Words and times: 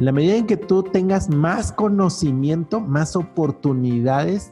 En 0.00 0.06
la 0.06 0.12
medida 0.12 0.36
en 0.36 0.46
que 0.46 0.56
tú 0.56 0.82
tengas 0.82 1.28
más 1.28 1.72
conocimiento, 1.72 2.80
más 2.80 3.16
oportunidades 3.16 4.50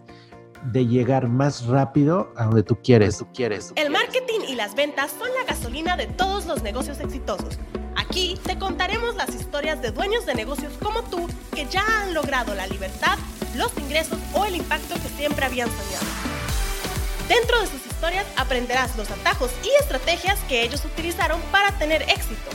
de 0.73 0.87
llegar 0.87 1.27
más 1.27 1.65
rápido 1.65 2.31
a 2.37 2.45
donde 2.45 2.63
tú 2.63 2.77
quieres. 2.85 3.17
Tú 3.17 3.27
quieres 3.33 3.73
el 3.75 3.89
marketing 3.89 4.41
y 4.47 4.57
las 4.57 4.75
ventas 4.75 5.11
son 5.19 5.31
la 5.35 5.51
gasolina 5.51 5.97
de 5.97 6.07
todos 6.07 6.45
los 6.45 6.63
negocios 6.63 7.01
exitosos. 7.01 7.59
Aquí 7.97 8.39
te 8.45 8.59
contaremos 8.59 9.17
las 9.17 9.31
historias 9.35 9.81
de 9.81 9.91
dueños 9.91 10.27
de 10.27 10.35
negocios 10.35 10.75
como 10.83 11.03
tú 11.05 11.27
que 11.55 11.65
ya 11.65 11.83
han 12.03 12.13
logrado 12.13 12.55
la 12.55 12.67
libertad, 12.67 13.17
los 13.57 13.73
ingresos 13.79 14.19
o 14.35 14.45
el 14.45 14.55
impacto 14.55 14.97
que 14.97 15.09
siempre 15.17 15.47
habían 15.47 15.71
soñado. 15.71 16.05
Dentro 17.27 17.59
de 17.59 17.69
sus 17.69 17.87
historias 17.87 18.27
aprenderás 18.37 18.99
los 18.99 19.11
atajos 19.11 19.51
y 19.65 19.71
estrategias 19.81 20.39
que 20.41 20.63
ellos 20.63 20.85
utilizaron 20.85 21.41
para 21.51 21.73
tener 21.79 22.03
éxito. 22.03 22.51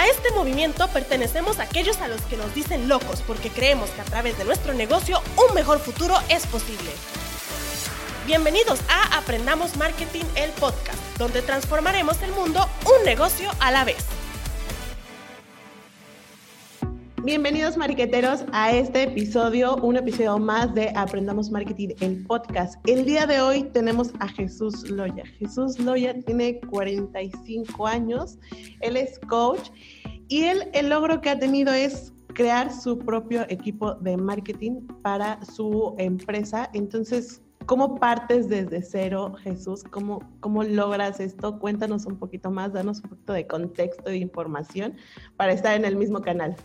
A 0.00 0.06
este 0.06 0.30
movimiento 0.30 0.88
pertenecemos 0.88 1.58
a 1.58 1.64
aquellos 1.64 2.00
a 2.00 2.08
los 2.08 2.22
que 2.22 2.38
nos 2.38 2.54
dicen 2.54 2.88
locos 2.88 3.22
porque 3.26 3.50
creemos 3.50 3.90
que 3.90 4.00
a 4.00 4.04
través 4.04 4.38
de 4.38 4.46
nuestro 4.46 4.72
negocio 4.72 5.20
un 5.36 5.54
mejor 5.54 5.78
futuro 5.78 6.14
es 6.30 6.46
posible. 6.46 6.90
Bienvenidos 8.26 8.80
a 8.88 9.18
Aprendamos 9.18 9.76
Marketing, 9.76 10.24
el 10.36 10.52
podcast, 10.52 10.96
donde 11.18 11.42
transformaremos 11.42 12.22
el 12.22 12.32
mundo 12.32 12.66
un 12.86 13.04
negocio 13.04 13.50
a 13.60 13.70
la 13.70 13.84
vez. 13.84 14.19
Bienvenidos 17.22 17.76
mariqueteros 17.76 18.46
a 18.50 18.72
este 18.72 19.02
episodio, 19.02 19.76
un 19.76 19.98
episodio 19.98 20.38
más 20.38 20.74
de 20.74 20.90
Aprendamos 20.96 21.50
Marketing, 21.50 21.90
el 22.00 22.24
podcast. 22.24 22.80
El 22.88 23.04
día 23.04 23.26
de 23.26 23.42
hoy 23.42 23.64
tenemos 23.64 24.10
a 24.20 24.28
Jesús 24.28 24.88
Loya. 24.88 25.24
Jesús 25.38 25.78
Loya 25.78 26.18
tiene 26.22 26.60
45 26.60 27.86
años, 27.86 28.38
él 28.80 28.96
es 28.96 29.18
coach 29.28 29.68
y 30.28 30.44
él 30.44 30.70
el 30.72 30.88
logro 30.88 31.20
que 31.20 31.28
ha 31.28 31.38
tenido 31.38 31.74
es 31.74 32.14
crear 32.28 32.72
su 32.72 32.98
propio 32.98 33.44
equipo 33.50 33.96
de 33.96 34.16
marketing 34.16 34.86
para 35.02 35.44
su 35.44 35.94
empresa. 35.98 36.70
Entonces, 36.72 37.42
¿Cómo 37.66 38.00
partes 38.00 38.48
desde 38.48 38.82
cero, 38.82 39.34
Jesús? 39.42 39.84
¿Cómo, 39.84 40.20
¿Cómo 40.40 40.64
logras 40.64 41.20
esto? 41.20 41.60
Cuéntanos 41.60 42.04
un 42.04 42.16
poquito 42.16 42.50
más, 42.50 42.72
danos 42.72 43.00
un 43.04 43.10
poquito 43.10 43.32
de 43.34 43.46
contexto 43.46 44.10
e 44.10 44.16
información 44.16 44.96
para 45.36 45.52
estar 45.52 45.76
en 45.76 45.84
el 45.84 45.94
mismo 45.94 46.20
canal. 46.20 46.56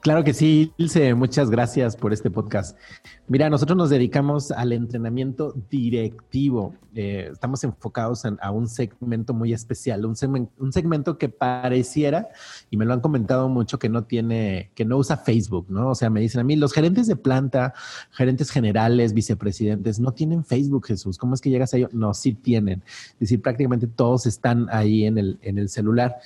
Claro 0.00 0.22
que 0.22 0.32
sí, 0.32 0.72
Ilse, 0.76 1.12
muchas 1.14 1.50
gracias 1.50 1.96
por 1.96 2.12
este 2.12 2.30
podcast. 2.30 2.78
Mira, 3.26 3.50
nosotros 3.50 3.76
nos 3.76 3.90
dedicamos 3.90 4.52
al 4.52 4.72
entrenamiento 4.72 5.52
directivo. 5.68 6.76
Eh, 6.94 7.30
estamos 7.32 7.64
enfocados 7.64 8.22
a 8.24 8.50
un 8.52 8.68
segmento 8.68 9.34
muy 9.34 9.52
especial, 9.52 10.06
un, 10.06 10.14
un, 10.58 10.72
segmento 10.72 11.18
que 11.18 11.28
pareciera, 11.28 12.28
y 12.70 12.76
me 12.76 12.84
lo 12.84 12.92
han 12.92 13.00
comentado 13.00 13.48
mucho, 13.48 13.80
que 13.80 13.88
no 13.88 14.04
tiene, 14.04 14.70
que 14.76 14.84
no 14.84 14.98
usa 14.98 15.16
Facebook, 15.16 15.66
¿no? 15.68 15.90
O 15.90 15.94
sea, 15.96 16.10
me 16.10 16.20
dicen 16.20 16.40
a 16.40 16.44
mí, 16.44 16.54
los 16.54 16.72
gerentes 16.72 17.08
de 17.08 17.16
planta, 17.16 17.74
gerentes 18.12 18.50
generales, 18.50 19.12
vicepresidentes, 19.14 19.98
no 19.98 20.12
tienen 20.12 20.44
Facebook, 20.44 20.86
Jesús. 20.86 21.18
¿Cómo 21.18 21.34
es 21.34 21.40
que 21.40 21.50
llegas 21.50 21.74
a 21.74 21.76
ello? 21.76 21.88
No, 21.92 22.14
sí 22.14 22.34
tienen. 22.34 22.84
Es 23.14 23.18
decir, 23.18 23.42
prácticamente 23.42 23.88
todos 23.88 24.26
están 24.26 24.68
ahí 24.70 25.06
en 25.06 25.18
el, 25.18 25.38
en 25.42 25.58
el 25.58 25.68
celular. 25.68 26.18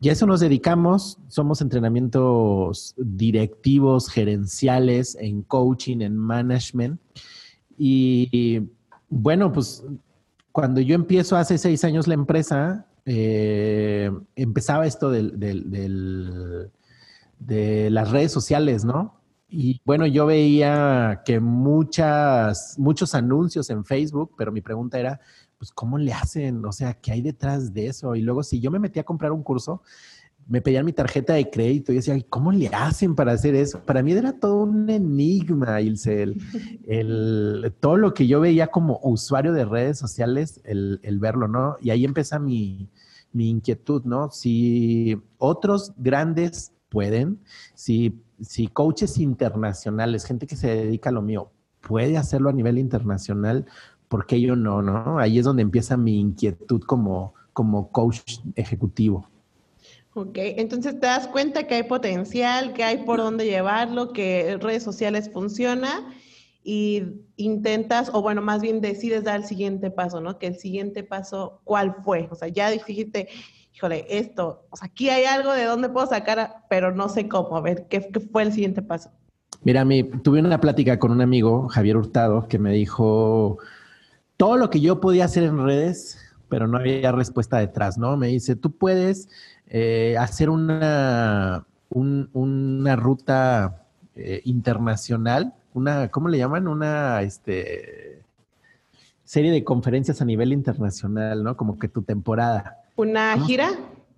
Y 0.00 0.08
a 0.08 0.12
eso 0.12 0.26
nos 0.26 0.40
dedicamos. 0.40 1.18
Somos 1.28 1.60
entrenamientos 1.60 2.94
directivos, 2.96 4.08
gerenciales, 4.08 5.16
en 5.20 5.42
coaching, 5.42 6.00
en 6.00 6.16
management. 6.16 6.98
Y, 7.76 8.62
bueno, 9.08 9.52
pues 9.52 9.84
cuando 10.52 10.80
yo 10.80 10.94
empiezo 10.94 11.36
hace 11.36 11.58
seis 11.58 11.84
años 11.84 12.08
la 12.08 12.14
empresa, 12.14 12.86
eh, 13.04 14.10
empezaba 14.36 14.86
esto 14.86 15.10
de 15.10 16.70
las 17.90 18.10
redes 18.10 18.32
sociales, 18.32 18.84
¿no? 18.84 19.20
Y 19.52 19.80
bueno, 19.84 20.06
yo 20.06 20.26
veía 20.26 21.22
que 21.24 21.40
muchas, 21.40 22.78
muchos 22.78 23.16
anuncios 23.16 23.68
en 23.70 23.84
Facebook, 23.84 24.32
pero 24.38 24.52
mi 24.52 24.60
pregunta 24.60 24.98
era, 24.98 25.20
pues, 25.60 25.72
¿cómo 25.72 25.98
le 25.98 26.14
hacen? 26.14 26.64
O 26.64 26.72
sea, 26.72 26.94
¿qué 26.94 27.12
hay 27.12 27.20
detrás 27.20 27.74
de 27.74 27.88
eso? 27.88 28.16
Y 28.16 28.22
luego, 28.22 28.42
si 28.42 28.60
yo 28.60 28.70
me 28.70 28.78
metí 28.78 28.98
a 28.98 29.04
comprar 29.04 29.30
un 29.30 29.42
curso, 29.42 29.82
me 30.48 30.62
pedían 30.62 30.86
mi 30.86 30.94
tarjeta 30.94 31.34
de 31.34 31.50
crédito 31.50 31.92
y 31.92 31.96
decía, 31.96 32.18
¿cómo 32.30 32.50
le 32.50 32.68
hacen 32.68 33.14
para 33.14 33.32
hacer 33.32 33.54
eso? 33.54 33.78
Para 33.80 34.02
mí 34.02 34.12
era 34.12 34.32
todo 34.32 34.62
un 34.62 34.88
enigma, 34.88 35.82
Ilse. 35.82 36.22
El, 36.22 36.42
el, 36.88 37.74
todo 37.78 37.98
lo 37.98 38.14
que 38.14 38.26
yo 38.26 38.40
veía 38.40 38.68
como 38.68 39.00
usuario 39.02 39.52
de 39.52 39.66
redes 39.66 39.98
sociales, 39.98 40.62
el, 40.64 40.98
el 41.02 41.18
verlo, 41.18 41.46
¿no? 41.46 41.76
Y 41.82 41.90
ahí 41.90 42.06
empieza 42.06 42.38
mi, 42.38 42.88
mi, 43.34 43.50
inquietud, 43.50 44.04
¿no? 44.04 44.30
Si 44.30 45.20
otros 45.36 45.92
grandes 45.98 46.72
pueden, 46.88 47.38
si, 47.74 48.18
si 48.40 48.66
coaches 48.68 49.18
internacionales, 49.18 50.24
gente 50.24 50.46
que 50.46 50.56
se 50.56 50.74
dedica 50.74 51.10
a 51.10 51.12
lo 51.12 51.20
mío, 51.20 51.50
puede 51.80 52.16
hacerlo 52.16 52.48
a 52.48 52.52
nivel 52.52 52.78
internacional, 52.78 53.66
¿por 54.10 54.26
qué 54.26 54.40
yo 54.40 54.56
no? 54.56 54.82
no? 54.82 55.20
Ahí 55.20 55.38
es 55.38 55.44
donde 55.44 55.62
empieza 55.62 55.96
mi 55.96 56.18
inquietud 56.18 56.82
como, 56.82 57.32
como 57.52 57.92
coach 57.92 58.40
ejecutivo. 58.56 59.26
Ok, 60.14 60.36
entonces 60.36 60.98
te 60.98 61.06
das 61.06 61.28
cuenta 61.28 61.68
que 61.68 61.76
hay 61.76 61.84
potencial, 61.84 62.72
que 62.72 62.82
hay 62.82 63.04
por 63.04 63.20
dónde 63.20 63.46
llevarlo, 63.46 64.12
que 64.12 64.58
redes 64.60 64.82
sociales 64.82 65.30
funciona 65.32 66.12
y 66.64 67.04
intentas, 67.36 68.10
o 68.12 68.20
bueno, 68.20 68.42
más 68.42 68.60
bien 68.60 68.80
decides 68.80 69.22
dar 69.22 69.36
el 69.36 69.46
siguiente 69.46 69.92
paso, 69.92 70.20
¿no? 70.20 70.40
Que 70.40 70.48
el 70.48 70.58
siguiente 70.58 71.04
paso, 71.04 71.60
¿cuál 71.62 71.94
fue? 72.04 72.28
O 72.32 72.34
sea, 72.34 72.48
ya 72.48 72.68
dijiste, 72.68 73.28
híjole, 73.72 74.06
esto, 74.08 74.66
o 74.70 74.76
sea, 74.76 74.86
aquí 74.86 75.08
hay 75.08 75.24
algo 75.24 75.52
de 75.52 75.64
dónde 75.64 75.88
puedo 75.88 76.08
sacar, 76.08 76.64
pero 76.68 76.92
no 76.92 77.08
sé 77.08 77.28
cómo. 77.28 77.56
A 77.56 77.60
ver, 77.60 77.86
¿qué, 77.88 78.08
qué 78.12 78.18
fue 78.18 78.42
el 78.42 78.52
siguiente 78.52 78.82
paso? 78.82 79.10
Mira, 79.62 79.84
mi, 79.84 80.02
tuve 80.02 80.40
una 80.40 80.60
plática 80.60 80.98
con 80.98 81.12
un 81.12 81.20
amigo, 81.20 81.68
Javier 81.68 81.96
Hurtado, 81.96 82.48
que 82.48 82.58
me 82.58 82.72
dijo, 82.72 83.58
todo 84.40 84.56
lo 84.56 84.70
que 84.70 84.80
yo 84.80 85.02
podía 85.02 85.26
hacer 85.26 85.42
en 85.42 85.62
redes, 85.62 86.18
pero 86.48 86.66
no 86.66 86.78
había 86.78 87.12
respuesta 87.12 87.58
detrás, 87.58 87.98
¿no? 87.98 88.16
Me 88.16 88.28
dice, 88.28 88.56
tú 88.56 88.72
puedes 88.72 89.28
eh, 89.68 90.16
hacer 90.18 90.48
una, 90.48 91.66
una 91.90 92.96
ruta 92.96 93.84
eh, 94.16 94.40
internacional, 94.46 95.52
una, 95.74 96.08
¿cómo 96.08 96.30
le 96.30 96.38
llaman? 96.38 96.68
Una 96.68 97.20
este, 97.20 98.22
serie 99.24 99.52
de 99.52 99.62
conferencias 99.62 100.22
a 100.22 100.24
nivel 100.24 100.54
internacional, 100.54 101.44
¿no? 101.44 101.54
Como 101.58 101.78
que 101.78 101.88
tu 101.88 102.00
temporada. 102.00 102.78
¿Una 102.96 103.38
gira? 103.44 103.68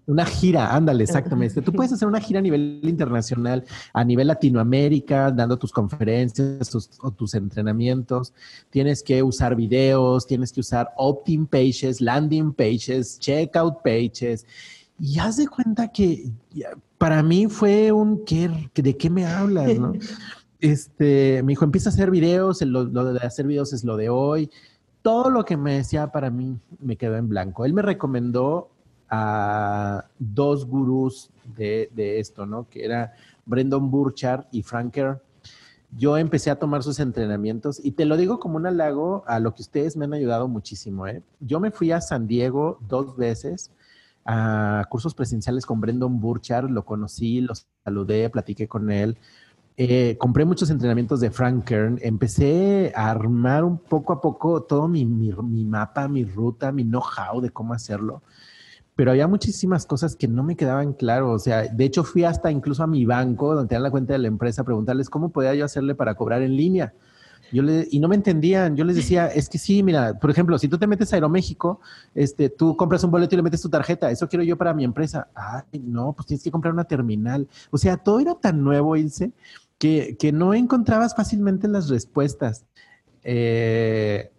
Una 0.06 0.26
gira, 0.26 0.74
ándale, 0.74 1.04
exactamente. 1.04 1.62
Tú 1.62 1.72
puedes 1.72 1.92
hacer 1.92 2.08
una 2.08 2.20
gira 2.20 2.40
a 2.40 2.42
nivel 2.42 2.80
internacional, 2.82 3.64
a 3.92 4.04
nivel 4.04 4.26
Latinoamérica, 4.26 5.30
dando 5.30 5.56
tus 5.56 5.72
conferencias 5.72 6.98
o 7.00 7.10
tus 7.12 7.34
entrenamientos. 7.34 8.32
Tienes 8.70 9.02
que 9.02 9.22
usar 9.22 9.54
videos, 9.54 10.26
tienes 10.26 10.52
que 10.52 10.60
usar 10.60 10.90
opt-in 10.96 11.46
pages, 11.46 12.00
landing 12.00 12.52
pages, 12.52 13.18
checkout 13.18 13.82
pages. 13.82 14.44
Y 14.98 15.18
haz 15.18 15.36
de 15.36 15.46
cuenta 15.46 15.88
que 15.88 16.30
para 16.98 17.22
mí 17.22 17.46
fue 17.46 17.92
un, 17.92 18.24
¿qué, 18.24 18.70
¿de 18.74 18.96
qué 18.96 19.10
me 19.10 19.26
hablas? 19.26 19.78
¿no? 19.78 19.92
Este, 20.62 21.42
me 21.42 21.50
dijo, 21.50 21.64
empieza 21.64 21.90
a 21.90 21.92
hacer 21.92 22.12
videos, 22.12 22.62
lo, 22.62 22.84
lo 22.84 23.12
de 23.14 23.19
hacer 23.26 23.48
videos 23.48 23.72
es 23.72 23.82
lo 23.82 23.96
de 23.96 24.08
hoy. 24.08 24.48
Todo 25.02 25.28
lo 25.28 25.44
que 25.44 25.56
me 25.56 25.74
decía 25.74 26.12
para 26.12 26.30
mí 26.30 26.56
me 26.78 26.96
quedó 26.96 27.16
en 27.16 27.28
blanco. 27.28 27.64
Él 27.64 27.72
me 27.72 27.82
recomendó 27.82 28.70
a 29.15 30.06
dos 30.19 30.65
gurús 30.65 31.28
de, 31.55 32.19
esto, 32.19 32.47
¿no? 32.47 32.67
Que 32.71 32.83
era 32.83 33.12
Brendan 33.45 33.91
Burchard 33.91 34.47
y 34.50 34.62
Franker. 34.62 35.21
Yo 35.95 36.17
empecé 36.17 36.50
a 36.50 36.59
tomar 36.59 36.83
sus 36.83 36.99
entrenamientos 36.99 37.78
y 37.84 37.91
te 37.93 38.06
lo 38.06 38.17
digo 38.17 38.41
como 38.41 38.56
un 38.56 38.67
halago 38.67 39.23
a 39.27 39.39
lo 39.39 39.55
que 39.55 39.61
ustedes 39.61 39.99
me 39.99 40.06
han 40.06 40.15
ayudado 40.15 40.49
muchísimo. 40.49 41.06
¿eh? 41.06 41.23
Yo 41.41 41.61
me 41.61 41.71
fui 41.71 41.93
a 41.93 42.00
San 42.00 42.27
Diego 42.27 42.78
dos 42.89 43.15
veces 43.15 43.71
a 44.25 44.87
cursos 44.89 45.15
presenciales 45.15 45.67
con 45.67 45.79
Brendan 45.83 46.19
Burchard, 46.19 46.71
lo 46.71 46.87
conocí, 46.87 47.43
lo 47.43 47.53
saludé, 47.84 48.31
platiqué 48.31 48.67
con 48.67 48.91
él. 48.91 49.19
Eh, 49.77 50.17
compré 50.19 50.47
muchos 50.47 50.70
entrenamientos 50.70 51.20
de 51.20 51.31
Frank 51.31 51.65
Kern, 51.65 51.99
empecé 52.00 52.94
a 52.97 53.11
armar 53.11 53.65
un 53.65 53.76
poco 53.76 54.15
a 54.15 54.23
poco 54.23 54.62
todo 54.62 54.88
mi, 54.88 55.05
mi, 55.05 55.32
mi 55.32 55.67
mapa, 55.67 56.08
mi 56.08 56.25
ruta, 56.25 56.73
mi 56.73 56.85
know-how 56.85 57.43
de 57.43 57.50
cómo 57.50 57.75
hacerlo 57.75 58.23
pero 59.02 59.10
había 59.10 59.26
muchísimas 59.26 59.84
cosas 59.84 60.14
que 60.14 60.28
no 60.28 60.44
me 60.44 60.54
quedaban 60.54 60.93
claro. 60.93 61.32
O 61.32 61.38
sea, 61.40 61.62
de 61.62 61.84
hecho 61.84 62.04
fui 62.04 62.22
hasta 62.22 62.52
incluso 62.52 62.84
a 62.84 62.87
mi 62.87 63.04
banco, 63.04 63.52
donde 63.52 63.69
tenían 63.69 63.82
la 63.82 63.90
cuenta 63.90 64.12
de 64.12 64.20
la 64.20 64.28
empresa, 64.28 64.62
a 64.62 64.64
preguntarles 64.64 65.10
cómo 65.10 65.31
podía 65.31 65.56
yo 65.56 65.64
hacerle 65.64 65.96
para 65.96 66.14
cobrar 66.14 66.40
en 66.40 66.56
línea. 66.56 66.94
Yo 67.50 67.64
le, 67.64 67.88
y 67.90 67.99
no 67.99 68.06
me 68.06 68.14
entendían. 68.14 68.76
Yo 68.76 68.84
les 68.84 68.94
decía, 68.94 69.26
es 69.26 69.49
que 69.49 69.58
sí, 69.58 69.82
mira, 69.82 70.16
por 70.20 70.31
ejemplo, 70.31 70.56
si 70.56 70.69
tú 70.69 70.78
te 70.78 70.87
metes 70.87 71.12
a 71.12 71.16
Aeroméxico, 71.16 71.81
este, 72.14 72.49
tú 72.49 72.76
compras 72.76 73.02
un 73.02 73.10
boleto 73.10 73.34
y 73.34 73.38
le 73.38 73.43
metes 73.43 73.60
tu 73.60 73.69
tarjeta. 73.69 74.08
Eso 74.08 74.28
quiero 74.28 74.44
yo 74.44 74.56
para 74.56 74.72
mi 74.72 74.84
empresa. 74.84 75.26
Ay, 75.34 75.81
no, 75.81 76.12
pues 76.12 76.26
tienes 76.28 76.44
que 76.44 76.52
comprar 76.52 76.72
una 76.72 76.84
terminal. 76.84 77.48
O 77.72 77.78
sea, 77.78 77.96
todo 77.96 78.20
era 78.20 78.37
tan 78.37 78.62
nuevo, 78.62 78.94
Ilse, 78.94 79.32
que, 79.78 80.16
que 80.16 80.31
no 80.31 80.55
encontrabas 80.55 81.16
fácilmente 81.16 81.66
las 81.66 81.88
respuestas. 81.88 82.66
Eh, 83.25 84.31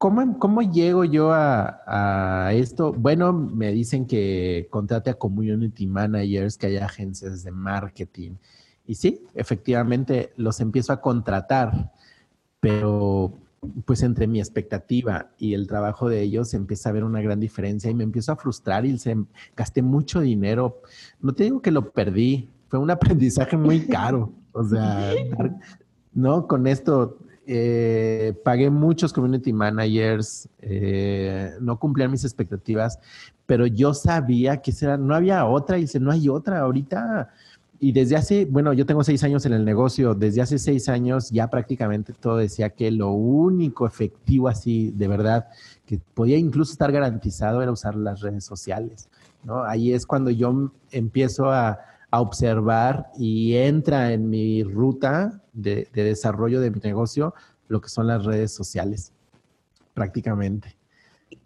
¿Cómo, 0.00 0.62
llego 0.62 1.04
yo 1.04 1.30
a, 1.30 2.52
esto? 2.54 2.90
Bueno, 2.94 3.34
me 3.34 3.70
dicen 3.70 4.06
que 4.06 4.66
contrate 4.70 5.10
a 5.10 5.14
community 5.18 5.86
managers, 5.86 6.56
que 6.56 6.68
haya 6.68 6.86
agencias 6.86 7.44
de 7.44 7.50
marketing. 7.50 8.36
y 8.86 8.94
sí, 8.94 9.20
efectivamente 9.34 10.32
los 10.38 10.58
empiezo 10.60 10.94
a 10.94 11.02
contratar, 11.02 11.92
pero 12.60 13.34
pues 13.84 14.02
entre 14.02 14.26
mi 14.26 14.38
expectativa 14.38 15.32
y 15.36 15.52
el 15.52 15.66
trabajo 15.66 16.08
de 16.08 16.22
ellos 16.22 16.54
empieza 16.54 16.88
a 16.88 16.92
haber 16.92 17.04
una 17.04 17.20
gran 17.20 17.38
diferencia 17.38 17.90
y 17.90 17.94
me 17.94 18.04
empiezo 18.04 18.32
a 18.32 18.36
frustrar 18.36 18.86
y 18.86 18.96
se, 18.96 19.14
gasté 19.54 19.82
mucho 19.82 20.20
dinero. 20.20 20.80
No 21.20 21.34
te 21.34 21.44
digo 21.44 21.60
que 21.60 21.70
lo 21.70 21.90
perdí, 21.90 22.48
fue 22.68 22.78
un 22.78 22.90
aprendizaje 22.90 23.58
muy 23.58 23.80
caro. 23.86 24.32
O 24.52 24.64
sea, 24.64 25.12
no, 26.14 26.46
con 26.46 26.66
esto 26.66 27.18
eh, 27.52 28.32
pagué 28.44 28.70
muchos 28.70 29.12
community 29.12 29.52
managers, 29.52 30.48
eh, 30.60 31.50
no 31.60 31.80
cumplían 31.80 32.12
mis 32.12 32.24
expectativas, 32.24 33.00
pero 33.44 33.66
yo 33.66 33.92
sabía 33.92 34.58
que 34.58 34.72
no 34.98 35.16
había 35.16 35.44
otra 35.46 35.76
y 35.76 35.82
dice, 35.82 35.98
no 35.98 36.12
hay 36.12 36.28
otra 36.28 36.60
ahorita 36.60 37.28
y 37.82 37.90
desde 37.90 38.14
hace, 38.14 38.44
bueno, 38.44 38.74
yo 38.74 38.84
tengo 38.84 39.02
seis 39.02 39.24
años 39.24 39.46
en 39.46 39.54
el 39.54 39.64
negocio, 39.64 40.14
desde 40.14 40.42
hace 40.42 40.58
seis 40.58 40.88
años 40.90 41.30
ya 41.30 41.48
prácticamente 41.48 42.12
todo 42.12 42.36
decía 42.36 42.68
que 42.68 42.90
lo 42.90 43.10
único 43.10 43.86
efectivo 43.86 44.48
así, 44.48 44.92
de 44.94 45.08
verdad, 45.08 45.48
que 45.86 45.98
podía 46.14 46.36
incluso 46.36 46.72
estar 46.72 46.92
garantizado 46.92 47.62
era 47.62 47.72
usar 47.72 47.96
las 47.96 48.20
redes 48.20 48.44
sociales, 48.44 49.08
¿no? 49.42 49.64
Ahí 49.64 49.94
es 49.94 50.06
cuando 50.06 50.30
yo 50.30 50.70
empiezo 50.92 51.50
a, 51.50 51.80
observar 52.12 53.06
y 53.16 53.54
entra 53.54 54.12
en 54.12 54.28
mi 54.28 54.64
ruta 54.64 55.40
de, 55.62 55.88
de 55.92 56.04
desarrollo 56.04 56.60
de 56.60 56.70
mi 56.70 56.80
negocio 56.80 57.34
lo 57.68 57.80
que 57.80 57.88
son 57.88 58.06
las 58.06 58.24
redes 58.24 58.52
sociales, 58.52 59.12
prácticamente 59.94 60.76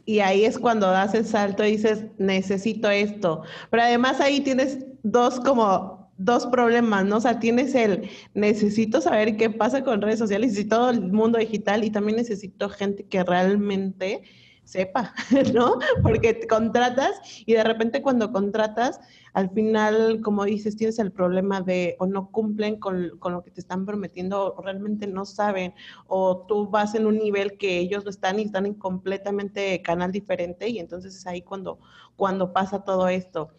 y 0.07 0.21
ahí 0.21 0.45
es 0.45 0.59
cuando 0.59 0.87
das 0.91 1.15
el 1.15 1.25
salto 1.25 1.65
y 1.65 1.73
dices, 1.73 2.05
necesito 2.19 2.91
esto. 2.91 3.43
Pero 3.71 3.83
además 3.83 4.21
ahí 4.21 4.41
tienes 4.41 4.79
dos 5.03 5.41
como 5.41 6.11
dos 6.17 6.47
problemas, 6.47 7.05
¿no? 7.05 7.17
O 7.17 7.21
sea, 7.21 7.41
tienes 7.41 7.75
el 7.75 8.09
necesito 8.35 9.01
saber 9.01 9.37
qué 9.37 9.51
pasa 9.51 9.83
con 9.83 10.01
redes 10.01 10.19
sociales 10.19 10.57
y 10.59 10.65
todo 10.65 10.91
el 10.91 11.13
mundo 11.13 11.39
digital 11.39 11.85
y 11.85 11.91
también 11.91 12.17
necesito 12.17 12.69
gente 12.69 13.05
que 13.05 13.25
realmente 13.25 14.23
sepa, 14.65 15.15
¿no? 15.55 15.79
Porque 16.03 16.47
contratas 16.49 17.21
y 17.47 17.55
de 17.55 17.65
repente 17.65 18.03
cuando 18.03 18.33
contratas, 18.33 19.01
al 19.33 19.51
final, 19.51 20.21
como 20.21 20.45
dices, 20.45 20.77
tienes 20.77 20.99
el 20.99 21.13
problema 21.13 21.61
de 21.61 21.97
o 21.99 22.07
no 22.07 22.31
cumplen 22.31 22.79
con, 22.79 23.19
con, 23.19 23.33
lo 23.33 23.43
que 23.43 23.51
te 23.51 23.61
están 23.61 23.85
prometiendo 23.85 24.55
o 24.55 24.63
realmente 24.63 25.07
no 25.07 25.25
saben 25.25 25.75
o 26.07 26.45
tú 26.47 26.69
vas 26.69 26.95
en 26.95 27.07
un 27.07 27.19
nivel 27.19 27.59
que 27.59 27.79
ellos 27.79 28.05
no 28.05 28.11
están 28.11 28.39
y 28.39 28.43
están 28.43 28.67
en 28.67 28.75
completamente 28.75 29.83
canal 29.83 30.13
diferente 30.13 30.69
y 30.69 30.79
entonces 30.79 31.17
es 31.17 31.27
ahí 31.27 31.43
cuando, 31.43 31.79
cuando 32.17 32.53
pasa 32.53 32.85
todo 32.85 33.09
esto. 33.09 33.51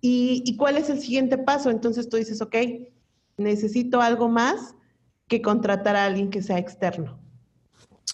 ¿Y, 0.00 0.56
cuál 0.56 0.76
es 0.76 0.88
el 0.90 1.00
siguiente 1.00 1.38
paso? 1.38 1.70
Entonces 1.70 2.08
tú 2.08 2.16
dices, 2.16 2.40
ok, 2.40 2.54
necesito 3.36 4.00
algo 4.00 4.28
más 4.28 4.76
que 5.26 5.42
contratar 5.42 5.96
a 5.96 6.04
alguien 6.04 6.30
que 6.30 6.42
sea 6.42 6.58
externo. 6.58 7.18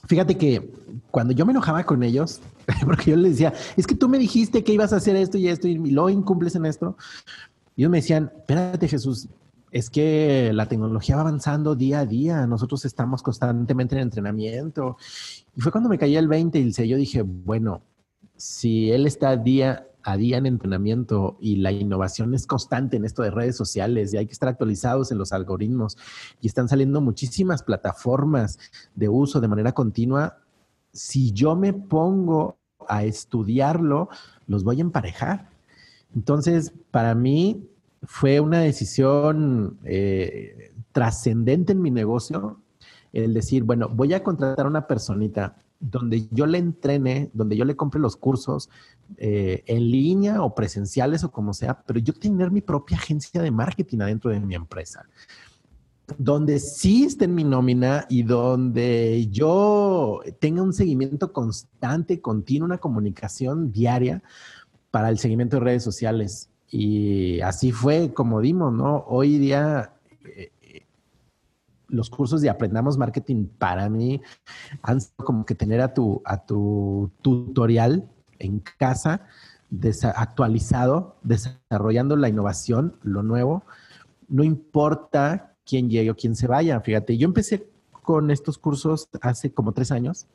Fíjate 0.04 0.36
que 0.36 0.70
cuando 1.10 1.32
yo 1.32 1.46
me 1.46 1.52
enojaba 1.52 1.84
con 1.84 2.02
ellos, 2.02 2.40
porque 2.84 3.12
yo 3.12 3.16
les 3.16 3.32
decía, 3.32 3.52
es 3.76 3.86
que 3.86 3.94
tú 3.94 4.08
me 4.08 4.18
dijiste 4.18 4.64
que 4.64 4.72
ibas 4.72 4.92
a 4.92 4.96
hacer 4.96 5.16
esto 5.16 5.38
y 5.38 5.48
esto 5.48 5.68
y 5.68 5.76
lo 5.76 6.08
incumples 6.10 6.54
en 6.56 6.66
esto, 6.66 6.96
ellos 7.76 7.90
me 7.90 7.98
decían, 7.98 8.32
espérate 8.36 8.88
Jesús, 8.88 9.28
es 9.70 9.88
que 9.88 10.50
la 10.52 10.66
tecnología 10.66 11.16
va 11.16 11.22
avanzando 11.22 11.74
día 11.74 12.00
a 12.00 12.06
día, 12.06 12.46
nosotros 12.46 12.84
estamos 12.84 13.22
constantemente 13.22 13.94
en 13.94 14.02
entrenamiento. 14.02 14.98
Y 15.56 15.60
fue 15.62 15.72
cuando 15.72 15.88
me 15.88 15.98
caía 15.98 16.18
el 16.18 16.28
20 16.28 16.58
y 16.58 16.72
yo 16.88 16.96
dije, 16.96 17.22
bueno, 17.22 17.82
si 18.36 18.90
él 18.90 19.06
está 19.06 19.36
día 19.36 19.86
a 20.04 20.16
día 20.16 20.38
en 20.38 20.46
entrenamiento 20.46 21.36
y 21.40 21.56
la 21.56 21.72
innovación 21.72 22.34
es 22.34 22.46
constante 22.46 22.96
en 22.96 23.04
esto 23.04 23.22
de 23.22 23.30
redes 23.30 23.56
sociales 23.56 24.12
y 24.12 24.16
hay 24.16 24.26
que 24.26 24.32
estar 24.32 24.48
actualizados 24.48 25.12
en 25.12 25.18
los 25.18 25.32
algoritmos 25.32 25.96
y 26.40 26.46
están 26.46 26.68
saliendo 26.68 27.00
muchísimas 27.00 27.62
plataformas 27.62 28.58
de 28.94 29.08
uso 29.08 29.40
de 29.40 29.48
manera 29.48 29.72
continua. 29.72 30.38
Si 30.92 31.32
yo 31.32 31.56
me 31.56 31.72
pongo 31.72 32.58
a 32.88 33.04
estudiarlo, 33.04 34.08
los 34.46 34.64
voy 34.64 34.78
a 34.78 34.82
emparejar. 34.82 35.50
Entonces, 36.14 36.72
para 36.90 37.14
mí 37.14 37.68
fue 38.02 38.40
una 38.40 38.60
decisión 38.60 39.78
eh, 39.84 40.72
trascendente 40.92 41.72
en 41.72 41.82
mi 41.82 41.90
negocio 41.90 42.60
el 43.12 43.34
decir, 43.34 43.62
bueno, 43.62 43.88
voy 43.88 44.14
a 44.14 44.22
contratar 44.22 44.66
a 44.66 44.68
una 44.68 44.86
personita 44.86 45.56
donde 45.82 46.28
yo 46.30 46.46
le 46.46 46.58
entrene, 46.58 47.30
donde 47.34 47.56
yo 47.56 47.64
le 47.64 47.74
compre 47.74 48.00
los 48.00 48.16
cursos 48.16 48.70
eh, 49.18 49.64
en 49.66 49.90
línea 49.90 50.42
o 50.42 50.54
presenciales 50.54 51.24
o 51.24 51.32
como 51.32 51.52
sea, 51.52 51.82
pero 51.82 51.98
yo 51.98 52.12
tener 52.12 52.50
mi 52.52 52.60
propia 52.60 52.96
agencia 52.96 53.42
de 53.42 53.50
marketing 53.50 53.98
adentro 53.98 54.30
de 54.30 54.38
mi 54.38 54.54
empresa, 54.54 55.04
donde 56.16 56.60
sí 56.60 57.04
esté 57.04 57.24
en 57.24 57.34
mi 57.34 57.42
nómina 57.42 58.06
y 58.08 58.22
donde 58.22 59.28
yo 59.30 60.20
tenga 60.38 60.62
un 60.62 60.72
seguimiento 60.72 61.32
constante, 61.32 62.20
continuo, 62.20 62.66
una 62.66 62.78
comunicación 62.78 63.72
diaria 63.72 64.22
para 64.92 65.08
el 65.08 65.18
seguimiento 65.18 65.56
de 65.56 65.64
redes 65.64 65.82
sociales. 65.82 66.48
Y 66.70 67.40
así 67.40 67.72
fue 67.72 68.14
como 68.14 68.40
dimos, 68.40 68.72
¿no? 68.72 69.04
Hoy 69.08 69.38
día 69.38 69.94
eh, 70.24 70.52
los 71.92 72.10
cursos 72.10 72.40
de 72.40 72.50
Aprendamos 72.50 72.98
Marketing 72.98 73.46
para 73.46 73.88
mí 73.88 74.20
han 74.82 75.00
sido 75.00 75.24
como 75.24 75.44
que 75.44 75.54
tener 75.54 75.80
a 75.80 75.94
tu, 75.94 76.22
a 76.24 76.44
tu 76.44 77.10
tutorial 77.20 78.08
en 78.38 78.60
casa 78.78 79.26
actualizado, 80.14 81.16
desarrollando 81.22 82.16
la 82.16 82.28
innovación, 82.28 82.96
lo 83.02 83.22
nuevo. 83.22 83.62
No 84.28 84.42
importa 84.42 85.54
quién 85.64 85.88
llegue 85.88 86.10
o 86.10 86.16
quién 86.16 86.34
se 86.34 86.46
vaya. 86.46 86.80
Fíjate, 86.80 87.16
yo 87.16 87.26
empecé 87.26 87.68
con 88.02 88.30
estos 88.30 88.58
cursos 88.58 89.08
hace 89.20 89.52
como 89.52 89.72
tres 89.72 89.92
años 89.92 90.26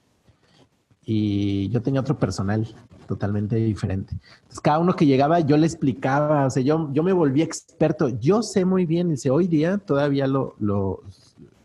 y 1.04 1.70
yo 1.70 1.82
tenía 1.82 2.02
otro 2.02 2.18
personal 2.18 2.68
totalmente 3.08 3.56
diferente. 3.56 4.14
Entonces, 4.14 4.60
cada 4.60 4.80
uno 4.80 4.96
que 4.96 5.06
llegaba, 5.06 5.40
yo 5.40 5.56
le 5.58 5.66
explicaba, 5.66 6.46
o 6.46 6.50
sea, 6.50 6.62
yo, 6.62 6.90
yo 6.92 7.04
me 7.04 7.14
volví 7.14 7.42
experto. 7.42 8.10
Yo 8.10 8.44
sé 8.44 8.66
muy 8.66 8.86
bien, 8.86 9.10
dice, 9.10 9.30
hoy 9.30 9.48
día 9.48 9.78
todavía 9.78 10.28
lo, 10.28 10.56
lo, 10.60 11.04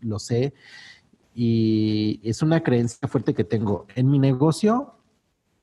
lo 0.03 0.19
sé 0.19 0.53
y 1.35 2.19
es 2.23 2.41
una 2.41 2.61
creencia 2.61 3.07
fuerte 3.07 3.33
que 3.33 3.43
tengo. 3.43 3.87
En 3.95 4.09
mi 4.09 4.19
negocio, 4.19 4.93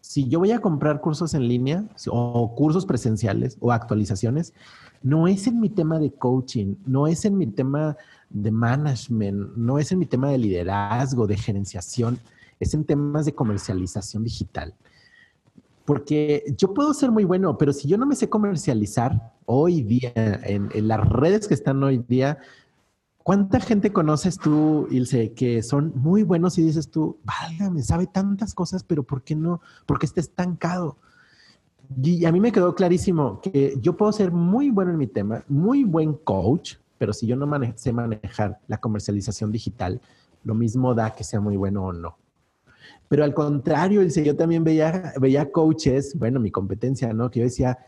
si 0.00 0.28
yo 0.28 0.40
voy 0.40 0.50
a 0.52 0.60
comprar 0.60 1.00
cursos 1.00 1.34
en 1.34 1.46
línea 1.46 1.84
o 2.08 2.54
cursos 2.54 2.87
presenciales 2.87 3.56
o 3.60 3.70
actualizaciones, 3.72 4.52
no 5.02 5.28
es 5.28 5.46
en 5.46 5.60
mi 5.60 5.70
tema 5.70 5.98
de 5.98 6.12
coaching, 6.12 6.75
no 6.87 7.06
es 7.06 7.25
en 7.25 7.38
mi 7.38 7.46
tema 7.46 7.96
de 8.28 8.50
management, 8.50 9.56
no 9.56 9.78
es 9.78 9.92
en 9.92 9.99
mi 9.99 10.06
tema 10.06 10.30
de 10.30 10.38
liderazgo, 10.38 11.26
de 11.26 11.37
gerenciación, 11.37 12.18
es 12.59 12.75
en 12.75 12.85
temas 12.85 13.25
de 13.25 13.35
comercialización 13.35 14.25
digital. 14.25 14.75
Porque 15.85 16.54
yo 16.56 16.75
puedo 16.75 16.92
ser 16.94 17.11
muy 17.11 17.25
bueno, 17.25 17.56
pero 17.56 17.73
si 17.73 17.88
yo 17.88 17.97
no 17.97 18.06
me 18.06 18.14
sé 18.14 18.28
comercializar 18.28 19.32
hoy 19.47 19.82
día, 19.82 20.12
en, 20.14 20.68
en 20.73 20.88
las 20.88 21.09
redes 21.09 21.49
que 21.49 21.54
están 21.54 21.82
hoy 21.82 21.99
día, 22.06 22.38
¿Cuánta 23.30 23.60
gente 23.60 23.92
conoces 23.92 24.38
tú, 24.38 24.88
Ilse, 24.90 25.34
que 25.34 25.62
son 25.62 25.92
muy 25.94 26.25
buenos 26.25 26.58
y 26.58 26.64
dices 26.64 26.90
tú, 26.90 27.16
válgame, 27.22 27.80
sabe 27.80 28.08
tantas 28.08 28.54
cosas, 28.54 28.82
pero 28.82 29.04
¿por 29.04 29.22
qué 29.22 29.37
no? 29.37 29.60
Porque 29.87 30.06
está 30.06 30.18
estancado. 30.18 30.96
Y 32.02 32.25
a 32.25 32.32
mí 32.32 32.40
me 32.40 32.50
quedó 32.50 32.75
clarísimo 32.75 33.40
que 33.40 33.76
yo 33.80 33.96
puedo 33.96 34.10
ser 34.10 34.32
muy 34.32 34.70
bueno 34.70 34.90
en 34.90 34.99
mi 34.99 35.06
tema, 35.06 35.44
muy 35.46 35.84
buen 35.84 36.14
coach, 36.14 36.75
pero 36.99 37.12
si 37.12 37.28
yo 37.28 37.37
no 37.37 37.49
sé 37.76 37.92
manejar 37.92 38.58
la 38.66 38.78
comercialización 38.78 39.52
digital, 39.52 40.00
lo 40.42 40.56
mismo 40.56 40.92
da 40.92 41.14
que 41.14 41.22
sea 41.22 41.40
muy 41.40 41.56
bueno 41.56 41.84
o 41.84 41.92
no. 41.92 42.18
Pero 43.06 43.22
al 43.22 43.32
contrario, 43.32 44.02
Ilse, 44.02 44.25
yo 44.25 44.34
también 44.34 44.64
veía, 44.64 45.12
veía 45.20 45.52
coaches, 45.52 46.18
bueno, 46.18 46.40
mi 46.40 46.50
competencia, 46.50 47.12
¿no? 47.12 47.30
Que 47.30 47.38
yo 47.38 47.44
decía, 47.44 47.78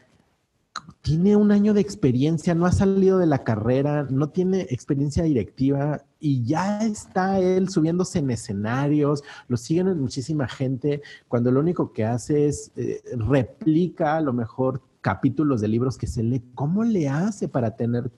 tiene 1.02 1.36
un 1.36 1.50
año 1.50 1.74
de 1.74 1.80
experiencia, 1.80 2.54
no 2.54 2.64
ha 2.64 2.72
salido 2.72 3.18
de 3.18 3.26
la 3.26 3.42
carrera, 3.42 4.06
no 4.08 4.28
tiene 4.28 4.62
experiencia 4.70 5.24
directiva 5.24 6.02
y 6.20 6.44
ya 6.44 6.80
está 6.82 7.40
él 7.40 7.68
subiéndose 7.68 8.20
en 8.20 8.30
escenarios, 8.30 9.22
lo 9.48 9.56
siguen 9.56 10.00
muchísima 10.00 10.46
gente, 10.48 11.02
cuando 11.28 11.50
lo 11.50 11.60
único 11.60 11.92
que 11.92 12.04
hace 12.04 12.46
es 12.46 12.70
eh, 12.76 13.02
replica 13.16 14.16
a 14.16 14.20
lo 14.20 14.32
mejor 14.32 14.80
capítulos 15.00 15.60
de 15.60 15.68
libros 15.68 15.98
que 15.98 16.06
se 16.06 16.22
lee. 16.22 16.42
¿Cómo 16.54 16.84
le 16.84 17.08
hace 17.08 17.48
para 17.48 17.72
tener, 17.72 18.08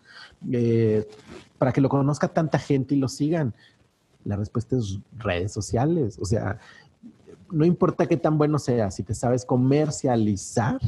eh, 0.53 1.09
para 1.57 1.73
que 1.73 1.81
lo 1.81 1.89
conozca 1.89 2.29
tanta 2.29 2.59
gente 2.59 2.95
y 2.95 2.99
lo 2.99 3.09
sigan? 3.09 3.55
La 4.25 4.37
respuesta 4.37 4.77
es 4.77 5.01
redes 5.17 5.53
sociales, 5.53 6.19
o 6.21 6.27
sea, 6.27 6.59
no 7.51 7.65
importa 7.65 8.07
qué 8.07 8.17
tan 8.17 8.37
bueno 8.37 8.59
sea, 8.59 8.91
si 8.91 9.03
te 9.03 9.15
sabes 9.15 9.45
comercializar, 9.45 10.79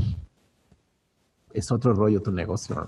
es 1.57 1.73
otro 1.73 1.95
rollo 1.95 2.23
tu 2.23 2.31
negocio. 2.31 2.87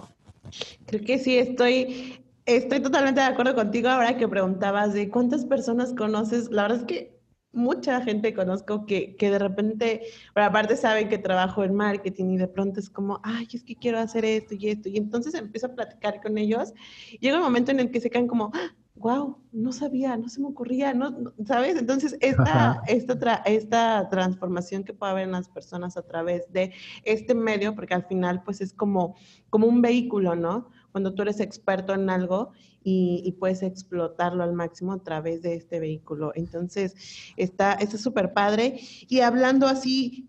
Creo 0.86 1.04
que 1.04 1.18
sí, 1.18 1.38
estoy, 1.38 2.22
estoy 2.46 2.80
totalmente 2.80 3.20
de 3.20 3.26
acuerdo 3.26 3.54
contigo 3.54 3.88
ahora 3.88 4.16
que 4.16 4.28
preguntabas 4.28 4.94
de 4.94 5.08
cuántas 5.08 5.44
personas 5.44 5.94
conoces. 5.94 6.50
La 6.50 6.62
verdad 6.62 6.78
es 6.80 6.84
que 6.84 7.18
mucha 7.52 8.00
gente 8.02 8.34
conozco 8.34 8.84
que, 8.86 9.16
que 9.16 9.30
de 9.30 9.38
repente, 9.38 10.02
pero 10.34 10.46
aparte 10.46 10.76
saben 10.76 11.08
que 11.08 11.18
trabajo 11.18 11.64
en 11.64 11.74
marketing 11.74 12.32
y 12.32 12.38
de 12.38 12.48
pronto 12.48 12.78
es 12.78 12.90
como, 12.90 13.20
ay, 13.22 13.48
es 13.52 13.64
que 13.64 13.76
quiero 13.76 13.98
hacer 13.98 14.24
esto 14.24 14.54
y 14.54 14.68
esto. 14.68 14.88
Y 14.88 14.98
entonces 14.98 15.34
empiezo 15.34 15.66
a 15.68 15.74
platicar 15.74 16.20
con 16.22 16.36
ellos. 16.38 16.72
Llega 17.20 17.38
un 17.38 17.42
momento 17.42 17.70
en 17.70 17.80
el 17.80 17.90
que 17.90 18.00
se 18.00 18.10
caen 18.10 18.26
como, 18.26 18.52
wow, 18.98 19.38
no 19.52 19.72
sabía, 19.72 20.16
no 20.16 20.28
se 20.28 20.40
me 20.40 20.48
ocurría, 20.48 20.94
no, 20.94 21.32
¿sabes? 21.46 21.76
Entonces, 21.76 22.16
esta, 22.20 22.82
esta, 22.86 23.34
esta 23.46 24.08
transformación 24.08 24.84
que 24.84 24.94
puede 24.94 25.12
haber 25.12 25.24
en 25.24 25.32
las 25.32 25.48
personas 25.48 25.96
a 25.96 26.02
través 26.02 26.52
de 26.52 26.72
este 27.04 27.34
medio, 27.34 27.74
porque 27.74 27.94
al 27.94 28.04
final, 28.04 28.42
pues 28.42 28.60
es 28.60 28.72
como, 28.72 29.16
como 29.50 29.66
un 29.66 29.80
vehículo, 29.82 30.34
¿no? 30.34 30.68
Cuando 30.92 31.14
tú 31.14 31.22
eres 31.22 31.40
experto 31.40 31.94
en 31.94 32.10
algo 32.10 32.50
y, 32.82 33.32
puedes 33.38 33.62
explotarlo 33.62 34.42
al 34.42 34.54
máximo 34.54 34.92
a 34.92 35.02
través 35.02 35.42
de 35.42 35.54
este 35.54 35.80
vehículo. 35.80 36.32
Entonces, 36.34 36.94
está 37.36 37.78
súper 37.86 38.32
padre. 38.32 38.80
Y 39.08 39.20
hablando 39.20 39.66
así, 39.66 40.28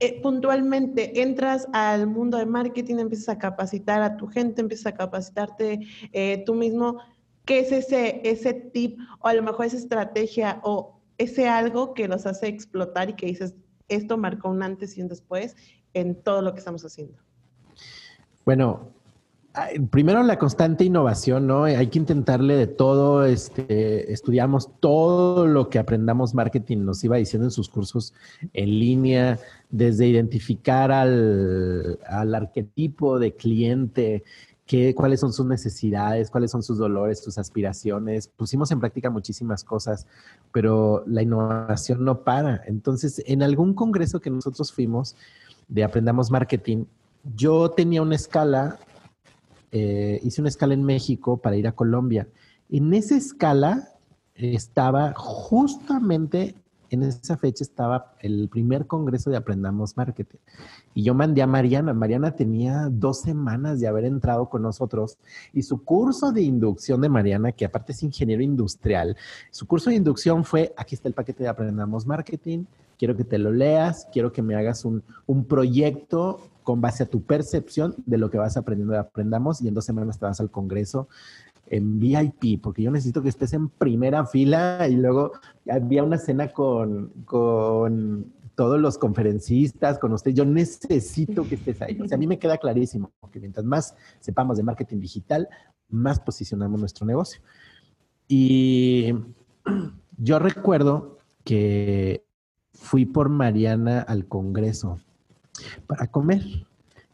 eh, 0.00 0.20
puntualmente 0.20 1.22
entras 1.22 1.68
al 1.72 2.06
mundo 2.06 2.36
de 2.36 2.46
marketing, 2.46 2.96
empiezas 2.96 3.28
a 3.30 3.38
capacitar 3.38 4.02
a 4.02 4.16
tu 4.16 4.26
gente, 4.26 4.60
empiezas 4.60 4.86
a 4.86 4.94
capacitarte 4.94 5.80
eh, 6.12 6.42
tú 6.44 6.54
mismo. 6.54 6.98
¿Qué 7.44 7.60
es 7.60 7.72
ese, 7.72 8.20
ese 8.24 8.54
tip 8.54 8.98
o 9.20 9.28
a 9.28 9.34
lo 9.34 9.42
mejor 9.42 9.66
esa 9.66 9.76
estrategia 9.76 10.60
o 10.62 11.00
ese 11.18 11.48
algo 11.48 11.94
que 11.94 12.08
los 12.08 12.26
hace 12.26 12.48
explotar 12.48 13.10
y 13.10 13.14
que 13.14 13.26
dices, 13.26 13.54
esto 13.88 14.16
marcó 14.16 14.48
un 14.48 14.62
antes 14.62 14.96
y 14.96 15.02
un 15.02 15.08
después 15.08 15.56
en 15.92 16.14
todo 16.22 16.42
lo 16.42 16.52
que 16.52 16.58
estamos 16.58 16.84
haciendo? 16.84 17.18
Bueno, 18.44 18.88
primero 19.90 20.22
la 20.22 20.38
constante 20.38 20.84
innovación, 20.84 21.46
¿no? 21.46 21.64
Hay 21.64 21.86
que 21.86 21.98
intentarle 21.98 22.56
de 22.56 22.66
todo, 22.66 23.24
este, 23.24 24.12
estudiamos 24.12 24.68
todo 24.80 25.46
lo 25.46 25.70
que 25.70 25.78
aprendamos 25.78 26.34
marketing, 26.34 26.78
nos 26.78 27.04
iba 27.04 27.16
diciendo 27.16 27.46
en 27.46 27.52
sus 27.52 27.68
cursos 27.68 28.12
en 28.52 28.68
línea, 28.80 29.38
desde 29.70 30.08
identificar 30.08 30.90
al, 30.90 32.00
al 32.06 32.34
arquetipo 32.34 33.18
de 33.18 33.34
cliente, 33.34 34.24
qué, 34.66 34.94
cuáles 34.94 35.20
son 35.20 35.32
sus 35.32 35.46
necesidades, 35.46 36.30
cuáles 36.30 36.50
son 36.50 36.62
sus 36.62 36.78
dolores, 36.78 37.22
sus 37.22 37.38
aspiraciones. 37.38 38.28
Pusimos 38.28 38.70
en 38.70 38.80
práctica 38.80 39.10
muchísimas 39.10 39.64
cosas, 39.64 40.06
pero 40.52 41.04
la 41.06 41.22
innovación 41.22 42.04
no 42.04 42.20
para. 42.22 42.62
Entonces, 42.66 43.22
en 43.26 43.42
algún 43.42 43.74
congreso 43.74 44.20
que 44.20 44.30
nosotros 44.30 44.72
fuimos 44.72 45.16
de 45.68 45.84
Aprendamos 45.84 46.30
Marketing, 46.30 46.84
yo 47.36 47.70
tenía 47.70 48.02
una 48.02 48.16
escala 48.16 48.78
eh, 49.76 50.20
hice 50.22 50.40
una 50.40 50.50
escala 50.50 50.72
en 50.72 50.84
México 50.84 51.36
para 51.38 51.56
ir 51.56 51.66
a 51.66 51.72
Colombia. 51.72 52.28
En 52.70 52.94
esa 52.94 53.16
escala 53.16 53.88
estaba 54.36 55.12
justamente 55.16 56.54
en 56.94 57.04
esa 57.04 57.36
fecha 57.36 57.62
estaba 57.62 58.14
el 58.20 58.48
primer 58.48 58.86
congreso 58.86 59.30
de 59.30 59.36
Aprendamos 59.36 59.96
Marketing. 59.96 60.38
Y 60.94 61.02
yo 61.02 61.14
mandé 61.14 61.42
a 61.42 61.46
Mariana. 61.46 61.92
Mariana 61.92 62.34
tenía 62.34 62.88
dos 62.90 63.20
semanas 63.20 63.80
de 63.80 63.86
haber 63.86 64.04
entrado 64.04 64.48
con 64.48 64.62
nosotros 64.62 65.18
y 65.52 65.62
su 65.62 65.84
curso 65.84 66.32
de 66.32 66.42
inducción 66.42 67.00
de 67.00 67.08
Mariana, 67.08 67.52
que 67.52 67.64
aparte 67.64 67.92
es 67.92 68.02
ingeniero 68.02 68.42
industrial, 68.42 69.16
su 69.50 69.66
curso 69.66 69.90
de 69.90 69.96
inducción 69.96 70.44
fue, 70.44 70.72
aquí 70.76 70.94
está 70.94 71.08
el 71.08 71.14
paquete 71.14 71.42
de 71.42 71.48
Aprendamos 71.48 72.06
Marketing, 72.06 72.64
quiero 72.98 73.16
que 73.16 73.24
te 73.24 73.38
lo 73.38 73.52
leas, 73.52 74.08
quiero 74.12 74.32
que 74.32 74.42
me 74.42 74.54
hagas 74.54 74.84
un, 74.84 75.02
un 75.26 75.44
proyecto 75.44 76.40
con 76.62 76.80
base 76.80 77.02
a 77.02 77.06
tu 77.06 77.22
percepción 77.22 77.94
de 78.06 78.18
lo 78.18 78.30
que 78.30 78.38
vas 78.38 78.56
aprendiendo 78.56 78.94
de 78.94 79.00
Aprendamos 79.00 79.60
y 79.60 79.68
en 79.68 79.74
dos 79.74 79.84
semanas 79.84 80.18
te 80.18 80.24
vas 80.24 80.40
al 80.40 80.50
Congreso 80.50 81.08
en 81.68 81.98
VIP, 81.98 82.60
porque 82.62 82.82
yo 82.82 82.90
necesito 82.90 83.22
que 83.22 83.28
estés 83.28 83.52
en 83.52 83.68
primera 83.68 84.26
fila 84.26 84.86
y 84.88 84.96
luego 84.96 85.32
había 85.70 86.02
una 86.02 86.18
cena 86.18 86.48
con, 86.48 87.10
con 87.24 88.32
todos 88.54 88.80
los 88.80 88.98
conferencistas, 88.98 89.98
con 89.98 90.12
usted. 90.12 90.32
Yo 90.32 90.44
necesito 90.44 91.48
que 91.48 91.56
estés 91.56 91.82
ahí. 91.82 91.98
O 92.00 92.06
sea, 92.06 92.16
a 92.16 92.18
mí 92.18 92.26
me 92.26 92.38
queda 92.38 92.58
clarísimo 92.58 93.12
que 93.32 93.40
mientras 93.40 93.64
más 93.64 93.96
sepamos 94.20 94.56
de 94.56 94.62
marketing 94.62 95.00
digital, 95.00 95.48
más 95.88 96.20
posicionamos 96.20 96.78
nuestro 96.78 97.06
negocio. 97.06 97.40
Y 98.28 99.14
yo 100.18 100.38
recuerdo 100.38 101.18
que 101.44 102.24
fui 102.72 103.06
por 103.06 103.28
Mariana 103.28 104.00
al 104.00 104.26
Congreso 104.26 105.00
para 105.86 106.06
comer. 106.08 106.42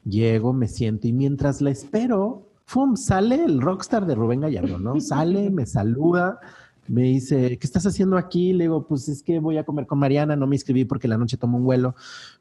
Llego, 0.05 0.53
me 0.53 0.67
siento 0.67 1.09
y 1.09 1.13
mientras 1.13 1.61
la 1.61 1.71
espero, 1.71 2.50
¡fum! 2.71 2.95
Sale 2.95 3.45
el 3.45 3.61
rockstar 3.61 4.07
de 4.07 4.15
Rubén 4.15 4.43
Gallardo, 4.43 4.79
¿no? 4.79 5.01
Sale, 5.01 5.51
me 5.51 5.67
saluda, 5.67 6.39
me 6.87 7.03
dice, 7.03 7.59
¿qué 7.59 7.67
estás 7.67 7.85
haciendo 7.85 8.17
aquí? 8.17 8.53
Le 8.53 8.65
digo, 8.65 8.87
pues 8.87 9.09
es 9.09 9.25
que 9.25 9.41
voy 9.41 9.59
a 9.59 9.65
comer 9.65 9.89
con 9.89 9.99
Mariana, 9.99 10.37
no 10.37 10.47
me 10.47 10.55
inscribí 10.55 10.85
porque 10.85 11.09
la 11.09 11.19
noche 11.19 11.37
tomo 11.37 11.59
un 11.59 11.65
vuelo. 11.65 11.97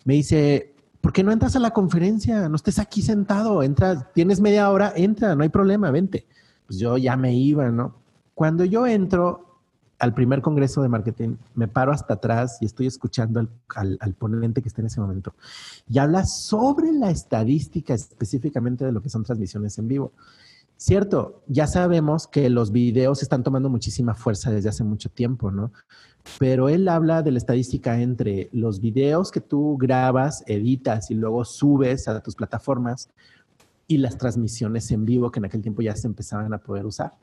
Me 0.05 0.13
dice, 0.13 0.75
¿por 1.01 1.13
qué 1.13 1.24
no 1.24 1.31
entras 1.31 1.55
a 1.55 1.59
la 1.59 1.71
conferencia? 1.71 2.48
No 2.48 2.55
estés 2.57 2.77
aquí 2.77 3.01
sentado, 3.01 3.63
entra, 3.63 4.12
tienes 4.13 4.39
media 4.39 4.69
hora, 4.69 4.93
entra, 4.95 5.33
no 5.36 5.41
hay 5.41 5.50
problema, 5.50 5.89
vente. 5.89 6.27
Pues 6.67 6.77
yo 6.77 6.95
ya 6.98 7.17
me 7.17 7.33
iba, 7.33 7.71
¿no? 7.71 7.95
Cuando 8.36 8.65
yo 8.65 8.86
entro, 8.86 9.48
al 9.99 10.13
primer 10.13 10.41
congreso 10.41 10.81
de 10.81 10.87
marketing, 10.87 11.35
me 11.55 11.67
paro 11.67 11.91
hasta 11.91 12.15
atrás 12.15 12.57
y 12.61 12.65
estoy 12.65 12.87
escuchando 12.87 13.47
al, 13.75 14.13
ponente 14.17 14.61
que 14.61 14.69
está 14.69 14.81
en 14.81 14.87
ese 14.87 15.01
momento 15.01 15.33
y 15.89 15.99
habla 15.99 16.25
sobre 16.25 16.91
la 16.93 17.11
estadística 17.11 17.93
específicamente 17.93 18.85
de 18.85 18.93
lo 18.93 19.01
que 19.01 19.09
son 19.09 19.23
transmisiones 19.23 19.77
en 19.77 19.89
vivo. 19.89 20.13
Cierto, 20.77 21.43
ya 21.47 21.67
sabemos 21.67 22.27
que 22.27 22.49
los 22.49 22.71
videos 22.71 23.21
están 23.21 23.43
tomando 23.43 23.69
muchísima 23.69 24.15
fuerza 24.15 24.49
desde 24.49 24.69
hace 24.69 24.85
mucho 24.85 25.09
tiempo, 25.09 25.51
¿no? 25.51 25.73
Pero 26.37 26.69
él 26.69 26.87
habla 26.87 27.21
de 27.21 27.31
la 27.31 27.37
estadística 27.37 27.99
entre 27.99 28.49
los 28.53 28.79
videos 28.79 29.31
que 29.31 29.41
tú 29.41 29.77
grabas, 29.77 30.43
editas 30.47 31.11
y 31.11 31.15
luego 31.15 31.43
subes 31.43 32.07
a 32.07 32.21
tus 32.21 32.35
plataformas 32.35 33.09
y 33.87 33.97
las 33.97 34.17
transmisiones 34.17 34.89
en 34.91 35.03
vivo 35.03 35.31
que 35.31 35.39
en 35.39 35.45
aquel 35.45 35.61
tiempo 35.61 35.81
ya 35.81 35.95
se 35.97 36.07
empezaban 36.07 36.53
a 36.53 36.59
poder 36.59 36.85
usar. 36.85 37.13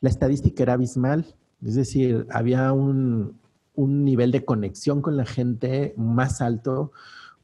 La 0.00 0.08
estadística 0.08 0.64
era 0.64 0.72
abismal 0.72 1.36
es 1.64 1.74
decir, 1.74 2.26
había 2.30 2.72
un, 2.72 3.38
nivel 3.76 4.32
de 4.32 4.44
conexión 4.44 5.02
con 5.02 5.16
la 5.16 5.24
gente 5.24 5.94
más 5.96 6.40
alto, 6.40 6.92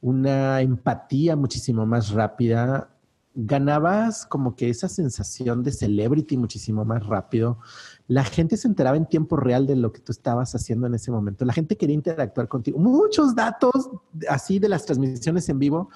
una 0.01 0.61
empatía 0.61 1.35
muchísimo 1.35 1.85
más 1.85 2.09
rápida. 2.09 2.89
Ganabas 3.35 4.25
como 4.25 4.55
que 4.55 4.69
esa 4.69 4.89
sensación 4.89 5.63
de 5.63 5.71
celebrity 5.71 6.37
muchísimo 6.37 6.83
más 6.83 7.05
rápido. 7.05 7.59
La 8.07 8.23
gente 8.23 8.55
se 8.57 8.67
enteraba 8.67 8.97
en 8.97 9.07
tiempo 9.07 9.35
real 9.35 9.65
de 9.65 9.75
lo 9.75 9.91
que 9.91 9.99
tú 9.99 10.11
estabas 10.11 10.53
haciendo 10.53 10.85
en 10.85 10.93
ese 10.93 11.11
momento. 11.11 11.43
La 11.43 11.53
gente 11.53 11.75
quería 11.75 11.95
interactuar 11.95 12.47
contigo. 12.47 12.77
Muchos 12.77 13.35
datos 13.35 13.89
así 14.29 14.59
de 14.59 14.69
las 14.69 14.85
transmisiones 14.85 15.49
en 15.49 15.57
vivo. 15.57 15.89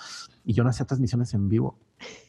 Y 0.44 0.54
yo 0.54 0.63
no 0.63 0.72
hacía 0.72 0.88
transmisiones 0.88 1.34
en 1.34 1.50
vivo. 1.50 1.78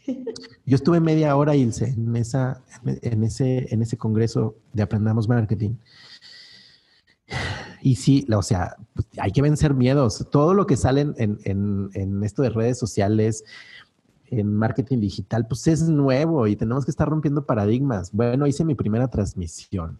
Yo 0.66 0.76
estuve 0.76 1.00
media 1.00 1.34
hora, 1.36 1.56
Ilse, 1.56 1.86
en, 1.86 2.14
esa, 2.16 2.62
en, 2.84 3.24
ese, 3.24 3.72
en 3.72 3.82
ese 3.82 3.96
congreso 3.96 4.56
de 4.72 4.82
Aprendamos 4.82 5.28
Marketing. 5.28 5.76
Y 7.82 7.96
sí, 7.96 8.26
o 8.32 8.42
sea, 8.42 8.76
pues, 8.94 9.06
hay 9.18 9.32
que 9.32 9.42
vencer 9.42 9.74
miedos. 9.74 10.26
Todo 10.30 10.54
lo 10.54 10.66
que 10.66 10.76
sale 10.76 11.00
en, 11.16 11.38
en, 11.44 12.24
esto 12.24 12.42
de 12.42 12.50
redes 12.50 12.78
sociales, 12.78 13.44
en 14.30 14.54
marketing 14.54 15.00
digital, 15.00 15.46
pues 15.46 15.66
es 15.66 15.82
nuevo 15.88 16.46
y 16.46 16.56
tenemos 16.56 16.84
que 16.84 16.90
estar 16.90 17.08
rompiendo 17.08 17.44
paradigmas. 17.44 18.12
Bueno, 18.12 18.46
hice 18.46 18.64
mi 18.64 18.74
primera 18.74 19.08
transmisión, 19.08 19.98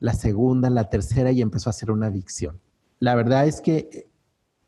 la 0.00 0.14
segunda, 0.14 0.70
la 0.70 0.88
tercera 0.88 1.32
y 1.32 1.42
empezó 1.42 1.70
a 1.70 1.74
ser 1.74 1.90
una 1.90 2.06
adicción. 2.06 2.58
La 3.00 3.14
verdad 3.14 3.46
es 3.46 3.60
que 3.60 4.08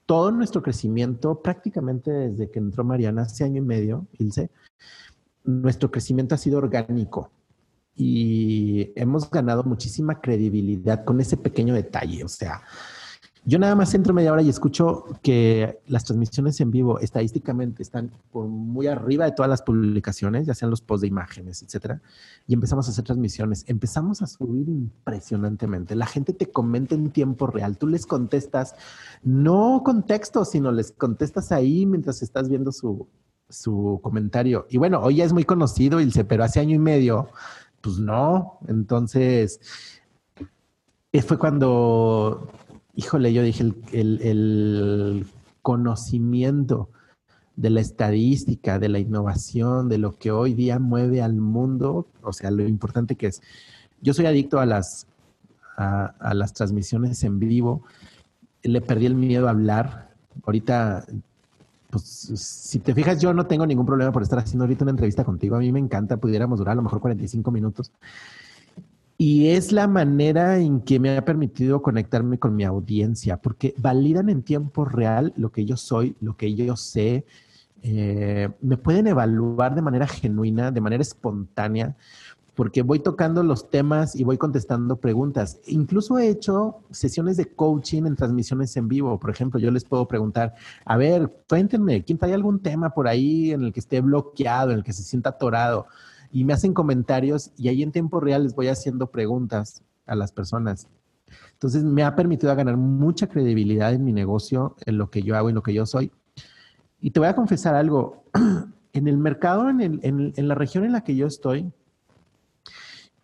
todo 0.06 0.30
nuestro 0.30 0.62
crecimiento, 0.62 1.40
prácticamente 1.40 2.10
desde 2.10 2.50
que 2.50 2.58
entró 2.58 2.84
Mariana 2.84 3.22
hace 3.22 3.44
año 3.44 3.58
y 3.58 3.64
medio, 3.64 4.06
Ilse, 4.18 4.50
nuestro 5.44 5.90
crecimiento 5.90 6.34
ha 6.34 6.38
sido 6.38 6.58
orgánico 6.58 7.30
y 7.96 8.92
hemos 8.96 9.30
ganado 9.30 9.62
muchísima 9.62 10.20
credibilidad 10.20 11.04
con 11.04 11.20
ese 11.20 11.36
pequeño 11.36 11.74
detalle. 11.74 12.24
O 12.24 12.28
sea, 12.28 12.62
yo 13.46 13.58
nada 13.58 13.74
más 13.74 13.92
entro 13.94 14.14
media 14.14 14.32
hora 14.32 14.40
y 14.40 14.48
escucho 14.48 15.04
que 15.22 15.78
las 15.86 16.04
transmisiones 16.04 16.60
en 16.60 16.70
vivo 16.70 16.98
estadísticamente 17.00 17.82
están 17.82 18.10
por 18.32 18.46
muy 18.46 18.86
arriba 18.86 19.26
de 19.26 19.32
todas 19.32 19.50
las 19.50 19.60
publicaciones, 19.60 20.46
ya 20.46 20.54
sean 20.54 20.70
los 20.70 20.80
posts 20.80 21.02
de 21.02 21.08
imágenes, 21.08 21.62
etcétera, 21.62 22.00
y 22.46 22.54
empezamos 22.54 22.88
a 22.88 22.92
hacer 22.92 23.04
transmisiones. 23.04 23.64
Empezamos 23.66 24.22
a 24.22 24.26
subir 24.26 24.68
impresionantemente. 24.68 25.94
La 25.94 26.06
gente 26.06 26.32
te 26.32 26.50
comenta 26.50 26.94
en 26.94 27.10
tiempo 27.10 27.46
real. 27.46 27.76
Tú 27.76 27.86
les 27.86 28.06
contestas, 28.06 28.76
no 29.22 29.82
con 29.84 30.06
texto, 30.06 30.46
sino 30.46 30.72
les 30.72 30.92
contestas 30.92 31.52
ahí 31.52 31.84
mientras 31.84 32.22
estás 32.22 32.48
viendo 32.48 32.72
su, 32.72 33.06
su 33.50 34.00
comentario. 34.02 34.66
Y 34.70 34.78
bueno, 34.78 35.00
hoy 35.00 35.16
ya 35.16 35.24
es 35.24 35.34
muy 35.34 35.44
conocido, 35.44 36.00
Ilse, 36.00 36.24
pero 36.24 36.44
hace 36.44 36.60
año 36.60 36.76
y 36.76 36.78
medio, 36.78 37.28
pues 37.82 37.98
no. 37.98 38.58
Entonces, 38.68 39.60
eh, 41.12 41.22
fue 41.22 41.38
cuando 41.38 42.48
híjole, 42.96 43.32
yo 43.32 43.42
dije, 43.42 43.72
el, 43.92 45.26
conocimiento 45.62 46.90
de 47.56 47.70
la 47.70 47.80
estadística, 47.80 48.78
de 48.78 48.90
la 48.90 48.98
innovación, 48.98 49.88
de 49.88 49.96
lo 49.96 50.18
que 50.18 50.30
hoy 50.30 50.52
día 50.52 50.78
mueve 50.78 51.22
al 51.22 51.34
mundo, 51.36 52.06
o 52.22 52.32
sea, 52.34 52.50
lo 52.50 52.68
importante 52.68 53.16
que 53.16 53.28
es. 53.28 53.40
Yo 54.02 54.12
soy 54.12 54.26
adicto 54.26 54.60
a 54.60 54.66
las, 54.66 55.06
a, 55.78 56.12
transmisiones 56.54 57.24
en 57.24 57.38
vivo. 57.38 57.82
Le 58.62 58.82
perdí 58.82 59.06
el 59.06 59.14
miedo 59.14 59.46
a 59.46 59.50
hablar. 59.50 60.10
Ahorita, 60.44 61.06
pues, 61.88 62.02
si 62.04 62.80
te 62.80 62.92
fijas, 62.92 63.22
yo 63.22 63.32
no 63.32 63.46
tengo 63.46 63.66
ningún 63.66 63.86
problema 63.86 64.12
por 64.12 64.22
estar 64.22 64.38
haciendo 64.38 64.64
ahorita 64.64 64.84
una 64.84 64.90
entrevista 64.90 65.24
contigo. 65.24 65.56
A 65.56 65.60
mí 65.60 65.72
me 65.72 65.78
encanta, 65.78 66.18
pudiéramos 66.18 66.58
durar 66.58 66.72
a 66.72 66.76
lo 66.76 66.82
mejor 66.82 67.00
45 67.00 67.50
minutos. 67.50 67.90
Y 69.16 69.48
es 69.48 69.70
la 69.70 69.86
manera 69.86 70.58
en 70.58 70.80
que 70.80 70.98
me 70.98 71.16
ha 71.16 71.24
permitido 71.24 71.82
conectarme 71.82 72.38
con 72.38 72.56
mi 72.56 72.64
audiencia, 72.64 73.36
porque 73.36 73.74
validan 73.78 74.28
en 74.28 74.42
tiempo 74.42 74.84
real 74.84 75.32
lo 75.36 75.52
que 75.52 75.64
yo 75.64 75.76
soy, 75.76 76.16
lo 76.20 76.36
que 76.36 76.54
yo 76.54 76.76
sé. 76.76 77.24
Eh, 77.82 78.48
me 78.60 78.76
pueden 78.76 79.06
evaluar 79.06 79.74
de 79.74 79.82
manera 79.82 80.06
genuina, 80.08 80.70
de 80.70 80.80
manera 80.80 81.02
espontánea 81.02 81.96
porque 82.54 82.82
voy 82.82 83.00
tocando 83.00 83.42
los 83.42 83.68
temas 83.68 84.14
y 84.14 84.24
voy 84.24 84.38
contestando 84.38 84.96
preguntas. 84.96 85.60
Incluso 85.66 86.18
he 86.18 86.28
hecho 86.28 86.80
sesiones 86.90 87.36
de 87.36 87.46
coaching 87.46 88.04
en 88.06 88.16
transmisiones 88.16 88.76
en 88.76 88.88
vivo. 88.88 89.18
Por 89.18 89.30
ejemplo, 89.30 89.58
yo 89.58 89.70
les 89.70 89.84
puedo 89.84 90.06
preguntar, 90.06 90.54
a 90.84 90.96
ver, 90.96 91.32
cuéntenme, 91.48 92.04
¿quién 92.04 92.18
trae 92.18 92.32
algún 92.32 92.60
tema 92.60 92.90
por 92.90 93.08
ahí 93.08 93.52
en 93.52 93.62
el 93.62 93.72
que 93.72 93.80
esté 93.80 94.00
bloqueado, 94.00 94.70
en 94.70 94.78
el 94.78 94.84
que 94.84 94.92
se 94.92 95.02
sienta 95.02 95.30
atorado? 95.30 95.86
Y 96.34 96.44
me 96.44 96.52
hacen 96.52 96.74
comentarios 96.74 97.52
y 97.56 97.68
ahí 97.68 97.82
en 97.82 97.92
tiempo 97.92 98.20
real 98.20 98.42
les 98.42 98.54
voy 98.54 98.68
haciendo 98.68 99.10
preguntas 99.10 99.82
a 100.04 100.14
las 100.14 100.32
personas. 100.32 100.88
Entonces 101.52 101.82
me 101.82 102.02
ha 102.02 102.14
permitido 102.14 102.54
ganar 102.54 102.76
mucha 102.76 103.26
credibilidad 103.26 103.94
en 103.94 104.04
mi 104.04 104.12
negocio, 104.12 104.76
en 104.84 104.98
lo 104.98 105.10
que 105.10 105.22
yo 105.22 105.34
hago 105.36 105.48
en 105.48 105.54
lo 105.54 105.62
que 105.62 105.72
yo 105.72 105.86
soy. 105.86 106.12
Y 107.00 107.12
te 107.12 107.20
voy 107.20 107.28
a 107.30 107.34
confesar 107.34 107.74
algo. 107.74 108.24
En 108.96 109.08
el 109.08 109.18
mercado, 109.18 109.68
en, 109.70 110.00
en 110.04 110.48
la 110.48 110.54
región 110.54 110.84
en 110.84 110.92
la 110.92 111.02
que 111.02 111.16
yo 111.16 111.26
estoy, 111.26 111.72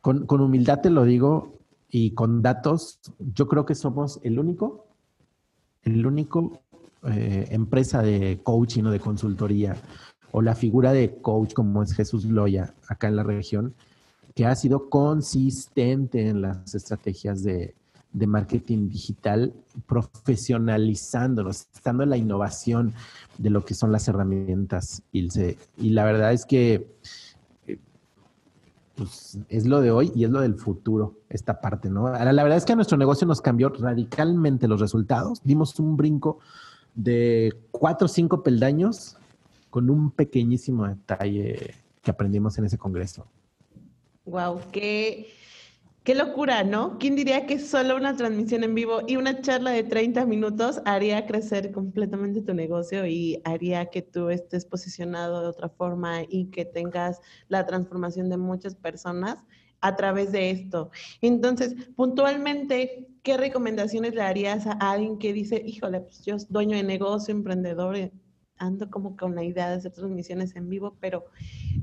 con, 0.00 0.40
humildad 0.40 0.80
te 0.80 0.90
lo 0.90 1.04
digo 1.04 1.58
y 1.88 2.12
con 2.12 2.42
datos, 2.42 3.00
yo 3.18 3.48
creo 3.48 3.66
que 3.66 3.74
somos 3.74 4.20
el 4.22 4.38
único, 4.38 4.86
el 5.82 6.06
único 6.06 6.62
eh, 7.04 7.48
empresa 7.50 8.02
de 8.02 8.40
coaching 8.42 8.84
o 8.84 8.90
de 8.90 9.00
consultoría 9.00 9.76
o 10.32 10.42
la 10.42 10.54
figura 10.54 10.92
de 10.92 11.16
coach 11.16 11.52
como 11.52 11.82
es 11.82 11.94
Jesús 11.94 12.24
Loya 12.24 12.74
acá 12.88 13.08
en 13.08 13.16
la 13.16 13.22
región, 13.22 13.74
que 14.34 14.46
ha 14.46 14.54
sido 14.54 14.88
consistente 14.88 16.28
en 16.28 16.42
las 16.42 16.74
estrategias 16.74 17.42
de, 17.42 17.74
de 18.12 18.26
marketing 18.26 18.88
digital, 18.88 19.52
profesionalizándonos, 19.86 21.66
estando 21.74 22.02
en 22.02 22.10
la 22.10 22.16
innovación 22.16 22.92
de 23.38 23.50
lo 23.50 23.64
que 23.64 23.74
son 23.74 23.92
las 23.92 24.08
herramientas. 24.08 25.02
Y 25.12 25.90
la 25.90 26.04
verdad 26.04 26.32
es 26.32 26.44
que 26.44 26.86
pues 28.96 29.38
es 29.48 29.66
lo 29.66 29.80
de 29.80 29.90
hoy 29.90 30.12
y 30.14 30.24
es 30.24 30.30
lo 30.30 30.42
del 30.42 30.56
futuro, 30.56 31.14
esta 31.30 31.62
parte, 31.62 31.88
¿no? 31.88 32.08
Ahora, 32.08 32.34
la 32.34 32.42
verdad 32.42 32.58
es 32.58 32.66
que 32.66 32.74
a 32.74 32.76
nuestro 32.76 32.98
negocio 32.98 33.26
nos 33.26 33.40
cambió 33.40 33.70
radicalmente 33.70 34.68
los 34.68 34.78
resultados. 34.78 35.40
Dimos 35.42 35.78
un 35.80 35.96
brinco 35.96 36.38
de 36.94 37.56
cuatro 37.70 38.04
o 38.04 38.08
cinco 38.08 38.42
peldaños 38.42 39.16
con 39.70 39.88
un 39.88 40.10
pequeñísimo 40.10 40.86
detalle 40.86 41.74
que 42.02 42.10
aprendimos 42.10 42.58
en 42.58 42.64
ese 42.66 42.76
congreso. 42.76 43.26
Wow, 44.24 44.60
qué 44.70 45.28
Qué 46.02 46.14
locura, 46.14 46.64
¿no? 46.64 46.96
¿Quién 46.98 47.14
diría 47.14 47.44
que 47.44 47.58
solo 47.58 47.94
una 47.94 48.16
transmisión 48.16 48.64
en 48.64 48.74
vivo 48.74 49.02
y 49.06 49.16
una 49.16 49.42
charla 49.42 49.70
de 49.70 49.82
30 49.82 50.24
minutos 50.24 50.80
haría 50.86 51.26
crecer 51.26 51.72
completamente 51.72 52.40
tu 52.40 52.54
negocio 52.54 53.06
y 53.06 53.42
haría 53.44 53.84
que 53.90 54.00
tú 54.00 54.30
estés 54.30 54.64
posicionado 54.64 55.42
de 55.42 55.48
otra 55.48 55.68
forma 55.68 56.22
y 56.26 56.46
que 56.46 56.64
tengas 56.64 57.20
la 57.48 57.66
transformación 57.66 58.30
de 58.30 58.38
muchas 58.38 58.74
personas 58.74 59.44
a 59.82 59.94
través 59.94 60.32
de 60.32 60.50
esto? 60.50 60.90
Entonces, 61.20 61.74
puntualmente, 61.94 63.06
¿qué 63.22 63.36
recomendaciones 63.36 64.14
le 64.14 64.22
harías 64.22 64.66
a 64.66 64.72
alguien 64.72 65.18
que 65.18 65.34
dice, 65.34 65.62
híjole, 65.66 66.00
pues 66.00 66.24
yo 66.24 66.38
soy 66.38 66.48
dueño 66.48 66.78
de 66.78 66.82
negocio, 66.82 67.34
emprendedor, 67.34 68.10
ando 68.60 68.88
como 68.88 69.16
con 69.16 69.34
la 69.34 69.42
idea 69.42 69.68
de 69.68 69.76
hacer 69.76 69.92
transmisiones 69.92 70.54
en 70.54 70.68
vivo, 70.68 70.96
pero 71.00 71.24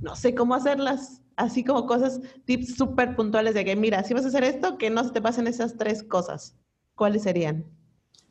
no 0.02 0.16
sé 0.16 0.34
cómo 0.34 0.56
hacerlas? 0.56 1.22
así 1.38 1.64
como 1.64 1.86
cosas, 1.86 2.20
tips 2.46 2.76
súper 2.76 3.16
puntuales 3.16 3.54
de 3.54 3.64
que, 3.64 3.76
mira, 3.76 4.04
si 4.04 4.14
vas 4.14 4.26
a 4.26 4.28
hacer 4.28 4.44
esto, 4.44 4.78
que 4.78 4.90
no 4.90 5.04
se 5.04 5.12
te 5.12 5.22
pasen 5.22 5.48
esas 5.48 5.78
tres 5.78 6.04
cosas. 6.04 6.56
¿Cuáles 6.96 7.24
serían? 7.24 7.64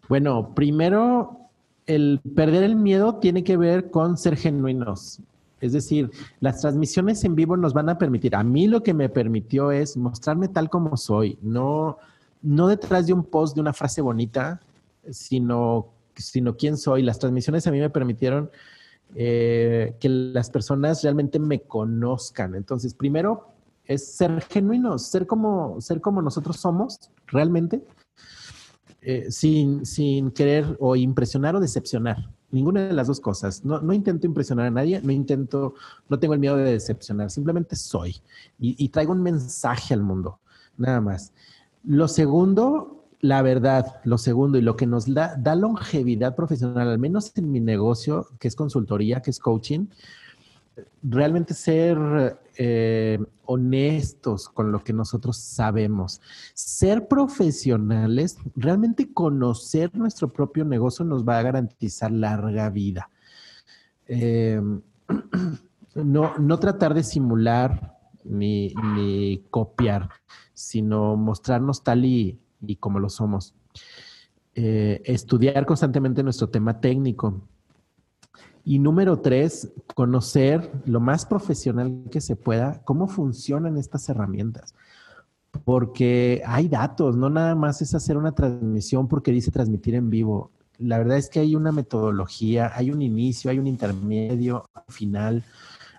Bueno, 0.08 0.54
primero, 0.54 1.48
el 1.86 2.20
perder 2.34 2.64
el 2.64 2.76
miedo 2.76 3.16
tiene 3.16 3.44
que 3.44 3.56
ver 3.56 3.90
con 3.90 4.18
ser 4.18 4.36
genuinos. 4.36 5.20
Es 5.60 5.72
decir, 5.72 6.10
las 6.40 6.60
transmisiones 6.60 7.24
en 7.24 7.34
vivo 7.34 7.56
nos 7.56 7.72
van 7.72 7.88
a 7.88 7.96
permitir, 7.96 8.36
a 8.36 8.42
mí 8.42 8.66
lo 8.66 8.82
que 8.82 8.92
me 8.92 9.08
permitió 9.08 9.70
es 9.70 9.96
mostrarme 9.96 10.48
tal 10.48 10.68
como 10.68 10.96
soy, 10.96 11.38
no, 11.40 11.96
no 12.42 12.66
detrás 12.66 13.06
de 13.06 13.14
un 13.14 13.24
post 13.24 13.54
de 13.54 13.62
una 13.62 13.72
frase 13.72 14.02
bonita, 14.02 14.60
sino, 15.10 15.86
sino 16.22 16.56
quién 16.56 16.76
soy. 16.76 17.02
Las 17.02 17.18
transmisiones 17.18 17.66
a 17.66 17.70
mí 17.70 17.80
me 17.80 17.90
permitieron 17.90 18.50
eh, 19.14 19.96
que 20.00 20.08
las 20.08 20.50
personas 20.50 21.02
realmente 21.02 21.38
me 21.38 21.62
conozcan. 21.62 22.54
Entonces, 22.54 22.94
primero 22.94 23.52
es 23.84 24.04
ser 24.16 24.42
genuinos, 24.50 25.02
ser 25.02 25.26
como, 25.26 25.80
ser 25.80 26.00
como 26.00 26.20
nosotros 26.20 26.56
somos 26.56 26.98
realmente, 27.26 27.84
eh, 29.00 29.30
sin, 29.30 29.86
sin 29.86 30.32
querer 30.32 30.76
o 30.80 30.96
impresionar 30.96 31.54
o 31.54 31.60
decepcionar. 31.60 32.30
Ninguna 32.50 32.88
de 32.88 32.92
las 32.92 33.06
dos 33.06 33.20
cosas. 33.20 33.64
No, 33.64 33.80
no, 33.80 33.92
intento 33.92 34.26
impresionar 34.26 34.66
a 34.66 34.70
nadie, 34.70 35.00
no 35.02 35.12
intento, 35.12 35.74
no 36.08 36.18
tengo 36.18 36.34
el 36.34 36.40
miedo 36.40 36.56
de 36.56 36.72
decepcionar, 36.72 37.30
simplemente 37.30 37.76
soy 37.76 38.16
y, 38.58 38.82
y 38.82 38.88
traigo 38.88 39.12
un 39.12 39.22
mensaje 39.22 39.94
al 39.94 40.02
mundo, 40.02 40.40
nada 40.76 41.00
más. 41.00 41.32
Lo 41.84 42.08
segundo 42.08 42.95
la 43.20 43.42
verdad, 43.42 44.00
lo 44.04 44.18
segundo 44.18 44.58
y 44.58 44.62
lo 44.62 44.76
que 44.76 44.86
nos 44.86 45.12
da, 45.12 45.36
da, 45.36 45.54
longevidad 45.54 46.34
profesional, 46.34 46.88
al 46.88 46.98
menos 46.98 47.32
en 47.36 47.50
mi 47.50 47.60
negocio, 47.60 48.28
que 48.38 48.48
es 48.48 48.56
consultoría, 48.56 49.20
que 49.20 49.30
es 49.30 49.38
coaching, 49.38 49.86
realmente 51.02 51.54
ser 51.54 52.38
eh, 52.58 53.18
honestos 53.46 54.48
con 54.48 54.72
lo 54.72 54.84
que 54.84 54.92
nosotros 54.92 55.38
sabemos, 55.38 56.20
ser 56.54 57.08
profesionales, 57.08 58.36
realmente 58.54 59.12
conocer 59.12 59.94
nuestro 59.96 60.32
propio 60.32 60.64
negocio 60.64 61.04
nos 61.04 61.24
va 61.24 61.38
a 61.38 61.42
garantizar 61.42 62.12
larga 62.12 62.68
vida. 62.70 63.10
Eh, 64.08 64.60
no, 65.94 66.36
no 66.38 66.58
tratar 66.58 66.94
de 66.94 67.02
simular 67.02 67.96
ni 68.24 68.74
copiar, 69.50 70.10
sino 70.52 71.16
mostrarnos 71.16 71.84
tal 71.84 72.04
y 72.04 72.40
y 72.60 72.76
como 72.76 72.98
lo 73.00 73.08
somos. 73.08 73.54
Eh, 74.54 75.02
estudiar 75.04 75.66
constantemente 75.66 76.22
nuestro 76.22 76.48
tema 76.48 76.80
técnico. 76.80 77.42
Y 78.64 78.78
número 78.78 79.20
tres, 79.20 79.72
conocer 79.94 80.72
lo 80.86 80.98
más 80.98 81.26
profesional 81.26 82.04
que 82.10 82.20
se 82.20 82.36
pueda 82.36 82.82
cómo 82.84 83.06
funcionan 83.06 83.76
estas 83.76 84.08
herramientas. 84.08 84.74
Porque 85.64 86.42
hay 86.46 86.68
datos, 86.68 87.16
no 87.16 87.30
nada 87.30 87.54
más 87.54 87.80
es 87.80 87.94
hacer 87.94 88.16
una 88.16 88.32
transmisión 88.32 89.08
porque 89.08 89.30
dice 89.30 89.50
transmitir 89.50 89.94
en 89.94 90.10
vivo. 90.10 90.50
La 90.78 90.98
verdad 90.98 91.16
es 91.16 91.28
que 91.28 91.40
hay 91.40 91.54
una 91.54 91.70
metodología, 91.70 92.72
hay 92.74 92.90
un 92.90 93.02
inicio, 93.02 93.50
hay 93.50 93.58
un 93.58 93.66
intermedio, 93.66 94.68
final. 94.88 95.44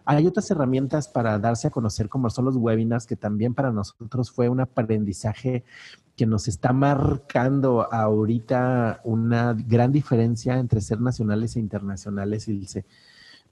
Hay 0.09 0.25
otras 0.25 0.49
herramientas 0.49 1.09
para 1.09 1.37
darse 1.37 1.67
a 1.67 1.69
conocer, 1.69 2.07
como 2.07 2.29
son 2.29 2.45
los 2.45 2.55
webinars, 2.55 3.05
que 3.05 3.17
también 3.17 3.53
para 3.53 3.73
nosotros 3.73 4.31
fue 4.31 4.47
un 4.47 4.61
aprendizaje 4.61 5.65
que 6.15 6.25
nos 6.25 6.47
está 6.47 6.71
marcando 6.71 7.93
ahorita 7.93 9.01
una 9.03 9.53
gran 9.53 9.91
diferencia 9.91 10.59
entre 10.59 10.79
ser 10.79 11.01
nacionales 11.01 11.57
e 11.57 11.59
internacionales, 11.59 12.47
Ilse. 12.47 12.85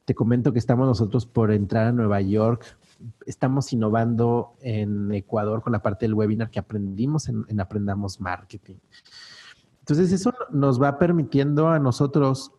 Te 0.06 0.16
comento 0.16 0.54
que 0.54 0.60
estamos 0.60 0.88
nosotros 0.88 1.26
por 1.26 1.52
entrar 1.52 1.88
a 1.88 1.92
Nueva 1.92 2.22
York. 2.22 2.64
Estamos 3.26 3.74
innovando 3.74 4.56
en 4.62 5.12
Ecuador 5.12 5.62
con 5.62 5.74
la 5.74 5.82
parte 5.82 6.06
del 6.06 6.14
webinar 6.14 6.50
que 6.50 6.60
aprendimos 6.60 7.28
en, 7.28 7.44
en 7.50 7.60
Aprendamos 7.60 8.22
Marketing. 8.22 8.78
Entonces, 9.80 10.14
eso 10.14 10.34
nos 10.52 10.82
va 10.82 10.98
permitiendo 10.98 11.68
a 11.68 11.80
nosotros, 11.80 12.54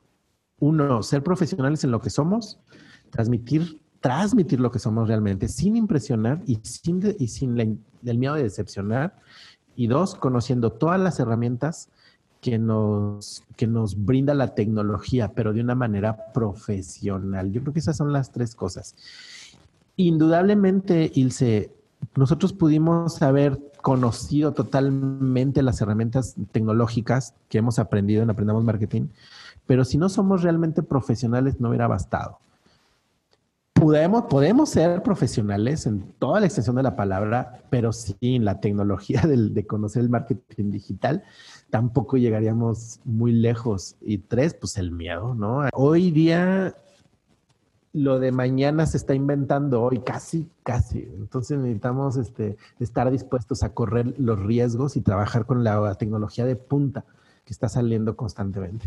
uno, 0.59 1.03
ser 1.03 1.23
profesionales 1.23 1.83
en 1.83 1.93
lo 1.93 2.01
que 2.03 2.11
somos, 2.11 2.61
transmitir 3.09 3.86
transmitir 4.01 4.61
lo 4.61 4.71
que 4.71 4.79
somos 4.79 5.09
realmente 5.09 5.49
sin 5.49 5.77
impresionar 5.77 6.43
y 6.47 6.59
sin, 6.63 7.03
y 7.19 7.29
sin 7.29 7.59
el 8.05 8.19
miedo 8.19 8.35
de 8.35 8.43
decepcionar. 8.43 9.17
Y 9.75 9.89
dos, 9.89 10.15
conociendo 10.15 10.71
todas 10.71 10.99
las 10.99 11.21
herramientas 11.21 11.91
que 12.41 12.59
nos, 12.59 13.43
que 13.57 13.67
nos 13.67 14.05
brinda 14.05 14.33
la 14.35 14.55
tecnología, 14.55 15.33
pero 15.35 15.53
de 15.53 15.61
una 15.61 15.75
manera 15.75 16.33
profesional. 16.33 17.53
Yo 17.53 17.61
creo 17.61 17.73
que 17.73 17.81
esas 17.81 17.97
son 17.97 18.13
las 18.13 18.31
tres 18.31 18.55
cosas. 18.55 18.95
Indudablemente, 19.97 21.11
Ilse, 21.15 21.73
nosotros 22.15 22.53
pudimos 22.53 23.21
haber 23.23 23.59
conocido 23.83 24.53
totalmente 24.53 25.63
las 25.63 25.81
herramientas 25.81 26.37
tecnológicas 26.53 27.35
que 27.49 27.59
hemos 27.59 27.79
aprendido 27.79 28.23
en 28.23 28.31
Aprendamos 28.31 28.65
Marketing, 28.65 29.09
pero 29.67 29.85
si 29.85 29.99
no 29.99 30.09
somos 30.09 30.43
realmente 30.43 30.83
profesionales 30.83 31.61
no 31.61 31.69
hubiera 31.69 31.87
bastado. 31.87 32.39
Podemos, 33.77 34.25
podemos 34.25 34.71
ser 34.71 35.03
profesionales 35.03 35.87
en 35.87 36.01
toda 36.19 36.41
la 36.41 36.47
extensión 36.47 36.77
de 36.77 36.83
la 36.83 36.97
palabra, 36.97 37.63
pero 37.71 37.93
sin 37.93 38.45
la 38.45 38.61
tecnología 38.61 39.21
de 39.27 39.67
conocer 39.67 40.03
el 40.03 40.11
marketing 40.11 40.71
digital, 40.71 41.23
tampoco 41.71 42.17
llegaríamos 42.17 43.01
muy 43.05 43.33
lejos. 43.33 43.97
Y 44.01 44.19
tres, 44.19 44.55
pues 44.55 44.79
el 44.79 44.91
miedo, 44.91 45.35
¿no? 45.35 45.69
Hoy 45.73 46.11
día 46.11 46.75
lo 47.93 48.19
de 48.19 48.31
mañana 48.31 48.85
se 48.85 48.99
está 48.99 49.15
inventando 49.15 49.83
hoy, 49.83 50.01
casi, 50.01 50.51
casi. 50.63 51.09
Entonces 51.15 51.59
necesitamos 51.59 52.17
este, 52.17 52.57
estar 52.79 53.11
dispuestos 53.11 53.63
a 53.63 53.73
correr 53.73 54.15
los 54.19 54.39
riesgos 54.39 54.97
y 54.97 55.01
trabajar 55.01 55.47
con 55.47 55.65
la 55.65 55.95
tecnología 55.95 56.45
de 56.45 56.57
punta 56.57 57.05
que 57.45 57.53
está 57.53 57.69
saliendo 57.69 58.17
constantemente. 58.17 58.87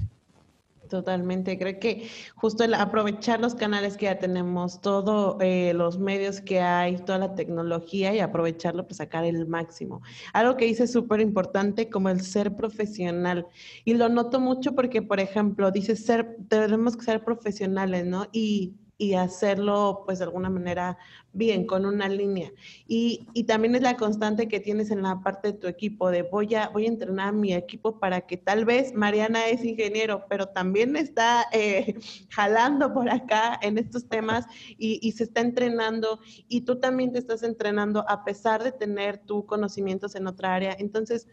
Totalmente, 0.90 1.60
creo 1.60 1.80
que 1.80 2.10
justo 2.36 2.64
el 2.64 2.74
aprovechar 2.74 3.40
los 3.40 3.54
canales 3.54 3.96
que 3.96 4.06
ya 4.08 4.18
tenemos, 4.18 4.82
todos 4.82 5.38
eh, 5.40 5.72
los 5.76 6.00
medios 6.00 6.42
que 6.42 6.62
hay, 6.62 6.98
toda 6.98 7.20
la 7.20 7.36
tecnología 7.36 8.14
y 8.16 8.20
aprovecharlo 8.20 8.84
para 8.84 8.96
sacar 8.96 9.24
el 9.24 9.46
máximo. 9.46 10.02
Algo 10.34 10.58
que 10.58 10.66
dice 10.66 10.88
súper 10.88 11.22
importante 11.22 11.90
como 11.92 12.10
el 12.10 12.22
ser 12.22 12.56
profesional. 12.56 13.46
Y 13.86 13.94
lo 13.94 14.10
noto 14.10 14.40
mucho 14.40 14.74
porque, 14.74 15.04
por 15.04 15.20
ejemplo, 15.20 15.70
dice 15.70 15.96
ser, 15.96 16.38
tenemos 16.48 16.98
que 16.98 17.06
ser 17.06 17.24
profesionales, 17.24 18.06
¿no? 18.06 18.26
Y 18.32 18.74
y 19.00 19.14
hacerlo 19.14 20.04
pues 20.06 20.20
de 20.20 20.26
alguna 20.26 20.50
manera 20.50 20.98
bien, 21.32 21.66
con 21.66 21.86
una 21.86 22.10
línea. 22.10 22.52
Y, 22.86 23.28
y, 23.34 23.46
también 23.46 23.74
es 23.76 23.82
la 23.82 23.96
constante 23.96 24.50
que 24.50 24.60
tienes 24.60 24.92
en 24.92 25.04
la 25.04 25.22
parte 25.22 25.54
de 25.54 25.58
tu 25.58 25.68
equipo, 25.68 26.12
de 26.12 26.24
voy 26.24 26.54
a, 26.56 26.68
voy 26.70 26.86
a 26.86 26.90
entrenar 26.90 27.30
a 27.30 27.32
mi 27.32 27.54
equipo 27.54 27.98
para 27.98 28.22
que 28.22 28.36
tal 28.36 28.66
vez 28.66 28.94
Mariana 28.94 29.48
es 29.48 29.64
ingeniero, 29.64 30.26
pero 30.28 30.48
también 30.48 30.98
está 30.98 31.46
eh, 31.54 31.96
jalando 32.30 32.94
por 32.94 33.10
acá 33.10 33.58
en 33.62 33.78
estos 33.78 34.10
temas 34.10 34.46
y, 34.78 35.00
y, 35.02 35.14
se 35.14 35.24
está 35.24 35.42
entrenando 35.42 36.20
y 36.50 36.62
tú 36.62 36.80
también 36.80 37.14
te 37.14 37.20
estás 37.20 37.44
entrenando 37.44 38.04
a 38.10 38.26
pesar 38.26 38.64
de 38.64 38.74
tener 38.74 39.20
tus 39.20 39.46
conocimientos 39.46 40.16
en 40.16 40.28
otra 40.28 40.54
área. 40.56 40.76
Entonces, 40.78 41.28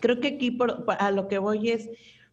creo 0.00 0.20
que 0.20 0.28
aquí 0.28 0.50
por, 0.50 0.84
a 0.98 1.10
lo 1.12 1.28
que 1.28 1.38
voy 1.38 1.70
es 1.70 1.88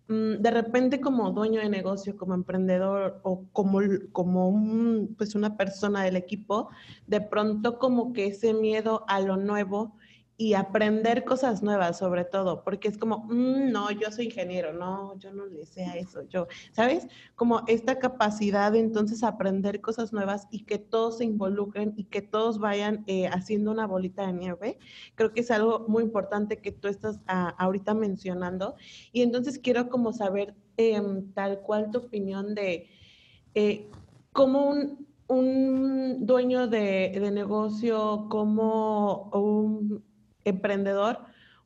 de 0.07 0.51
repente 0.51 1.01
como 1.01 1.31
dueño 1.31 1.61
de 1.61 1.69
negocio, 1.69 2.15
como 2.15 2.35
emprendedor 2.35 3.19
o 3.23 3.45
como, 3.51 3.79
como 4.11 4.49
un, 4.49 5.15
pues 5.17 5.33
una 5.33 5.57
persona 5.57 6.03
del 6.03 6.15
equipo, 6.15 6.69
de 7.07 7.21
pronto 7.21 7.79
como 7.79 8.13
que 8.13 8.27
ese 8.27 8.53
miedo 8.53 9.03
a 9.07 9.19
lo 9.19 9.37
nuevo 9.37 9.95
y 10.37 10.53
aprender 10.53 11.23
cosas 11.23 11.63
nuevas 11.63 11.97
sobre 11.97 12.25
todo, 12.25 12.63
porque 12.63 12.89
es 12.89 12.97
como, 12.97 13.25
mm, 13.29 13.71
no, 13.71 13.89
yo 13.91 14.11
soy 14.11 14.25
ingeniero, 14.25 14.73
no, 14.73 15.17
yo 15.17 15.31
no 15.31 15.45
le 15.45 15.65
sé 15.65 15.85
a 15.85 15.95
eso, 15.95 16.23
yo, 16.23 16.47
¿sabes? 16.73 17.07
Como 17.35 17.61
esta 17.67 17.99
capacidad 17.99 18.71
de 18.73 18.79
entonces 18.79 19.23
aprender 19.23 19.79
cosas 19.79 20.11
nuevas 20.11 20.47
y 20.51 20.65
que 20.65 20.77
todos 20.77 21.19
se 21.19 21.23
involucren 21.23 21.93
y 21.95 22.05
que 22.05 22.21
todos 22.21 22.59
vayan 22.59 23.05
eh, 23.07 23.27
haciendo 23.27 23.71
una 23.71 23.87
bolita 23.87 24.27
de 24.27 24.33
nieve, 24.33 24.79
creo 25.15 25.31
que 25.31 25.39
es 25.39 25.51
algo 25.51 25.85
muy 25.87 26.03
importante 26.03 26.59
que 26.59 26.73
tú 26.73 26.89
estás 26.89 27.21
ah, 27.27 27.55
ahorita 27.57 27.93
mencionando. 27.93 28.75
Y 29.13 29.21
entonces 29.21 29.57
quiero 29.59 29.89
como 29.89 30.11
saber 30.11 30.53
em, 30.75 31.31
tal 31.33 31.61
cual 31.61 31.91
tu 31.91 31.99
opinión 31.99 32.55
de 32.55 32.89
eh, 33.53 33.89
cómo 34.33 34.69
un, 34.69 35.07
un 35.27 36.25
dueño 36.25 36.67
de, 36.67 37.17
de 37.19 37.31
negocio, 37.31 38.27
como 38.29 39.29
un 39.31 40.03
emprendedor 40.45 41.19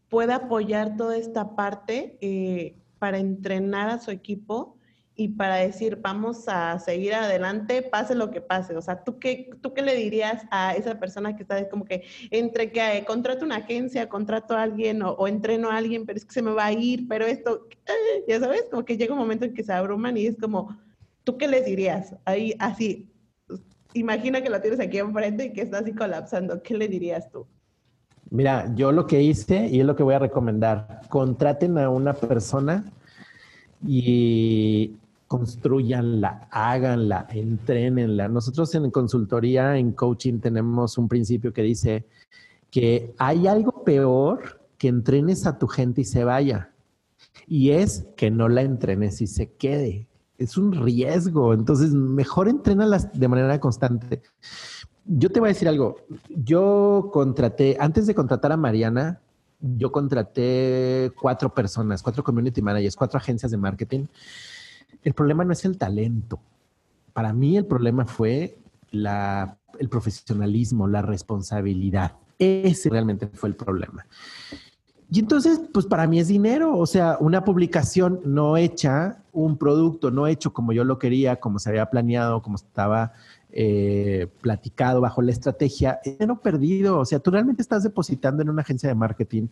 puede 0.10 0.34
apoyar 0.34 0.98
toda 0.98 1.18
esta 1.18 1.56
parte 1.56 2.18
eh, 2.22 2.76
para 2.98 3.20
entrenar 3.20 3.90
a 3.90 4.00
su 4.00 4.12
equipo 4.12 4.80
y 5.20 5.28
para 5.28 5.58
decir, 5.58 5.98
vamos 6.02 6.48
a 6.48 6.80
seguir 6.80 7.14
adelante, 7.14 7.82
pase 7.82 8.16
lo 8.16 8.32
que 8.32 8.40
pase. 8.40 8.78
O 8.78 8.82
sea, 8.82 9.04
¿tú 9.04 9.20
qué, 9.20 9.50
tú 9.62 9.74
qué 9.74 9.82
le 9.82 9.94
dirías 9.94 10.44
a 10.50 10.76
esa 10.76 10.98
persona 10.98 11.36
que 11.36 11.44
está 11.44 11.68
como 11.68 11.84
que 11.84 12.04
entre 12.32 12.72
que 12.72 12.98
eh, 12.98 13.04
contrato 13.06 13.44
una 13.44 13.58
agencia, 13.58 14.08
contrato 14.08 14.56
a 14.56 14.64
alguien 14.64 15.02
o, 15.04 15.28
entreno 15.28 15.72
a 15.72 15.76
alguien, 15.76 16.06
pero 16.06 16.18
es 16.18 16.26
que 16.26 16.34
se 16.34 16.42
me 16.42 16.52
va 16.52 16.68
a 16.68 16.72
ir, 16.72 17.06
pero 17.10 17.26
esto, 17.26 17.68
ya 18.30 18.40
sabes, 18.40 18.64
como 18.72 18.86
que 18.86 18.96
llega 18.96 19.14
un 19.14 19.20
momento 19.20 19.44
en 19.44 19.54
que 19.54 19.64
se 19.64 19.74
abruman 19.74 20.16
y 20.16 20.26
es 20.26 20.38
como, 20.38 20.80
¿tú 21.26 21.38
qué 21.38 21.50
les 21.50 21.66
dirías? 21.66 22.16
Ahí, 22.24 22.56
así, 22.58 23.12
imagina 23.94 24.42
que 24.42 24.50
lo 24.50 24.62
tienes 24.62 24.80
aquí 24.80 25.00
enfrente 25.00 25.46
y 25.46 25.54
que 25.54 25.64
está 25.64 25.80
así 25.80 25.94
colapsando, 25.94 26.64
¿qué 26.64 26.78
le 26.78 26.88
dirías 26.88 27.30
tú? 27.30 27.46
Mira, 28.32 28.74
yo 28.76 28.92
lo 28.92 29.08
que 29.08 29.22
hice 29.22 29.68
y 29.68 29.80
es 29.80 29.86
lo 29.86 29.96
que 29.96 30.04
voy 30.04 30.14
a 30.14 30.20
recomendar, 30.20 31.02
contraten 31.10 31.78
a 31.78 31.90
una 31.90 32.14
persona 32.14 32.86
y 33.86 34.94
construyanla, 35.28 36.48
háganla, 36.52 37.28
entrenenla. 37.32 38.28
Nosotros 38.28 38.74
en 38.76 38.92
consultoría, 38.92 39.78
en 39.78 39.94
coaching, 39.94 40.40
tenemos 40.40 40.98
un 40.98 41.08
principio 41.08 41.54
que 41.54 41.64
dice 41.64 42.06
que 42.72 43.14
hay 43.18 43.48
algo 43.48 43.84
peor 43.84 44.60
que 44.78 44.88
entrenes 44.88 45.46
a 45.46 45.58
tu 45.58 45.68
gente 45.68 46.02
y 46.02 46.06
se 46.06 46.24
vaya. 46.24 46.72
Y 47.48 47.72
es 47.72 48.08
que 48.16 48.30
no 48.32 48.48
la 48.48 48.62
entrenes 48.62 49.22
y 49.22 49.28
se 49.28 49.52
quede. 49.54 50.08
Es 50.38 50.58
un 50.58 50.72
riesgo. 50.72 51.54
Entonces, 51.54 51.92
mejor 51.92 52.48
entrénalas 52.48 53.12
de 53.12 53.28
manera 53.28 53.60
constante 53.60 54.22
yo 55.10 55.32
te 55.32 55.40
voy 55.40 55.48
a 55.48 55.54
decir 55.54 55.68
algo. 55.68 55.98
Yo 56.30 57.10
contraté, 57.12 57.76
antes 57.80 58.06
de 58.06 58.14
contratar 58.14 58.52
a 58.52 58.58
Mariana, 58.58 59.20
yo 59.60 59.92
contraté 59.92 61.12
cuatro 61.20 61.54
personas, 61.54 62.04
cuatro 62.04 62.24
community 62.24 62.62
managers, 62.62 62.96
cuatro 62.96 63.18
agencias 63.18 63.52
de 63.52 63.58
marketing. 63.58 64.06
El 65.04 65.14
problema 65.14 65.44
no 65.44 65.52
es 65.52 65.66
el 65.66 65.78
talento. 65.78 66.40
Para 67.14 67.34
mí 67.34 67.58
el 67.58 67.66
problema 67.66 68.06
fue 68.06 68.58
el 68.92 69.90
profesionalismo, 69.90 70.88
la 70.88 71.02
responsabilidad. 71.02 72.14
Ese 72.38 72.90
realmente 72.90 73.28
fue 73.28 73.50
el 73.50 73.56
problema. 73.56 74.06
Y 75.12 75.20
entonces, 75.20 75.60
pues 75.74 75.88
para 75.88 76.06
mí 76.06 76.20
es 76.20 76.28
dinero, 76.28 76.78
o 76.78 76.86
sea, 76.86 77.18
una 77.20 77.44
publicación 77.44 78.22
no 78.26 78.58
hecha, 78.58 79.24
un 79.34 79.58
producto 79.58 80.12
no 80.12 80.28
hecho 80.28 80.54
como 80.54 80.72
yo 80.72 80.84
lo 80.84 81.00
quería, 81.00 81.38
como 81.38 81.58
se 81.58 81.70
había 81.70 81.88
planeado, 81.88 82.44
como 82.44 82.58
estaba 82.58 83.14
eh, 83.62 84.28
platicado 84.40 85.02
bajo 85.02 85.22
la 85.22 85.32
estrategia, 85.32 86.00
dinero 86.06 86.40
perdido. 86.40 86.98
O 86.98 87.04
sea, 87.04 87.20
tú 87.20 87.30
realmente 87.30 87.62
estás 87.62 87.84
depositando 87.84 88.42
en 88.42 88.50
una 88.50 88.62
agencia 88.62 88.88
de 88.88 88.96
marketing 88.96 89.48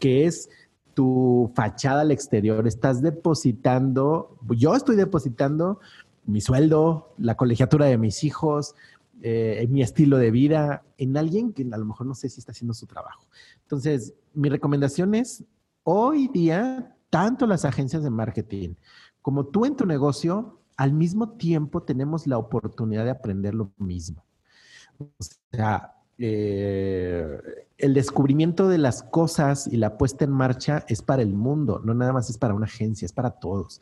que 0.00 0.26
es 0.26 0.50
tu 0.94 1.52
fachada 1.54 2.00
al 2.00 2.10
exterior, 2.10 2.66
estás 2.66 3.02
depositando, 3.02 4.36
yo 4.48 4.74
estoy 4.74 4.96
depositando 4.96 5.78
mi 6.24 6.40
sueldo, 6.40 7.14
la 7.18 7.36
colegiatura 7.36 7.86
de 7.86 7.98
mis 7.98 8.24
hijos, 8.24 8.74
eh, 9.22 9.64
mi 9.70 9.80
estilo 9.80 10.18
de 10.18 10.32
vida, 10.32 10.82
en 10.98 11.16
alguien 11.16 11.52
que 11.52 11.64
a 11.70 11.78
lo 11.78 11.84
mejor 11.84 12.08
no 12.08 12.16
sé 12.16 12.28
si 12.30 12.40
está 12.40 12.50
haciendo 12.50 12.74
su 12.74 12.88
trabajo. 12.88 13.28
Entonces, 13.60 14.12
mi 14.34 14.48
recomendación 14.48 15.14
es, 15.14 15.44
hoy 15.84 16.26
día, 16.26 16.96
tanto 17.10 17.46
las 17.46 17.64
agencias 17.64 18.02
de 18.02 18.10
marketing 18.10 18.74
como 19.20 19.46
tú 19.46 19.66
en 19.66 19.76
tu 19.76 19.86
negocio, 19.86 20.58
al 20.82 20.92
mismo 20.92 21.28
tiempo 21.28 21.84
tenemos 21.84 22.26
la 22.26 22.38
oportunidad 22.38 23.04
de 23.04 23.12
aprender 23.12 23.54
lo 23.54 23.70
mismo. 23.78 24.24
O 24.98 25.24
sea, 25.52 25.94
eh, 26.18 27.38
el 27.78 27.94
descubrimiento 27.94 28.68
de 28.68 28.78
las 28.78 29.04
cosas 29.04 29.68
y 29.68 29.76
la 29.76 29.96
puesta 29.96 30.24
en 30.24 30.32
marcha 30.32 30.84
es 30.88 31.00
para 31.00 31.22
el 31.22 31.34
mundo, 31.34 31.80
no 31.84 31.94
nada 31.94 32.12
más 32.12 32.30
es 32.30 32.36
para 32.36 32.54
una 32.54 32.66
agencia, 32.66 33.06
es 33.06 33.12
para 33.12 33.30
todos. 33.30 33.80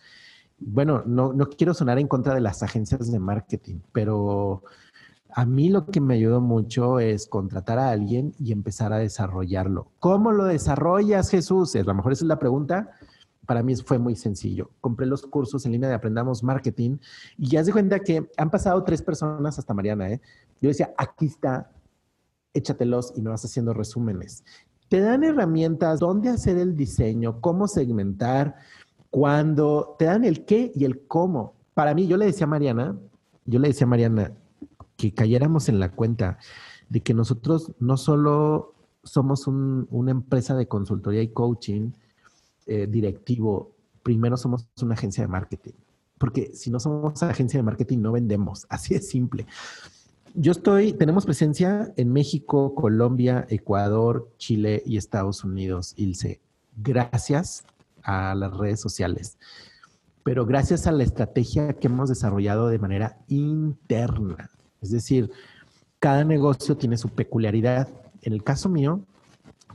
Bueno, 0.58 1.02
no, 1.06 1.32
no 1.32 1.48
quiero 1.48 1.72
sonar 1.72 1.98
en 1.98 2.06
contra 2.06 2.34
de 2.34 2.42
las 2.42 2.62
agencias 2.62 3.10
de 3.10 3.18
marketing, 3.18 3.76
pero 3.92 4.62
a 5.32 5.46
mí 5.46 5.70
lo 5.70 5.86
que 5.86 6.02
me 6.02 6.16
ayudó 6.16 6.42
mucho 6.42 7.00
es 7.00 7.26
contratar 7.26 7.78
a 7.78 7.92
alguien 7.92 8.34
y 8.38 8.52
empezar 8.52 8.92
a 8.92 8.98
desarrollarlo. 8.98 9.86
¿Cómo 10.00 10.32
lo 10.32 10.44
desarrollas, 10.44 11.30
Jesús? 11.30 11.74
A 11.76 11.82
lo 11.82 11.94
mejor 11.94 12.12
esa 12.12 12.24
es 12.24 12.28
la 12.28 12.38
pregunta, 12.38 12.90
para 13.50 13.64
mí 13.64 13.74
fue 13.74 13.98
muy 13.98 14.14
sencillo. 14.14 14.70
Compré 14.80 15.06
los 15.06 15.22
cursos 15.26 15.66
en 15.66 15.72
línea 15.72 15.88
de 15.88 15.96
Aprendamos 15.96 16.44
Marketing 16.44 16.98
y 17.36 17.48
ya 17.48 17.64
se 17.64 17.72
cuenta 17.72 17.98
que 17.98 18.30
han 18.36 18.48
pasado 18.48 18.84
tres 18.84 19.02
personas 19.02 19.58
hasta 19.58 19.74
Mariana. 19.74 20.08
¿eh? 20.08 20.20
Yo 20.60 20.68
decía, 20.68 20.94
aquí 20.96 21.26
está, 21.26 21.72
échatelos 22.54 23.12
y 23.16 23.22
me 23.22 23.30
vas 23.30 23.44
haciendo 23.44 23.74
resúmenes. 23.74 24.44
Te 24.88 25.00
dan 25.00 25.24
herramientas, 25.24 25.98
dónde 25.98 26.28
hacer 26.28 26.58
el 26.58 26.76
diseño, 26.76 27.40
cómo 27.40 27.66
segmentar, 27.66 28.54
cuándo, 29.10 29.96
te 29.98 30.04
dan 30.04 30.24
el 30.24 30.44
qué 30.44 30.70
y 30.72 30.84
el 30.84 31.08
cómo. 31.08 31.56
Para 31.74 31.92
mí, 31.92 32.06
yo 32.06 32.18
le 32.18 32.26
decía 32.26 32.44
a 32.44 32.50
Mariana, 32.50 32.96
yo 33.46 33.58
le 33.58 33.66
decía 33.66 33.84
a 33.84 33.90
Mariana 33.90 34.32
que 34.96 35.12
cayéramos 35.12 35.68
en 35.68 35.80
la 35.80 35.90
cuenta 35.90 36.38
de 36.88 37.02
que 37.02 37.14
nosotros 37.14 37.72
no 37.80 37.96
solo 37.96 38.76
somos 39.02 39.48
una 39.48 40.12
empresa 40.12 40.54
de 40.54 40.68
consultoría 40.68 41.22
y 41.22 41.32
coaching, 41.32 41.90
eh, 42.70 42.86
directivo, 42.86 43.72
primero 44.04 44.36
somos 44.36 44.68
una 44.80 44.94
agencia 44.94 45.24
de 45.24 45.28
marketing. 45.28 45.72
Porque 46.18 46.52
si 46.54 46.70
no 46.70 46.78
somos 46.78 47.20
agencia 47.20 47.58
de 47.58 47.64
marketing, 47.64 47.98
no 47.98 48.12
vendemos. 48.12 48.64
Así 48.70 48.94
es 48.94 49.08
simple. 49.08 49.44
Yo 50.36 50.52
estoy, 50.52 50.92
tenemos 50.92 51.24
presencia 51.24 51.92
en 51.96 52.12
México, 52.12 52.76
Colombia, 52.76 53.44
Ecuador, 53.50 54.30
Chile 54.38 54.84
y 54.86 54.98
Estados 54.98 55.42
Unidos, 55.42 55.94
Ilse. 55.96 56.40
Gracias 56.76 57.64
a 58.04 58.36
las 58.36 58.56
redes 58.56 58.80
sociales, 58.80 59.36
pero 60.22 60.46
gracias 60.46 60.86
a 60.86 60.92
la 60.92 61.02
estrategia 61.02 61.72
que 61.72 61.88
hemos 61.88 62.08
desarrollado 62.08 62.68
de 62.68 62.78
manera 62.78 63.18
interna. 63.26 64.48
Es 64.80 64.92
decir, 64.92 65.32
cada 65.98 66.22
negocio 66.22 66.76
tiene 66.76 66.96
su 66.96 67.08
peculiaridad. 67.08 67.88
En 68.22 68.32
el 68.32 68.44
caso 68.44 68.68
mío, 68.68 69.00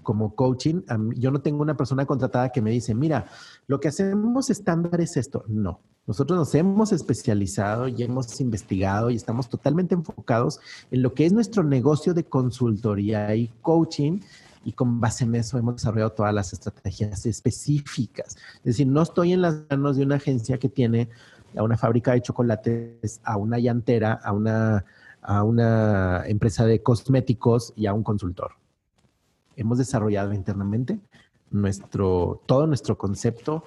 como 0.05 0.35
coaching, 0.35 0.83
yo 1.17 1.31
no 1.31 1.41
tengo 1.41 1.61
una 1.61 1.75
persona 1.75 2.05
contratada 2.05 2.53
que 2.53 2.61
me 2.61 2.71
dice, 2.71 2.95
mira, 2.95 3.25
lo 3.67 3.81
que 3.81 3.89
hacemos 3.89 4.49
estándar 4.49 5.01
es 5.01 5.17
esto. 5.17 5.43
No, 5.49 5.81
nosotros 6.07 6.39
nos 6.39 6.55
hemos 6.55 6.93
especializado 6.93 7.89
y 7.89 8.03
hemos 8.03 8.39
investigado 8.39 9.09
y 9.09 9.15
estamos 9.15 9.49
totalmente 9.49 9.95
enfocados 9.95 10.61
en 10.91 11.01
lo 11.01 11.13
que 11.13 11.25
es 11.25 11.33
nuestro 11.33 11.63
negocio 11.63 12.13
de 12.13 12.23
consultoría 12.23 13.35
y 13.35 13.51
coaching 13.61 14.21
y 14.63 14.73
con 14.73 14.99
base 14.99 15.25
en 15.25 15.35
eso 15.35 15.57
hemos 15.57 15.75
desarrollado 15.75 16.11
todas 16.11 16.33
las 16.33 16.53
estrategias 16.53 17.25
específicas. 17.25 18.37
Es 18.57 18.63
decir, 18.63 18.87
no 18.87 19.01
estoy 19.01 19.33
en 19.33 19.41
las 19.41 19.63
manos 19.69 19.97
de 19.97 20.03
una 20.03 20.15
agencia 20.15 20.57
que 20.57 20.69
tiene 20.69 21.09
a 21.57 21.63
una 21.63 21.77
fábrica 21.77 22.13
de 22.13 22.21
chocolates, 22.21 23.21
a 23.23 23.37
una 23.37 23.59
llantera, 23.59 24.13
a 24.13 24.31
una, 24.31 24.85
a 25.21 25.43
una 25.43 26.23
empresa 26.27 26.65
de 26.65 26.81
cosméticos 26.81 27.73
y 27.75 27.87
a 27.87 27.93
un 27.93 28.03
consultor. 28.03 28.51
Hemos 29.55 29.77
desarrollado 29.77 30.33
internamente 30.33 30.99
nuestro, 31.51 32.41
todo 32.45 32.67
nuestro 32.67 32.97
concepto, 32.97 33.63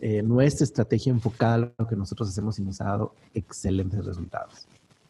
eh, 0.00 0.22
nuestra 0.22 0.64
estrategia 0.64 1.10
enfocada 1.10 1.54
a 1.54 1.82
lo 1.82 1.86
que 1.86 1.96
nosotros 1.96 2.28
hacemos 2.28 2.58
y 2.58 2.62
nos 2.62 2.80
ha 2.80 2.84
dado 2.84 3.14
excelentes 3.34 4.04
resultados. 4.04 4.66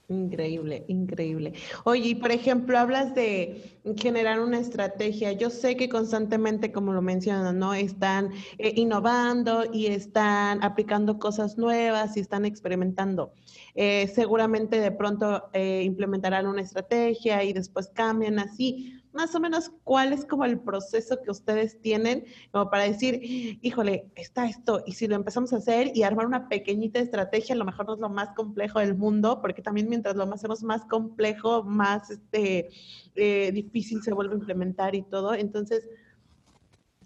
Increíble, 0.08 0.84
increíble. 0.88 1.52
Oye, 1.84 2.08
y 2.08 2.14
por 2.16 2.32
ejemplo, 2.32 2.76
hablas 2.76 3.14
de 3.14 3.78
generar 3.96 4.40
una 4.40 4.58
estrategia. 4.58 5.30
Yo 5.30 5.50
sé 5.50 5.76
que 5.76 5.88
constantemente, 5.88 6.72
como 6.72 6.92
lo 6.92 7.00
mencionan, 7.00 7.60
¿no? 7.60 7.74
Están 7.74 8.32
eh, 8.58 8.72
innovando 8.74 9.62
y 9.72 9.86
están 9.86 10.64
aplicando 10.64 11.20
cosas 11.20 11.58
nuevas 11.58 12.16
y 12.16 12.20
están 12.20 12.44
experimentando. 12.44 13.32
Eh, 13.76 14.10
seguramente 14.12 14.80
de 14.80 14.90
pronto 14.90 15.48
implementarán 15.54 16.48
una 16.48 16.62
estrategia 16.62 17.44
y 17.44 17.52
después 17.52 17.88
cambian 17.94 18.40
así 18.40 18.99
más 19.12 19.34
o 19.34 19.40
menos 19.40 19.72
cuál 19.84 20.12
es 20.12 20.24
como 20.24 20.44
el 20.44 20.60
proceso 20.60 21.20
que 21.22 21.30
ustedes 21.30 21.80
tienen 21.80 22.24
como 22.52 22.70
para 22.70 22.84
decir, 22.84 23.18
híjole, 23.62 24.10
está 24.14 24.46
esto, 24.46 24.82
y 24.86 24.92
si 24.92 25.06
lo 25.06 25.16
empezamos 25.16 25.52
a 25.52 25.56
hacer 25.56 25.92
y 25.94 26.02
armar 26.02 26.26
una 26.26 26.48
pequeñita 26.48 27.00
estrategia, 27.00 27.54
a 27.54 27.58
lo 27.58 27.64
mejor 27.64 27.86
no 27.86 27.94
es 27.94 28.00
lo 28.00 28.08
más 28.08 28.30
complejo 28.34 28.78
del 28.78 28.96
mundo, 28.96 29.40
porque 29.40 29.62
también 29.62 29.88
mientras 29.88 30.16
lo 30.16 30.24
hacemos 30.24 30.62
más 30.62 30.84
complejo, 30.84 31.62
más 31.62 32.10
este, 32.10 32.70
eh, 33.14 33.52
difícil 33.52 34.02
se 34.02 34.12
vuelve 34.12 34.34
a 34.34 34.38
implementar 34.38 34.94
y 34.94 35.02
todo. 35.02 35.34
Entonces, 35.34 35.88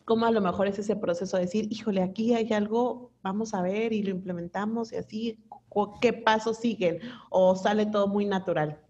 ¿cómo 0.05 0.27
a 0.27 0.31
lo 0.31 0.41
mejor 0.41 0.67
es 0.69 0.79
ese 0.79 0.97
proceso 0.97 1.37
de 1.37 1.45
decir, 1.45 1.69
híjole, 1.71 2.03
aquí 2.03 2.35
hay 2.35 2.53
algo, 2.53 3.13
vamos 3.23 3.55
a 3.55 3.63
ver 3.63 3.93
y 3.93 4.03
lo 4.03 4.11
implementamos 4.11 4.93
y 4.93 4.97
así, 4.97 5.39
¿qué 6.01 6.13
pasos 6.13 6.59
siguen? 6.59 7.01
¿O 7.31 7.57
sale 7.57 7.87
todo 7.87 8.09
muy 8.09 8.27
natural? 8.27 8.84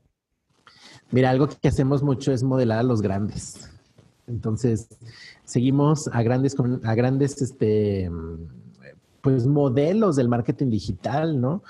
Mira, 1.15 1.31
algo 1.31 1.47
que 1.47 1.69
hacemos 1.69 2.03
mucho 2.03 2.33
es 2.33 2.43
modelar 2.43 2.81
a 2.81 2.83
los 2.83 3.01
grandes. 3.01 3.71
Entonces, 4.27 4.89
seguimos 5.45 6.11
a 6.13 6.25
grandes, 6.25 6.57
a 6.83 6.95
grandes, 6.97 7.41
este, 7.41 8.11
pues 9.21 9.47
modelos 9.47 10.17
del 10.17 10.29
marketing 10.29 10.71
digital, 10.71 11.41
¿no? 11.41 11.63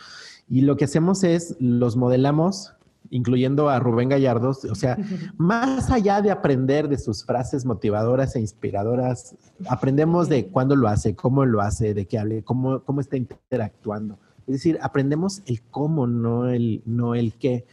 Y 0.48 0.62
lo 0.62 0.78
que 0.78 0.87
hacemos 0.87 1.24
es 1.24 1.57
los 1.61 1.94
modelamos, 1.94 2.72
incluyendo 3.11 3.68
a 3.68 3.80
Rubén 3.80 4.09
Gallardos, 4.09 4.64
o 4.64 4.74
sea, 4.74 4.96
más 5.37 5.90
allá 5.90 6.22
de 6.22 6.30
aprender 6.30 6.88
de 6.88 6.96
sus 6.96 7.26
frases 7.26 7.66
motivadoras 7.66 8.37
e 8.37 8.40
inspiradoras, 8.40 9.37
aprendemos 9.68 10.30
de 10.30 10.46
cuándo 10.46 10.74
lo 10.74 10.88
hace, 10.88 11.14
cómo 11.14 11.44
lo 11.44 11.61
hace, 11.61 11.92
de 11.92 12.07
qué 12.07 12.18
hable, 12.18 12.44
cómo, 12.44 12.83
cómo 12.83 13.02
está 13.02 13.18
interactuando. 13.18 14.18
Es 14.46 14.54
decir, 14.54 14.78
aprendemos 14.83 15.42
el 15.46 15.62
cómo, 15.62 16.07
no 16.07 16.48
el, 16.48 16.83
no 16.85 17.14
el 17.14 17.35
qué. 17.35 17.66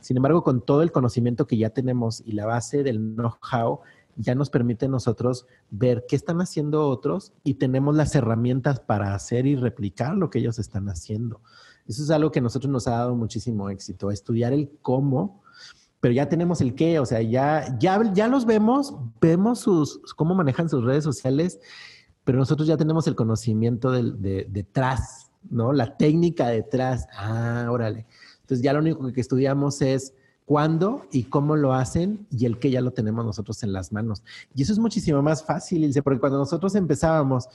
Sin 0.00 0.16
embargo, 0.16 0.42
con 0.42 0.60
todo 0.60 0.82
el 0.82 0.92
conocimiento 0.92 1.46
que 1.46 1.56
ya 1.56 1.70
tenemos 1.70 2.22
y 2.24 2.32
la 2.32 2.46
base 2.46 2.82
del 2.82 2.98
know-how, 2.98 3.80
ya 4.16 4.34
nos 4.34 4.50
permite 4.50 4.88
nosotros 4.88 5.46
ver 5.70 6.04
qué 6.08 6.16
están 6.16 6.40
haciendo 6.40 6.88
otros 6.88 7.32
y 7.44 7.54
tenemos 7.54 7.96
las 7.96 8.14
herramientas 8.14 8.80
para 8.80 9.14
hacer 9.14 9.46
y 9.46 9.56
replicar 9.56 10.16
lo 10.16 10.30
que 10.30 10.38
ellos 10.38 10.58
están 10.58 10.88
haciendo. 10.88 11.40
Eso 11.86 12.02
es 12.02 12.10
algo 12.10 12.30
que 12.30 12.38
a 12.38 12.42
nosotros 12.42 12.70
nos 12.70 12.86
ha 12.86 12.92
dado 12.92 13.16
muchísimo 13.16 13.70
éxito, 13.70 14.10
estudiar 14.10 14.52
el 14.52 14.70
cómo, 14.82 15.42
pero 16.00 16.14
ya 16.14 16.28
tenemos 16.28 16.60
el 16.60 16.74
qué, 16.74 16.98
o 16.98 17.06
sea, 17.06 17.22
ya, 17.22 17.78
ya, 17.78 18.12
ya 18.12 18.28
los 18.28 18.44
vemos, 18.44 18.94
vemos 19.20 19.60
sus, 19.60 20.00
cómo 20.14 20.34
manejan 20.34 20.68
sus 20.68 20.84
redes 20.84 21.04
sociales, 21.04 21.60
pero 22.24 22.38
nosotros 22.38 22.68
ya 22.68 22.76
tenemos 22.76 23.06
el 23.06 23.14
conocimiento 23.14 23.90
de, 23.90 24.46
detrás 24.48 25.31
¿no? 25.50 25.72
La 25.72 25.96
técnica 25.96 26.48
detrás. 26.48 27.06
Ah, 27.16 27.68
órale. 27.70 28.06
Entonces 28.40 28.62
ya 28.62 28.72
lo 28.72 28.80
único 28.80 29.12
que 29.12 29.20
estudiamos 29.20 29.80
es 29.82 30.14
cuándo 30.44 31.06
y 31.12 31.24
cómo 31.24 31.56
lo 31.56 31.72
hacen 31.72 32.26
y 32.30 32.46
el 32.46 32.58
que 32.58 32.70
ya 32.70 32.80
lo 32.80 32.92
tenemos 32.92 33.24
nosotros 33.24 33.62
en 33.62 33.72
las 33.72 33.92
manos. 33.92 34.22
Y 34.54 34.62
eso 34.62 34.72
es 34.72 34.78
muchísimo 34.78 35.22
más 35.22 35.44
fácil, 35.44 35.90
porque 36.02 36.20
cuando 36.20 36.38
nosotros 36.38 36.74
empezábamos, 36.74 37.48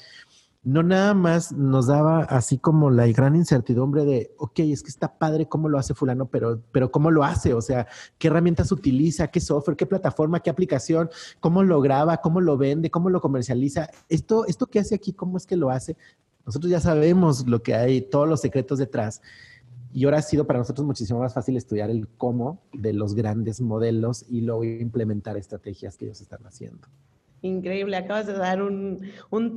no 0.64 0.84
nada 0.84 1.14
más 1.14 1.54
nos 1.54 1.88
daba 1.88 2.24
así 2.24 2.58
como 2.58 2.90
la 2.90 3.08
gran 3.08 3.36
incertidumbre 3.36 4.04
de, 4.04 4.36
ok, 4.38 4.60
es 4.60 4.84
que 4.84 4.90
está 4.90 5.18
padre 5.18 5.48
cómo 5.48 5.70
lo 5.70 5.78
hace 5.78 5.94
fulano, 5.94 6.26
pero, 6.26 6.62
pero 6.74 6.92
cómo 6.92 7.10
lo 7.10 7.24
hace, 7.24 7.54
o 7.54 7.62
sea, 7.62 7.88
qué 8.18 8.28
herramientas 8.28 8.72
utiliza, 8.72 9.28
qué 9.30 9.40
software, 9.40 9.78
qué 9.78 9.86
plataforma, 9.86 10.42
qué 10.42 10.50
aplicación, 10.50 11.10
cómo 11.40 11.64
lo 11.64 11.80
graba, 11.80 12.18
cómo 12.18 12.42
lo 12.42 12.58
vende, 12.58 12.92
cómo 12.92 13.10
lo 13.10 13.22
comercializa. 13.22 13.90
Esto, 14.10 14.46
esto 14.46 14.66
que 14.68 14.80
hace 14.80 14.96
aquí, 14.96 15.14
cómo 15.14 15.38
es 15.38 15.46
que 15.46 15.56
lo 15.56 15.70
hace. 15.70 15.96
Nosotros 16.48 16.72
ya 16.72 16.80
sabemos 16.80 17.46
lo 17.46 17.62
que 17.62 17.76
hay, 17.76 18.00
todos 18.00 18.28
los 18.28 18.40
secretos 18.40 18.80
detrás. 18.80 19.22
Y 19.94 20.06
ahora 20.06 20.20
ha 20.20 20.22
sido 20.22 20.48
para 20.48 20.60
nosotros 20.60 20.88
muchísimo 20.88 21.20
más 21.20 21.34
fácil 21.34 21.58
estudiar 21.58 21.90
el 21.90 22.08
cómo 22.08 22.62
de 22.72 22.94
los 22.94 23.16
grandes 23.16 23.60
modelos 23.60 24.26
y 24.30 24.42
luego 24.42 24.64
implementar 24.64 25.36
estrategias 25.36 25.98
que 25.98 26.06
ellos 26.06 26.22
están 26.22 26.46
haciendo. 26.48 26.88
Increíble, 27.42 27.98
acabas 27.98 28.28
de 28.28 28.34
dar 28.34 28.62
un, 28.62 29.02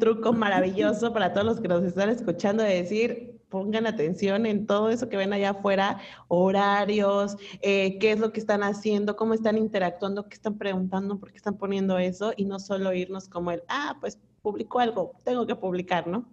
truco 0.01 0.33
maravilloso 0.33 1.13
para 1.13 1.33
todos 1.33 1.47
los 1.47 1.61
que 1.61 1.69
nos 1.69 1.85
están 1.85 2.09
escuchando 2.09 2.65
de 2.65 2.83
decir, 2.83 3.41
pongan 3.49 3.87
atención 3.87 4.45
en 4.45 4.67
todo 4.67 4.91
eso 4.91 5.09
que 5.09 5.17
ven 5.17 5.33
allá 5.33 5.51
afuera, 5.51 6.01
horarios, 6.27 7.37
eh, 7.63 7.99
qué 8.01 8.13
es 8.13 8.19
lo 8.19 8.33
que 8.33 8.41
están 8.41 8.65
haciendo, 8.65 9.15
cómo 9.15 9.33
están 9.33 9.57
interactuando, 9.57 10.29
qué 10.29 10.35
están 10.35 10.59
preguntando, 10.59 11.21
por 11.21 11.31
qué 11.31 11.37
están 11.37 11.57
poniendo 11.57 11.99
eso 11.99 12.33
y 12.37 12.47
no 12.47 12.59
solo 12.59 12.93
irnos 12.93 13.29
como 13.29 13.53
el, 13.53 13.63
ah, 13.69 13.97
pues 14.01 14.19
publicó 14.43 14.81
algo, 14.81 15.13
tengo 15.25 15.47
que 15.47 15.55
publicar, 15.55 16.09
¿no? 16.09 16.27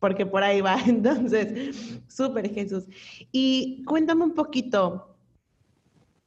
Porque 0.00 0.26
por 0.26 0.42
ahí 0.42 0.60
va. 0.60 0.80
Entonces, 0.86 2.00
súper 2.08 2.52
Jesús. 2.52 2.84
Y 3.30 3.84
cuéntame 3.84 4.24
un 4.24 4.34
poquito, 4.34 5.14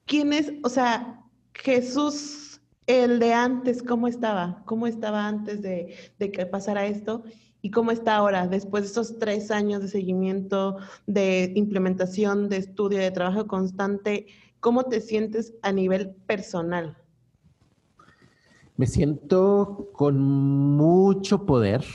¿quién 0.06 0.32
es, 0.32 0.54
o 0.64 0.70
sea, 0.70 1.22
Jesús, 1.54 2.62
el 2.88 3.20
de 3.20 3.34
antes, 3.34 3.84
cómo 3.84 4.08
estaba? 4.08 4.64
¿Cómo 4.66 4.88
estaba 4.88 5.28
antes 5.28 5.62
de, 5.62 5.96
que 6.18 6.46
pasara 6.46 6.86
esto? 6.86 7.24
¿Y 7.62 7.72
cómo 7.72 7.92
está 7.92 8.16
ahora, 8.16 8.48
después 8.48 8.84
de 8.84 8.90
esos 8.90 9.20
tres 9.20 9.50
años 9.50 9.82
de 9.82 9.88
seguimiento, 9.88 10.78
de 11.08 11.54
implementación, 11.56 12.50
de 12.50 12.58
estudio, 12.58 13.00
de 13.00 13.12
trabajo 13.12 13.48
constante? 13.48 14.28
¿Cómo 14.60 14.84
te 14.84 15.00
sientes 15.00 15.54
a 15.62 15.72
nivel 15.72 16.12
personal? 16.28 16.98
Me 18.76 18.86
siento 18.86 19.90
con 19.94 20.20
mucho 20.20 21.46
poder, 21.46 21.86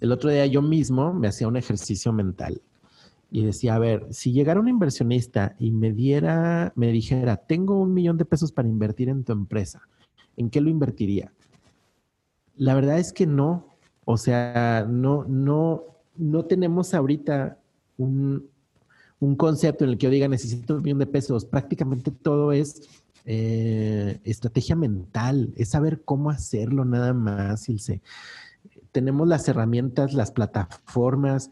el 0.00 0.12
otro 0.12 0.30
día 0.30 0.46
yo 0.46 0.62
mismo 0.62 1.12
me 1.12 1.28
hacía 1.28 1.48
un 1.48 1.56
ejercicio 1.56 2.12
mental 2.12 2.60
y 3.30 3.44
decía, 3.44 3.74
a 3.74 3.78
ver, 3.78 4.06
si 4.10 4.32
llegara 4.32 4.60
un 4.60 4.68
inversionista 4.68 5.56
y 5.58 5.70
me 5.70 5.92
diera, 5.92 6.72
me 6.76 6.92
dijera, 6.92 7.38
tengo 7.38 7.80
un 7.80 7.94
millón 7.94 8.18
de 8.18 8.26
pesos 8.26 8.52
para 8.52 8.68
invertir 8.68 9.08
en 9.08 9.24
tu 9.24 9.32
empresa, 9.32 9.80
¿en 10.36 10.50
qué 10.50 10.60
lo 10.60 10.68
invertiría? 10.68 11.32
La 12.56 12.74
verdad 12.74 12.98
es 12.98 13.12
que 13.12 13.26
no, 13.26 13.68
o 14.04 14.18
sea, 14.18 14.86
no, 14.88 15.24
no, 15.24 15.84
no 16.16 16.44
tenemos 16.44 16.92
ahorita 16.92 17.58
un, 17.96 18.50
concepto 19.38 19.84
en 19.84 19.90
el 19.90 19.98
que 19.98 20.06
yo 20.06 20.10
diga 20.10 20.28
necesito 20.28 20.74
un 20.74 20.82
millón 20.82 20.98
de 20.98 21.06
pesos. 21.06 21.44
Prácticamente 21.46 22.10
todo 22.10 22.52
es 22.52 22.82
eh, 23.24 24.20
estrategia 24.24 24.76
mental, 24.76 25.54
es 25.56 25.70
saber 25.70 26.02
cómo 26.04 26.28
hacerlo 26.28 26.84
nada 26.84 27.14
más, 27.14 27.68
Ilse 27.68 28.02
tenemos 28.92 29.26
las 29.26 29.48
herramientas, 29.48 30.12
las 30.12 30.30
plataformas, 30.30 31.50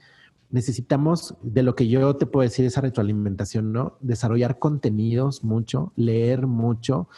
necesitamos, 0.50 1.34
de 1.42 1.62
lo 1.62 1.74
que 1.74 1.88
yo 1.88 2.16
te 2.16 2.26
puedo 2.26 2.42
decir, 2.42 2.66
esa 2.66 2.80
retroalimentación, 2.80 3.72
¿no? 3.72 3.96
Desarrollar 4.00 4.58
contenidos 4.58 5.42
mucho, 5.42 5.92
leer 5.96 6.46
mucho, 6.46 7.08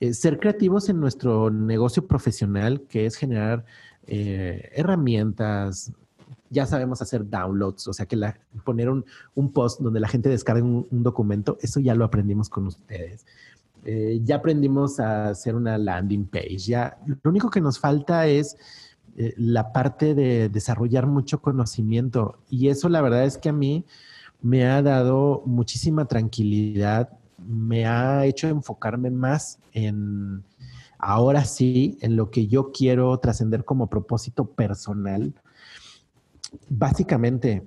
eh, 0.00 0.14
ser 0.14 0.38
creativos 0.38 0.88
en 0.88 1.00
nuestro 1.00 1.50
negocio 1.50 2.06
profesional, 2.06 2.82
que 2.82 3.06
es 3.06 3.16
generar 3.16 3.64
eh, 4.06 4.70
herramientas. 4.74 5.92
Ya 6.50 6.66
sabemos 6.66 7.02
hacer 7.02 7.28
downloads, 7.28 7.88
o 7.88 7.92
sea, 7.92 8.06
que 8.06 8.18
poner 8.64 8.88
un, 8.88 9.52
post 9.52 9.80
donde 9.80 10.00
la 10.00 10.08
gente 10.08 10.28
descargue 10.28 10.62
un, 10.62 10.86
documento, 11.02 11.58
eso 11.60 11.80
ya 11.80 11.94
lo 11.94 12.04
aprendimos 12.04 12.48
con 12.48 12.66
ustedes. 12.66 13.26
Eh, 13.84 14.20
ya 14.22 14.36
aprendimos 14.36 15.00
a 15.00 15.30
hacer 15.30 15.54
una 15.54 15.78
landing 15.78 16.26
page. 16.26 16.58
Ya, 16.58 16.98
lo 17.06 17.30
único 17.30 17.50
que 17.50 17.60
nos 17.60 17.78
falta 17.78 18.26
es 18.26 18.56
eh, 19.16 19.34
la 19.36 19.72
parte 19.72 20.14
de 20.14 20.48
desarrollar 20.48 21.06
mucho 21.06 21.40
conocimiento. 21.40 22.38
Y 22.50 22.68
eso 22.68 22.88
la 22.88 23.00
verdad 23.00 23.24
es 23.24 23.38
que 23.38 23.48
a 23.48 23.52
mí 23.52 23.84
me 24.42 24.66
ha 24.66 24.82
dado 24.82 25.42
muchísima 25.46 26.04
tranquilidad, 26.06 27.08
me 27.38 27.86
ha 27.86 28.26
hecho 28.26 28.48
enfocarme 28.48 29.10
más 29.10 29.58
en, 29.72 30.44
ahora 30.98 31.44
sí, 31.44 31.98
en 32.02 32.16
lo 32.16 32.30
que 32.30 32.46
yo 32.46 32.72
quiero 32.72 33.16
trascender 33.18 33.64
como 33.64 33.88
propósito 33.88 34.44
personal. 34.44 35.32
Básicamente, 36.68 37.66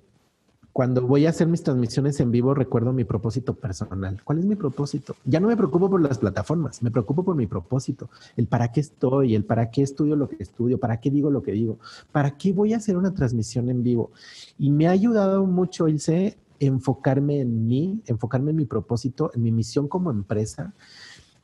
cuando 0.73 1.01
voy 1.01 1.25
a 1.25 1.29
hacer 1.29 1.47
mis 1.47 1.63
transmisiones 1.63 2.19
en 2.19 2.32
vivo, 2.32 2.53
recuerdo 2.53 2.93
mi 2.93 3.03
propósito 3.03 3.53
personal. 3.53 4.21
¿Cuál 4.23 4.39
es 4.39 4.45
mi 4.45 4.55
propósito? 4.55 5.15
Ya 5.25 5.39
no 5.39 5.47
me 5.47 5.58
preocupo 5.58 5.89
por 5.89 6.01
las 6.01 6.19
plataformas, 6.19 6.82
me 6.84 6.91
preocupo 6.91 7.23
por 7.23 7.36
mi 7.36 7.47
propósito, 7.47 8.10
el 8.38 8.47
para 8.47 8.71
qué 8.71 8.79
estoy, 8.79 9.36
el 9.36 9.43
para 9.43 9.71
qué 9.71 9.82
estudio 9.82 10.15
lo 10.15 10.29
que 10.29 10.38
estudio, 10.39 10.79
para 10.79 10.99
qué 10.99 11.10
digo 11.10 11.32
lo 11.32 11.41
que 11.41 11.51
digo, 11.51 11.79
para 12.12 12.38
qué 12.38 12.53
voy 12.53 12.73
a 12.73 12.77
hacer 12.77 12.97
una 12.97 13.13
transmisión 13.13 13.69
en 13.69 13.84
vivo. 13.84 14.12
Y 14.58 14.71
me 14.71 14.88
ha 14.88 14.91
ayudado 14.91 15.45
mucho, 15.45 15.88
Ilse, 15.88 16.38
enfocarme 16.60 17.39
en 17.41 17.67
mí, 17.67 18.01
enfocarme 18.05 18.51
en 18.51 18.58
mi 18.58 18.65
propósito, 18.65 19.32
en 19.34 19.43
mi 19.43 19.51
misión 19.51 19.88
como 19.88 20.12
empresa, 20.12 20.73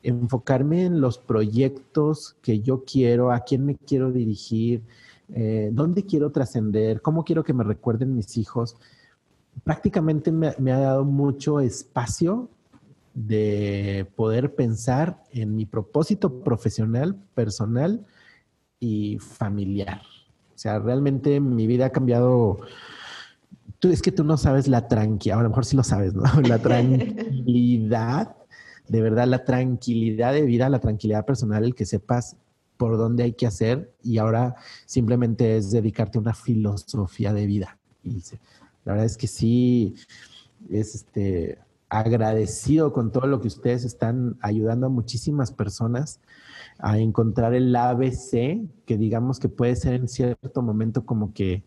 enfocarme 0.04 0.86
en 0.86 1.02
los 1.02 1.18
proyectos 1.18 2.36
que 2.42 2.60
yo 2.60 2.84
quiero, 2.86 3.32
a 3.32 3.40
quién 3.40 3.66
me 3.66 3.76
quiero 3.76 4.12
dirigir, 4.12 4.84
eh, 5.34 5.72
dónde 5.74 6.06
quiero 6.06 6.32
trascender, 6.32 7.02
cómo 7.02 7.24
quiero 7.24 7.44
que 7.44 7.54
me 7.54 7.64
recuerden 7.64 8.16
mis 8.16 8.38
hijos. 8.38 8.78
Prácticamente 9.64 10.32
me, 10.32 10.72
ha 10.72 10.80
dado 10.80 11.06
mucho 11.06 11.60
espacio 11.60 12.50
de 13.14 14.08
poder 14.16 14.56
pensar 14.56 15.24
en 15.32 15.56
mi 15.56 15.66
propósito 15.66 16.44
profesional, 16.44 17.16
personal 17.34 18.06
y 18.80 19.18
familiar. 19.20 20.02
O 20.54 20.58
sea, 20.58 20.80
realmente 20.80 21.40
mi 21.40 21.68
vida 21.68 21.88
ha 21.88 21.92
cambiado 21.92 22.60
es 23.92 24.02
que 24.02 24.12
tú 24.12 24.24
no 24.24 24.38
sabes 24.38 24.68
la 24.68 24.88
tranquilidad, 24.88 25.40
a 25.40 25.44
lo 25.44 25.50
mejor 25.50 25.66
sí 25.66 25.76
lo 25.76 25.84
sabes, 25.84 26.14
¿no? 26.14 26.24
La 26.48 26.60
tranquilidad, 26.60 28.36
de 28.88 29.02
verdad, 29.02 29.28
la 29.28 29.44
tranquilidad 29.44 30.34
de 30.34 30.44
vida, 30.44 30.70
la 30.70 30.80
tranquilidad 30.80 31.26
personal, 31.26 31.64
el 31.64 31.76
que 31.76 31.86
sepas 31.86 32.38
por 32.78 32.98
dónde 32.98 33.24
hay 33.24 33.34
que 33.34 33.48
hacer 33.48 33.94
y 34.04 34.18
ahora 34.18 34.56
simplemente 34.86 35.58
es 35.58 35.72
dedicarte 35.72 36.18
a 36.18 36.22
una 36.22 36.34
filosofía 36.34 37.34
de 37.34 37.46
vida. 37.46 37.78
La 38.86 38.94
verdad 38.94 39.06
es 39.06 39.18
que 39.18 39.28
sí, 39.28 39.96
es 40.70 40.96
este, 40.96 41.60
agradecido 41.90 42.94
con 42.94 43.12
todo 43.12 43.28
lo 43.28 43.42
que 43.42 43.48
ustedes 43.48 43.84
están 43.84 44.38
ayudando 44.42 44.88
a 44.88 44.90
muchísimas 44.90 45.52
personas 45.52 46.20
a 46.80 46.98
encontrar 46.98 47.54
el 47.54 47.76
ABC, 47.76 48.68
que 48.86 48.98
digamos 48.98 49.40
que 49.40 49.50
puede 49.50 49.76
ser 49.76 49.94
en 49.94 50.08
cierto 50.08 50.62
momento 50.62 51.06
como 51.06 51.34
que 51.34 51.64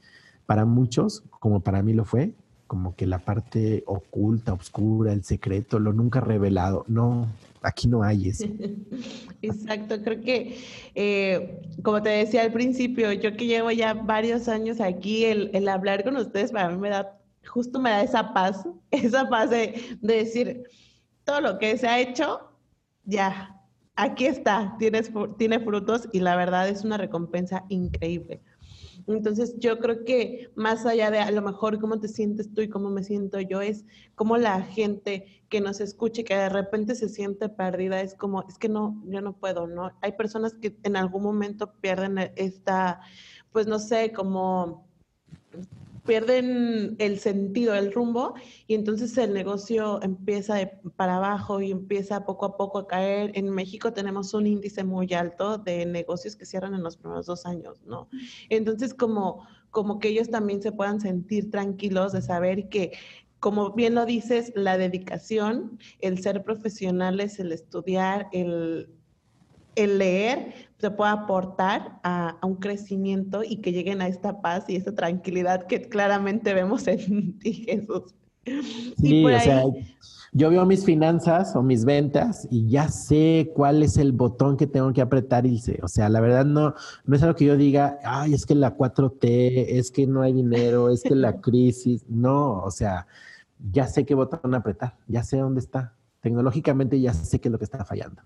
para 0.46 0.64
muchos, 0.64 1.24
como 1.40 1.60
para 1.60 1.82
mí 1.82 1.92
lo 1.92 2.04
fue, 2.04 2.34
como 2.66 2.94
que 2.94 3.06
la 3.06 3.18
parte 3.18 3.82
oculta, 3.86 4.52
oscura, 4.52 5.12
el 5.12 5.24
secreto, 5.24 5.78
lo 5.78 5.92
nunca 5.92 6.20
revelado. 6.20 6.84
No, 6.88 7.26
aquí 7.62 7.88
no 7.88 8.02
hay 8.02 8.28
eso. 8.28 8.46
Exacto, 9.42 10.02
creo 10.02 10.20
que, 10.20 10.58
eh, 10.94 11.60
como 11.82 12.02
te 12.02 12.10
decía 12.10 12.42
al 12.42 12.52
principio, 12.52 13.12
yo 13.12 13.36
que 13.36 13.46
llevo 13.46 13.70
ya 13.70 13.94
varios 13.94 14.48
años 14.48 14.80
aquí, 14.80 15.24
el, 15.24 15.68
hablar 15.68 16.04
con 16.04 16.16
ustedes 16.16 16.52
para 16.52 16.70
mí 16.70 16.78
me 16.78 16.90
da, 16.90 17.18
justo 17.46 17.78
me 17.78 17.90
da 17.90 18.02
esa 18.02 18.32
paz, 18.32 18.66
esa 18.90 19.28
paz 19.28 19.50
de, 19.50 19.98
de 20.00 20.14
decir, 20.14 20.64
todo 21.24 21.40
lo 21.40 21.58
que 21.58 21.76
se 21.76 21.86
ha 21.86 22.00
hecho, 22.00 22.40
ya, 23.04 23.58
aquí 23.96 24.26
está, 24.26 24.76
tienes, 24.78 25.10
tiene 25.36 25.60
frutos 25.60 26.08
y 26.12 26.20
la 26.20 26.36
verdad 26.36 26.68
es 26.68 26.84
una 26.84 26.96
recompensa 26.96 27.64
increíble. 27.68 28.40
Entonces 29.08 29.54
yo 29.58 29.78
creo 29.78 30.04
que 30.04 30.50
más 30.54 30.84
allá 30.84 31.10
de 31.10 31.18
a 31.18 31.30
lo 31.30 31.42
mejor 31.42 31.80
cómo 31.80 31.98
te 31.98 32.08
sientes 32.08 32.52
tú 32.52 32.60
y 32.60 32.68
cómo 32.68 32.90
me 32.90 33.02
siento 33.02 33.40
yo, 33.40 33.62
es 33.62 33.84
como 34.14 34.36
la 34.36 34.60
gente 34.62 35.42
que 35.48 35.60
nos 35.60 35.80
escuche, 35.80 36.24
que 36.24 36.36
de 36.36 36.48
repente 36.50 36.94
se 36.94 37.08
siente 37.08 37.48
perdida, 37.48 38.02
es 38.02 38.14
como, 38.14 38.46
es 38.48 38.58
que 38.58 38.68
no, 38.68 39.02
yo 39.06 39.20
no 39.22 39.32
puedo, 39.32 39.66
¿no? 39.66 39.92
Hay 40.02 40.12
personas 40.12 40.54
que 40.54 40.76
en 40.82 40.96
algún 40.96 41.22
momento 41.22 41.72
pierden 41.80 42.18
esta, 42.36 43.00
pues 43.50 43.66
no 43.66 43.78
sé, 43.78 44.12
como 44.12 44.86
pierden 46.08 46.96
el 46.98 47.18
sentido, 47.18 47.74
el 47.74 47.92
rumbo, 47.92 48.34
y 48.66 48.74
entonces 48.74 49.16
el 49.18 49.34
negocio 49.34 50.02
empieza 50.02 50.56
para 50.96 51.16
abajo 51.16 51.60
y 51.60 51.70
empieza 51.70 52.24
poco 52.24 52.46
a 52.46 52.56
poco 52.56 52.78
a 52.78 52.86
caer. 52.86 53.30
En 53.34 53.50
México 53.50 53.92
tenemos 53.92 54.32
un 54.32 54.46
índice 54.46 54.84
muy 54.84 55.12
alto 55.12 55.58
de 55.58 55.84
negocios 55.84 56.34
que 56.34 56.46
cierran 56.46 56.74
en 56.74 56.82
los 56.82 56.96
primeros 56.96 57.26
dos 57.26 57.44
años, 57.44 57.82
¿no? 57.84 58.08
Entonces, 58.48 58.94
como, 58.94 59.46
como 59.70 59.98
que 59.98 60.08
ellos 60.08 60.30
también 60.30 60.62
se 60.62 60.72
puedan 60.72 60.98
sentir 60.98 61.50
tranquilos 61.50 62.12
de 62.12 62.22
saber 62.22 62.70
que 62.70 62.92
como 63.38 63.72
bien 63.72 63.94
lo 63.94 64.04
dices, 64.04 64.50
la 64.56 64.76
dedicación, 64.78 65.78
el 66.00 66.20
ser 66.20 66.42
profesionales, 66.42 67.38
el 67.38 67.52
estudiar, 67.52 68.28
el, 68.32 68.97
el 69.78 69.98
leer 69.98 70.54
se 70.78 70.90
puede 70.90 71.10
aportar 71.10 72.00
a, 72.04 72.36
un 72.42 72.56
crecimiento 72.56 73.42
y 73.42 73.56
que 73.56 73.72
lleguen 73.72 74.00
a 74.00 74.08
esta 74.08 74.40
paz 74.40 74.64
y 74.68 74.76
esta 74.76 74.94
tranquilidad 74.94 75.66
que 75.66 75.88
claramente 75.88 76.54
vemos 76.54 76.86
en 76.86 77.38
ti, 77.38 77.64
Jesús. 77.66 78.14
Sí, 78.96 79.24
o 79.24 79.40
sea, 79.40 79.64
yo 80.32 80.50
veo 80.50 80.64
mis 80.64 80.84
finanzas 80.84 81.54
o 81.54 81.62
mis 81.62 81.84
ventas 81.84 82.46
y 82.50 82.68
ya 82.68 82.88
sé 82.88 83.50
cuál 83.54 83.82
es 83.82 83.98
el 83.98 84.12
botón 84.12 84.56
que 84.56 84.66
tengo 84.66 84.92
que 84.92 85.02
apretar 85.02 85.44
y 85.44 85.58
sé, 85.58 85.80
o 85.82 85.88
sea, 85.88 86.08
la 86.08 86.20
verdad 86.20 86.46
no, 86.46 86.74
no 87.04 87.16
es 87.16 87.22
algo 87.22 87.34
que 87.34 87.44
yo 87.44 87.56
diga, 87.56 87.98
ay, 88.04 88.32
es 88.32 88.46
que 88.46 88.54
la 88.54 88.76
4T, 88.76 89.66
es 89.68 89.90
que 89.90 90.06
no 90.06 90.22
hay 90.22 90.32
dinero, 90.32 90.90
es 90.90 91.02
que 91.02 91.14
la 91.14 91.40
crisis, 91.40 92.04
no, 92.08 92.62
o 92.62 92.70
sea, 92.70 93.06
ya 93.72 93.86
sé 93.86 94.06
qué 94.06 94.14
botón 94.14 94.54
apretar, 94.54 94.96
ya 95.08 95.24
sé 95.24 95.38
dónde 95.38 95.60
está. 95.60 95.94
Tecnológicamente 96.20 97.00
ya 97.00 97.12
sé 97.12 97.38
qué 97.40 97.48
es 97.48 97.52
lo 97.52 97.58
que 97.58 97.64
está 97.64 97.84
fallando. 97.84 98.22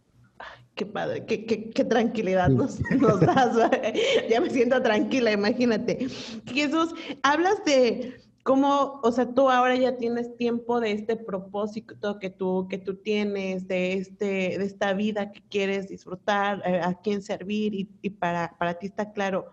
Qué 0.75 0.87
padre, 0.87 1.27
qué, 1.27 1.45
qué, 1.45 1.85
tranquilidad 1.85 2.49
nos, 2.49 2.81
nos 2.99 3.21
das. 3.21 3.57
ya 4.31 4.41
me 4.41 4.49
siento 4.49 4.81
tranquila, 4.81 5.31
imagínate. 5.31 6.09
Jesús, 6.47 6.95
hablas 7.23 7.63
de 7.67 8.23
cómo, 8.43 9.01
o 9.03 9.13
sea, 9.13 9.35
tú 9.35 9.51
ahora 9.51 9.77
ya 9.77 9.99
tienes 9.99 10.35
tiempo 10.37 10.81
de 10.81 10.93
este 10.93 11.17
propósito 11.17 12.19
que 12.19 12.31
tú, 12.31 12.69
que 12.69 12.79
tú 12.79 12.97
tienes, 12.97 13.69
de, 13.69 13.95
este, 13.95 14.57
de 14.59 14.65
esta 14.65 14.95
vida 14.95 15.31
que 15.31 15.43
quieres 15.51 15.89
disfrutar, 15.89 16.63
eh, 16.65 16.81
a 16.83 16.95
quién 16.95 17.23
servir 17.23 17.75
y, 17.75 17.91
y 18.01 18.11
para, 18.11 18.57
para 18.59 18.75
ti 18.75 18.87
está 18.87 19.13
claro 19.13 19.53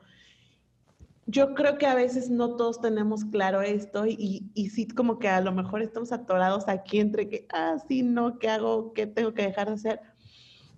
yo 1.29 1.53
creo 1.53 1.77
que 1.77 1.85
a 1.85 1.93
veces 1.93 2.31
no 2.31 2.55
todos 2.55 2.81
tenemos 2.81 3.23
claro 3.23 3.61
esto 3.61 4.07
y, 4.07 4.49
y 4.55 4.69
sí 4.69 4.87
como 4.87 5.19
que 5.19 5.27
a 5.27 5.41
lo 5.41 5.51
mejor 5.51 5.83
estamos 5.83 6.11
atorados 6.11 6.67
aquí 6.67 6.99
entre 6.99 7.29
que, 7.29 7.45
ah, 7.53 7.77
sí, 7.87 8.01
no, 8.01 8.39
¿qué 8.39 8.49
hago? 8.49 8.93
¿Qué 8.93 9.05
tengo 9.05 9.33
que 9.35 9.43
dejar 9.43 9.67
de 9.67 9.73
hacer? 9.73 10.01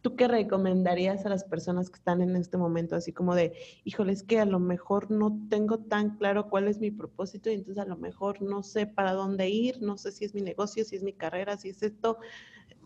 ¿Tú 0.02 0.16
qué 0.16 0.28
recomendarías 0.28 1.26
a 1.26 1.30
las 1.30 1.44
personas 1.44 1.90
que 1.90 1.98
están 1.98 2.22
en 2.22 2.36
este 2.36 2.58
momento 2.58 2.96
así 2.96 3.14
como 3.14 3.36
de, 3.36 3.54
híjole, 3.84 4.14
es 4.14 4.24
que 4.24 4.40
a 4.40 4.46
lo 4.46 4.60
mejor 4.60 5.12
no 5.12 5.40
tengo 5.50 5.78
tan 5.78 6.18
claro 6.18 6.50
cuál 6.50 6.68
es 6.68 6.80
mi 6.80 6.92
propósito 6.92 7.50
y 7.50 7.54
entonces 7.54 7.84
a 7.84 7.88
lo 7.88 7.98
mejor 7.98 8.42
no 8.42 8.64
sé 8.64 8.88
para 8.88 9.14
dónde 9.14 9.50
ir, 9.50 9.82
no 9.82 9.98
sé 9.98 10.12
si 10.12 10.26
es 10.26 10.34
mi 10.34 10.42
negocio, 10.42 10.84
si 10.84 10.96
es 10.96 11.04
mi 11.04 11.14
carrera, 11.14 11.58
si 11.58 11.70
es 11.70 11.84
esto, 11.84 12.18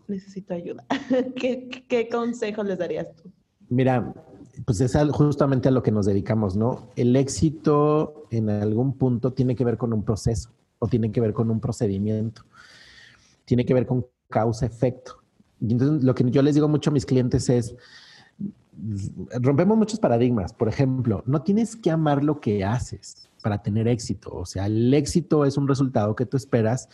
necesito 0.08 0.54
ayuda. 0.54 0.84
¿Qué, 1.36 1.86
qué 1.88 2.08
consejo 2.08 2.62
les 2.62 2.78
darías 2.78 3.14
tú? 3.16 3.30
Mira, 3.68 4.14
pues 4.64 4.80
es 4.80 4.96
justamente 5.10 5.68
a 5.68 5.72
lo 5.72 5.82
que 5.82 5.90
nos 5.90 6.06
dedicamos, 6.06 6.56
¿no? 6.56 6.90
El 6.96 7.16
éxito 7.16 8.26
en 8.30 8.48
algún 8.48 8.96
punto 8.96 9.32
tiene 9.32 9.56
que 9.56 9.64
ver 9.64 9.76
con 9.76 9.92
un 9.92 10.04
proceso 10.04 10.50
o 10.78 10.86
tiene 10.86 11.10
que 11.10 11.20
ver 11.20 11.32
con 11.32 11.50
un 11.50 11.60
procedimiento, 11.60 12.42
tiene 13.44 13.64
que 13.64 13.74
ver 13.74 13.86
con 13.86 14.06
causa-efecto. 14.28 15.22
Y 15.60 15.72
entonces 15.72 16.04
lo 16.04 16.14
que 16.14 16.30
yo 16.30 16.42
les 16.42 16.54
digo 16.54 16.68
mucho 16.68 16.90
a 16.90 16.92
mis 16.92 17.06
clientes 17.06 17.48
es, 17.48 17.74
rompemos 19.40 19.76
muchos 19.76 19.98
paradigmas. 19.98 20.52
Por 20.52 20.68
ejemplo, 20.68 21.22
no 21.26 21.42
tienes 21.42 21.76
que 21.76 21.90
amar 21.90 22.22
lo 22.22 22.40
que 22.40 22.64
haces 22.64 23.28
para 23.42 23.62
tener 23.62 23.88
éxito. 23.88 24.34
O 24.34 24.44
sea, 24.44 24.66
el 24.66 24.92
éxito 24.92 25.44
es 25.44 25.56
un 25.56 25.68
resultado 25.68 26.14
que 26.16 26.26
tú 26.26 26.36
esperas, 26.36 26.88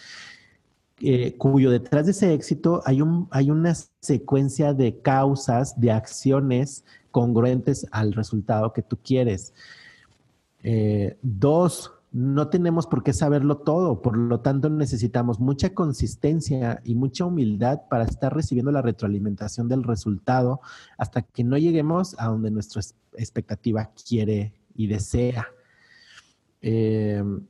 eh, 1.01 1.37
cuyo 1.37 1.71
detrás 1.71 2.07
de 2.07 2.13
ese 2.13 2.33
éxito 2.33 2.83
hay, 2.85 3.03
un, 3.03 3.27
hay 3.31 3.51
una 3.51 3.75
secuencia 4.01 4.73
de 4.73 5.01
causas, 5.01 5.81
de 5.81 5.91
acciones 5.91 6.85
congruentes 7.11 7.87
al 7.91 8.13
resultado 8.13 8.73
que 8.73 8.83
tú 8.83 8.97
quieres. 9.03 9.53
Eh, 10.63 11.17
dos, 11.23 11.93
no 12.13 12.49
tenemos 12.49 12.87
por 12.87 13.03
qué 13.03 13.15
saberlo 13.15 13.59
todo, 13.59 14.03
por 14.03 14.19
lo 14.19 14.41
tanto 14.41 14.69
necesitamos 14.69 15.41
mucha 15.41 15.71
consistencia 15.71 16.81
y 16.85 16.95
mucha 16.95 17.25
humildad 17.25 17.83
para 17.89 18.05
estar 18.05 18.35
recibiendo 18.35 18.71
la 18.71 18.83
retroalimentación 18.83 19.67
del 19.69 19.83
resultado 19.83 20.61
hasta 20.99 21.23
que 21.23 21.43
no 21.43 21.57
lleguemos 21.57 22.15
a 22.19 22.27
donde 22.27 22.51
nuestra 22.51 22.83
expectativa 23.15 23.91
quiere 24.07 24.53
y 24.75 24.89
desea. 24.89 25.47
Em, 26.61 27.47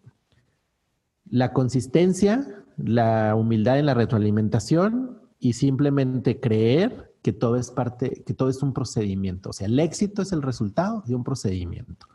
la 1.28 1.52
consistencia, 1.52 2.64
la 2.76 3.34
humildad 3.34 3.80
en 3.80 3.86
la 3.86 3.94
retroalimentación 3.94 5.18
y 5.40 5.54
simplemente 5.54 6.38
creer 6.38 7.12
que 7.20 7.32
todo 7.32 7.56
es 7.56 7.72
parte, 7.72 8.22
que 8.24 8.34
todo 8.34 8.48
es 8.48 8.62
un 8.62 8.72
procedimiento. 8.72 9.50
O 9.50 9.52
sea, 9.52 9.66
el 9.66 9.78
éxito 9.80 10.22
es 10.22 10.30
el 10.32 10.42
resultado 10.42 11.02
de 11.06 11.16
un 11.16 11.24
procedimiento. 11.24 12.06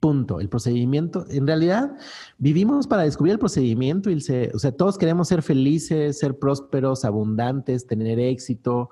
Punto. 0.00 0.40
El 0.40 0.48
procedimiento, 0.48 1.26
en 1.28 1.46
realidad, 1.46 1.94
vivimos 2.38 2.86
para 2.86 3.02
descubrir 3.02 3.32
el 3.34 3.38
procedimiento 3.38 4.10
y 4.10 4.16
o 4.16 4.58
sea, 4.58 4.72
todos 4.72 4.96
queremos 4.96 5.28
ser 5.28 5.42
felices, 5.42 6.18
ser 6.18 6.38
prósperos, 6.38 7.04
abundantes, 7.04 7.86
tener 7.86 8.18
éxito, 8.18 8.88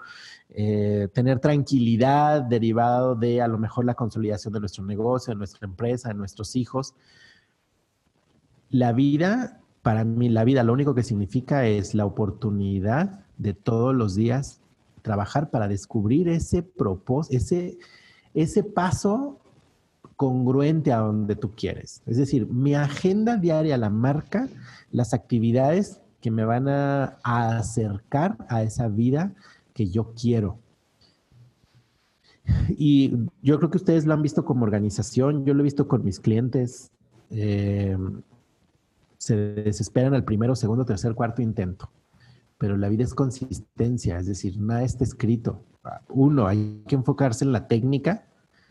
eh, 0.51 1.09
tener 1.15 1.41
tranquilidad 1.41 2.43
derivado 2.43 3.15
de 3.15 3.41
a 3.41 3.49
lo 3.49 3.57
mejor 3.57 3.87
la 3.87 3.95
consolidación 3.95 4.53
de 4.53 4.61
nuestro 4.61 4.85
negocio, 4.85 5.33
de 5.33 5.39
nuestra 5.39 5.67
empresa, 5.67 6.09
de 6.09 6.15
nuestros 6.15 6.55
hijos. 6.57 6.95
La 8.69 8.93
vida, 8.93 9.63
para 9.81 10.05
mí, 10.05 10.29
la 10.29 10.45
vida 10.45 10.63
lo 10.63 10.75
único 10.75 10.95
que 10.95 11.05
significa 11.05 11.67
es 11.67 11.95
la 11.95 12.05
oportunidad 12.05 13.25
de 13.39 13.55
todos 13.55 13.95
los 13.95 14.15
días 14.15 14.61
trabajar 15.01 15.49
para 15.49 15.69
descubrir 15.69 16.29
ese 16.29 16.63
propósito, 16.63 17.35
ese, 17.35 17.79
ese 18.35 18.63
paso 18.63 19.41
congruente 20.19 20.93
a 20.93 20.99
donde 20.99 21.37
tú 21.37 21.53
quieres. 21.55 22.03
Es 22.05 22.17
decir, 22.17 22.49
mi 22.49 22.75
agenda 22.75 23.37
diaria 23.37 23.79
la 23.79 23.89
marca 23.89 24.49
las 24.91 25.15
actividades 25.15 26.01
que 26.21 26.33
me 26.33 26.45
van 26.45 26.69
a, 26.69 27.21
acercar 27.23 28.37
a 28.49 28.65
esa 28.65 28.89
vida 28.89 29.33
que 29.73 29.87
yo 29.87 30.13
quiero. 30.21 30.59
Y 32.71 33.17
yo 33.43 33.59
creo 33.59 33.71
que 33.71 33.77
ustedes 33.77 34.07
lo 34.07 34.15
han 34.15 34.23
visto 34.23 34.45
como 34.45 34.65
organización, 34.65 35.45
yo 35.45 35.55
lo 35.55 35.61
he 35.61 35.71
visto 35.71 35.87
con 35.87 36.05
mis 36.05 36.19
clientes. 36.19 36.91
Eh, 37.31 37.97
se 39.19 39.37
desesperan 39.37 40.15
al 40.15 40.25
primero, 40.25 40.57
segundo, 40.57 40.85
tercer, 40.85 41.15
cuarto 41.15 41.43
intento. 41.43 41.93
Pero 42.59 42.77
la 42.77 42.89
vida 42.89 43.05
es 43.05 43.15
consistencia, 43.15 44.19
es 44.19 44.27
decir, 44.27 44.59
nada 44.59 44.83
está 44.83 45.05
escrito. 45.05 45.63
Uno, 46.09 46.49
hay 46.49 46.83
que 46.89 46.97
enfocarse 46.97 47.45
en 47.45 47.53
la 47.53 47.69
técnica 47.69 48.28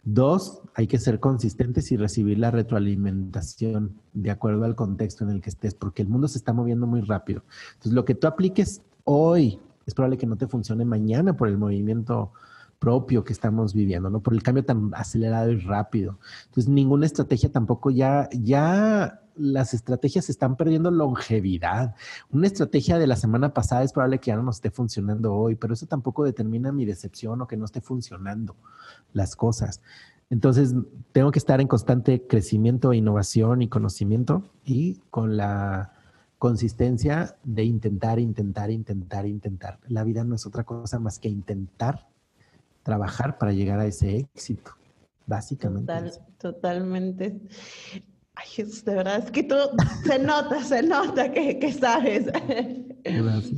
Dos, 0.10 0.62
hay 0.74 0.88
que 0.88 1.00
ser 1.00 1.20
consistentes 1.20 1.92
y 1.92 1.98
recibir 1.98 2.40
la 2.40 2.50
retroalimentación 2.50 4.00
de 4.14 4.32
acuerdo 4.32 4.64
al 4.64 4.74
contexto 4.74 5.26
en 5.26 5.32
el 5.32 5.42
que 5.42 5.50
estés, 5.50 5.74
porque 5.74 6.02
el 6.02 6.08
mundo 6.08 6.30
se 6.30 6.38
está 6.38 6.54
moviendo 6.54 6.88
muy 6.88 7.02
rápido. 7.02 7.44
Entonces, 7.74 7.92
lo 7.92 8.06
que 8.06 8.16
tú 8.16 8.26
apliques 8.26 8.82
hoy 9.04 9.60
es 9.86 9.94
probable 9.94 10.18
que 10.18 10.26
no 10.26 10.38
te 10.38 10.48
funcione 10.48 10.86
mañana 10.86 11.36
por 11.36 11.50
el 11.50 11.58
movimiento 11.58 12.32
propio 12.80 13.24
que 13.24 13.34
estamos 13.34 13.74
viviendo, 13.74 14.10
¿no? 14.10 14.22
Por 14.22 14.34
el 14.34 14.44
cambio 14.44 14.64
tan 14.64 14.92
acelerado 14.94 15.52
y 15.52 15.58
rápido. 15.58 16.20
Entonces, 16.46 16.70
ninguna 16.70 17.06
estrategia 17.06 17.52
tampoco 17.52 17.90
ya, 17.90 18.30
ya 18.32 19.22
las 19.36 19.74
estrategias 19.74 20.30
están 20.30 20.56
perdiendo 20.56 20.92
longevidad. 20.92 21.96
Una 22.32 22.48
estrategia 22.48 22.98
de 22.98 23.08
la 23.08 23.16
semana 23.16 23.54
pasada 23.54 23.84
es 23.84 23.94
probable 23.94 24.20
que 24.20 24.28
ya 24.28 24.36
no 24.36 24.44
nos 24.44 24.58
esté 24.58 24.72
funcionando 24.72 25.34
hoy, 25.34 25.56
pero 25.56 25.74
eso 25.74 25.86
tampoco 25.86 26.24
determina 26.24 26.72
mi 26.72 26.86
decepción 26.86 27.42
o 27.42 27.48
que 27.48 27.58
no 27.58 27.66
esté 27.66 27.82
funcionando 27.82 28.56
las 29.14 29.36
cosas. 29.36 29.82
Entonces, 30.30 30.76
tengo 31.14 31.32
que 31.32 31.40
estar 31.40 31.62
en 31.62 31.68
constante 31.68 32.28
crecimiento, 32.28 32.94
innovación 32.94 33.62
y 33.62 33.70
conocimiento 33.70 34.44
y 34.66 35.02
con 35.10 35.38
la 35.38 35.94
consistencia 36.38 37.38
de 37.44 37.64
intentar, 37.64 38.20
intentar, 38.20 38.70
intentar, 38.70 39.26
intentar. 39.26 39.80
La 39.88 40.04
vida 40.04 40.24
no 40.24 40.36
es 40.36 40.46
otra 40.46 40.64
cosa 40.64 41.00
más 41.00 41.18
que 41.18 41.30
intentar 41.30 42.08
trabajar 42.88 43.38
para 43.38 43.52
llegar 43.52 43.80
a 43.82 43.86
ese 43.86 44.16
éxito, 44.16 44.72
básicamente. 45.26 45.92
totalmente. 46.40 47.38
Ay, 48.40 48.46
Jesús, 48.50 48.86
de 48.86 48.94
verdad, 48.94 49.18
es 49.18 49.32
que 49.32 49.42
tú 49.42 49.56
se 50.06 50.20
nota, 50.20 50.64
se 50.64 50.84
nota 50.84 51.32
que, 51.32 51.58
que 51.58 51.74
sabes. 51.74 52.28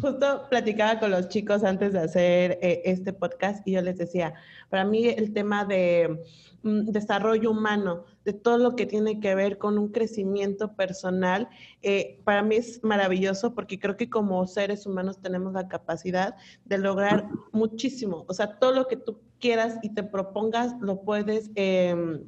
Justo 0.01 0.47
platicaba 0.49 1.01
con 1.01 1.11
los 1.11 1.27
chicos 1.27 1.65
antes 1.65 1.91
de 1.91 1.99
hacer 1.99 2.59
eh, 2.61 2.81
este 2.85 3.11
podcast 3.11 3.67
y 3.67 3.73
yo 3.73 3.81
les 3.81 3.97
decía, 3.97 4.33
para 4.69 4.85
mí 4.85 5.05
el 5.07 5.33
tema 5.33 5.65
de 5.65 6.23
mm, 6.63 6.91
desarrollo 6.91 7.51
humano, 7.51 8.05
de 8.23 8.31
todo 8.31 8.57
lo 8.57 8.77
que 8.77 8.85
tiene 8.85 9.19
que 9.19 9.35
ver 9.35 9.57
con 9.57 9.77
un 9.77 9.89
crecimiento 9.89 10.73
personal, 10.77 11.49
eh, 11.81 12.21
para 12.23 12.41
mí 12.41 12.55
es 12.55 12.81
maravilloso 12.81 13.53
porque 13.53 13.79
creo 13.79 13.97
que 13.97 14.09
como 14.09 14.47
seres 14.47 14.85
humanos 14.85 15.21
tenemos 15.21 15.51
la 15.51 15.67
capacidad 15.67 16.35
de 16.63 16.77
lograr 16.77 17.27
muchísimo. 17.51 18.23
O 18.29 18.33
sea, 18.33 18.57
todo 18.59 18.71
lo 18.71 18.87
que 18.87 18.95
tú 18.95 19.19
quieras 19.39 19.77
y 19.81 19.89
te 19.93 20.03
propongas, 20.03 20.73
lo 20.79 21.01
puedes... 21.01 21.51
Eh, 21.55 22.23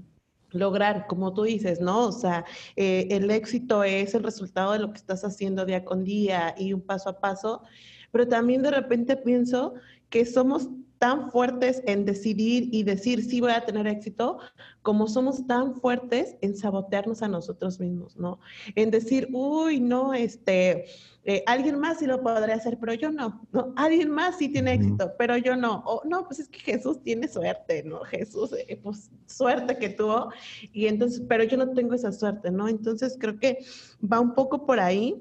lograr, 0.52 1.08
como 1.08 1.34
tú 1.34 1.43
dices, 1.43 1.80
¿no? 1.82 2.08
O 2.08 2.12
sea, 2.12 2.45
eh, 2.76 3.08
el 3.12 3.32
éxito 3.32 3.84
es 3.84 4.14
el 4.16 4.24
resultado 4.24 4.74
de 4.74 4.80
lo 4.80 4.91
que 4.91 4.97
estás 4.97 5.24
haciendo 5.24 5.66
día 5.66 5.86
con 5.86 6.04
día 6.04 6.56
y 6.58 6.74
un 6.74 6.82
paso 6.82 7.10
a 7.10 7.20
paso, 7.20 7.64
pero 8.12 8.28
también 8.28 8.62
de 8.62 8.72
repente 8.72 9.16
pienso 9.18 9.74
que 10.10 10.26
somos 10.26 10.70
tan 11.02 11.32
fuertes 11.32 11.82
en 11.88 12.06
decidir 12.06 12.70
y 12.72 12.84
decir 12.84 13.24
sí 13.24 13.41
voy 13.41 13.54
a 13.54 13.66
tener 13.66 13.88
éxito, 13.88 14.38
como 14.84 15.08
somos 15.08 15.47
tan 15.47 15.74
fuertes 15.74 16.38
en 16.41 16.56
sabotearnos 16.56 17.24
a 17.24 17.28
nosotros 17.28 17.80
mismos, 17.80 18.16
¿no? 18.18 18.39
En 18.76 18.91
decir, 18.91 19.28
uy, 19.34 19.80
no, 19.80 20.14
este, 20.14 20.86
eh, 21.24 21.43
alguien 21.47 21.80
más 21.80 21.97
sí 21.97 22.06
lo 22.06 22.22
podría 22.22 22.54
hacer, 22.54 22.78
pero 22.80 22.93
yo 22.93 23.12
no, 23.12 23.47
¿no? 23.52 23.74
Alguien 23.78 24.12
más 24.12 24.38
sí 24.38 24.47
tiene 24.47 24.74
éxito, 24.74 25.12
pero 25.18 25.38
yo 25.38 25.56
no. 25.56 25.82
O 25.88 26.04
no, 26.06 26.24
pues 26.28 26.39
es 26.39 26.49
que 26.49 26.60
Jesús 26.60 27.02
tiene 27.02 27.28
suerte, 27.28 27.82
¿no? 27.82 28.02
Jesús, 28.02 28.54
eh, 28.54 28.80
pues 28.84 29.10
suerte 29.26 29.80
que 29.80 29.89
tuvo, 29.89 30.30
y 30.72 30.86
entonces, 30.86 31.24
pero 31.28 31.43
yo 31.45 31.58
no 31.58 31.72
tengo 31.72 31.95
esa 31.95 32.12
suerte, 32.12 32.52
¿no? 32.52 32.68
Entonces 32.68 33.18
creo 33.20 33.39
que 33.39 33.58
va 34.02 34.20
un 34.20 34.36
poco 34.36 34.68
por 34.68 34.80
ahí 34.80 35.20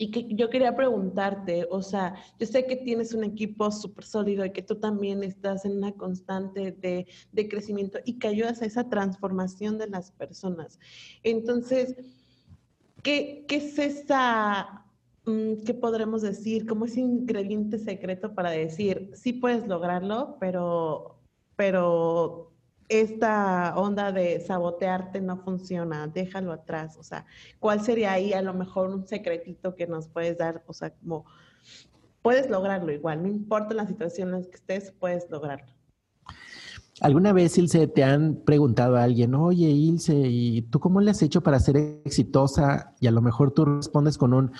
y 0.00 0.10
que 0.10 0.34
yo 0.34 0.48
quería 0.48 0.74
preguntarte, 0.74 1.66
o 1.70 1.82
sea, 1.82 2.14
yo 2.38 2.46
sé 2.46 2.64
que 2.64 2.76
tienes 2.76 3.12
un 3.12 3.22
equipo 3.22 3.70
súper 3.70 4.06
sólido 4.06 4.46
y 4.46 4.50
que 4.50 4.62
tú 4.62 4.76
también 4.76 5.22
estás 5.22 5.66
en 5.66 5.76
una 5.76 5.92
constante 5.92 6.72
de, 6.72 7.06
de, 7.32 7.48
crecimiento 7.50 7.98
y 8.06 8.18
que 8.18 8.28
ayudas 8.28 8.62
a 8.62 8.64
esa 8.64 8.88
transformación 8.88 9.76
de 9.76 9.88
las 9.88 10.10
personas. 10.12 10.78
Entonces, 11.22 11.96
¿qué, 13.02 13.44
qué 13.46 13.56
es 13.56 13.78
esa, 13.78 14.86
mm, 15.26 15.64
qué 15.66 15.74
podremos 15.74 16.22
decir, 16.22 16.66
como 16.66 16.86
ese 16.86 17.00
ingrediente 17.00 17.78
secreto 17.78 18.34
para 18.34 18.52
decir, 18.52 19.10
sí 19.12 19.34
puedes 19.34 19.68
lograrlo, 19.68 20.38
pero, 20.40 21.20
pero 21.56 22.49
esta 22.90 23.72
onda 23.76 24.10
de 24.10 24.40
sabotearte 24.40 25.20
no 25.20 25.38
funciona, 25.38 26.08
déjalo 26.08 26.52
atrás, 26.52 26.96
o 26.98 27.04
sea, 27.04 27.24
¿cuál 27.60 27.80
sería 27.82 28.12
ahí 28.12 28.32
a 28.32 28.42
lo 28.42 28.52
mejor 28.52 28.90
un 28.90 29.06
secretito 29.06 29.76
que 29.76 29.86
nos 29.86 30.08
puedes 30.08 30.36
dar? 30.36 30.62
O 30.66 30.72
sea, 30.72 30.90
como 30.90 31.24
puedes 32.20 32.50
lograrlo 32.50 32.92
igual, 32.92 33.22
no 33.22 33.28
importa 33.28 33.74
la 33.74 33.86
situación 33.86 34.34
en 34.34 34.42
la 34.42 34.50
que 34.50 34.56
estés, 34.56 34.92
puedes 34.92 35.30
lograrlo. 35.30 35.72
¿Alguna 37.00 37.32
vez, 37.32 37.56
Ilse, 37.56 37.86
te 37.86 38.04
han 38.04 38.34
preguntado 38.44 38.96
a 38.96 39.04
alguien, 39.04 39.34
oye, 39.34 39.68
Ilse, 39.68 40.14
¿y 40.14 40.62
tú 40.62 40.80
cómo 40.80 41.00
le 41.00 41.12
has 41.12 41.22
hecho 41.22 41.42
para 41.42 41.58
ser 41.58 41.76
exitosa? 42.04 42.94
Y 43.00 43.06
a 43.06 43.10
lo 43.10 43.22
mejor 43.22 43.52
tú 43.52 43.64
respondes 43.64 44.18
con 44.18 44.34
un, 44.34 44.52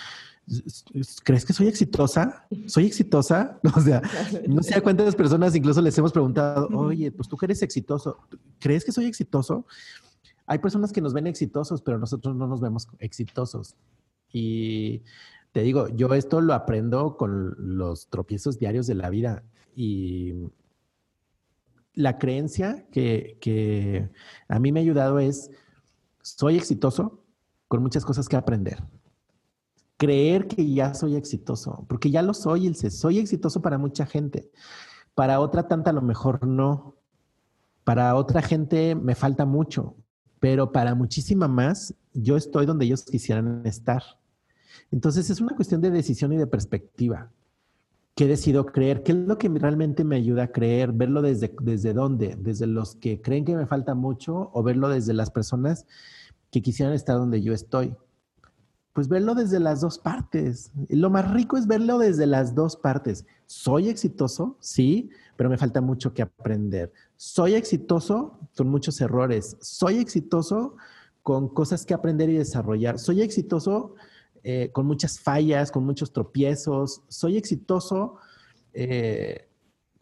¿crees 1.22 1.45
que 1.45 1.53
soy 1.53 1.68
exitosa? 1.68 2.47
¿Soy 2.66 2.86
exitosa? 2.86 3.61
O 3.76 3.80
sea, 3.80 4.03
no 4.49 4.62
sé 4.62 4.74
a 4.74 4.82
cuántas 4.82 5.14
personas 5.14 5.55
incluso 5.55 5.80
les 5.80 5.97
hemos 5.99 6.12
preguntado, 6.12 6.68
oye, 6.68 7.12
pues 7.12 7.28
tú 7.28 7.36
que 7.36 7.47
eres 7.47 7.62
exitoso, 7.62 8.18
¿crees 8.59 8.84
que 8.84 8.93
soy 8.93 9.07
exitoso? 9.07 9.66
Hay 10.47 10.59
personas 10.59 10.93
que 10.93 11.01
nos 11.01 11.12
ven 11.12 11.26
exitosos, 11.26 11.82
pero 11.82 11.99
nosotros 11.99 12.34
no 12.34 12.47
nos 12.47 12.61
vemos 12.61 12.88
exitosos. 12.99 13.76
Y 14.32 15.03
te 15.53 15.62
digo, 15.62 15.88
yo 15.88 16.12
esto 16.14 16.41
lo 16.41 16.55
aprendo 16.55 17.16
con 17.16 17.55
los 17.59 18.09
tropiezos 18.09 18.59
diarios 18.59 18.86
de 18.86 18.95
la 18.95 19.11
vida 19.11 19.45
y 19.76 20.34
la 21.95 22.18
creencia 22.18 22.86
que, 22.91 23.36
que 23.41 24.11
a 24.49 24.59
mí 24.59 24.72
me 24.72 24.80
ha 24.80 24.82
ayudado 24.82 25.18
es, 25.18 25.51
soy 26.22 26.57
exitoso 26.57 27.24
con 27.68 27.82
muchas 27.82 28.05
cosas 28.05 28.28
que 28.28 28.36
aprender 28.36 28.82
creer 30.01 30.48
que 30.48 30.72
ya 30.72 30.94
soy 30.94 31.14
exitoso, 31.14 31.84
porque 31.86 32.11
ya 32.11 32.22
lo 32.22 32.32
soy, 32.32 32.66
Ilse. 32.66 32.90
Soy 32.90 33.18
exitoso 33.18 33.61
para 33.61 33.76
mucha 33.76 34.07
gente. 34.07 34.51
Para 35.14 35.40
otra 35.40 35.68
tanta 35.68 35.90
a 35.90 35.92
lo 35.92 36.01
mejor 36.01 36.46
no. 36.46 36.94
Para 37.84 38.14
otra 38.14 38.40
gente 38.40 38.94
me 38.94 39.14
falta 39.14 39.44
mucho, 39.44 39.94
pero 40.38 40.72
para 40.72 40.94
muchísima 40.94 41.48
más 41.48 41.94
yo 42.14 42.38
estoy 42.38 42.64
donde 42.64 42.86
ellos 42.86 43.05
quisieran 43.05 43.61
estar. 43.66 44.03
Entonces 44.90 45.28
es 45.28 45.42
una 45.42 45.55
cuestión 45.55 45.82
de 45.82 45.90
decisión 45.90 46.32
y 46.32 46.38
de 46.38 46.46
perspectiva. 46.46 47.30
¿Qué 48.14 48.26
decido 48.26 48.64
creer? 48.64 49.03
¿Qué 49.03 49.12
es 49.12 49.18
lo 49.18 49.36
que 49.36 49.51
realmente 49.51 50.03
me 50.03 50.16
ayuda 50.16 50.44
a 50.44 50.53
creer? 50.53 50.92
¿Verlo 50.94 51.20
desde, 51.20 51.55
desde 51.61 51.92
dónde? 51.92 52.38
¿Desde 52.40 52.66
los 52.66 52.94
que 52.94 53.20
creen 53.20 53.44
que 53.44 53.55
me 53.55 53.66
falta 53.66 53.94
mucho 53.94 54.51
o 54.55 54.62
verlo 54.62 54.88
desde 54.88 55.12
las 55.12 55.30
personas 55.30 55.86
que 56.51 56.62
quisieran 56.62 56.94
estar 56.94 57.16
donde 57.16 57.42
yo 57.42 57.53
estoy? 57.53 57.94
Pues 58.93 59.09
verlo 59.09 59.34
desde 59.34 59.61
las 59.61 59.80
dos 59.80 59.99
partes. 59.99 60.72
Lo 60.88 61.11
más 61.11 61.30
rico 61.32 61.57
es 61.57 61.66
verlo 61.66 61.99
desde 61.99 62.26
las 62.26 62.55
dos 62.55 62.76
partes. 62.76 63.24
Soy 63.47 63.88
exitoso, 63.88 64.57
sí, 64.61 65.11
pero 65.36 65.49
me 65.49 65.59
falta 65.59 65.80
mucho 65.80 66.12
que 66.12 66.22
aprender. 66.22 66.93
Soy 67.16 67.55
exitoso 67.55 68.38
con 68.57 68.68
muchos 68.68 69.01
errores. 69.01 69.57
Soy 69.61 69.99
exitoso 69.99 70.76
con 71.22 71.49
cosas 71.49 71.86
que 71.86 71.95
aprender 71.95 72.28
y 72.30 72.36
desarrollar. 72.36 72.99
Soy 72.99 73.22
exitoso 73.22 73.95
eh, 74.43 74.70
con 74.72 74.86
muchas 74.86 75.20
fallas, 75.20 75.70
con 75.70 75.84
muchos 75.84 76.12
tropiezos. 76.12 77.03
Soy 77.09 77.36
exitoso 77.36 78.16
eh, 78.72 79.49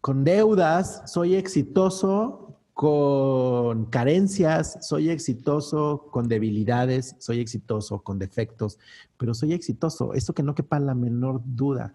con 0.01 0.23
deudas. 0.23 1.03
Soy 1.11 1.35
exitoso 1.35 2.58
con 2.79 3.87
carencias, 3.87 4.77
soy 4.87 5.09
exitoso, 5.09 6.07
con 6.13 6.29
debilidades, 6.29 7.17
soy 7.19 7.41
exitoso, 7.41 8.03
con 8.03 8.19
defectos, 8.19 8.79
pero 9.17 9.33
soy 9.33 9.51
exitoso. 9.51 10.13
Eso 10.13 10.33
que 10.33 10.43
no 10.43 10.55
quepa 10.55 10.79
la 10.79 10.95
menor 10.95 11.41
duda. 11.43 11.93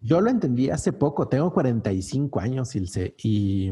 Yo 0.00 0.22
lo 0.22 0.30
entendí 0.30 0.70
hace 0.70 0.94
poco, 0.94 1.28
tengo 1.28 1.52
45 1.52 2.40
años, 2.40 2.74
Ilse, 2.74 3.16
y 3.22 3.70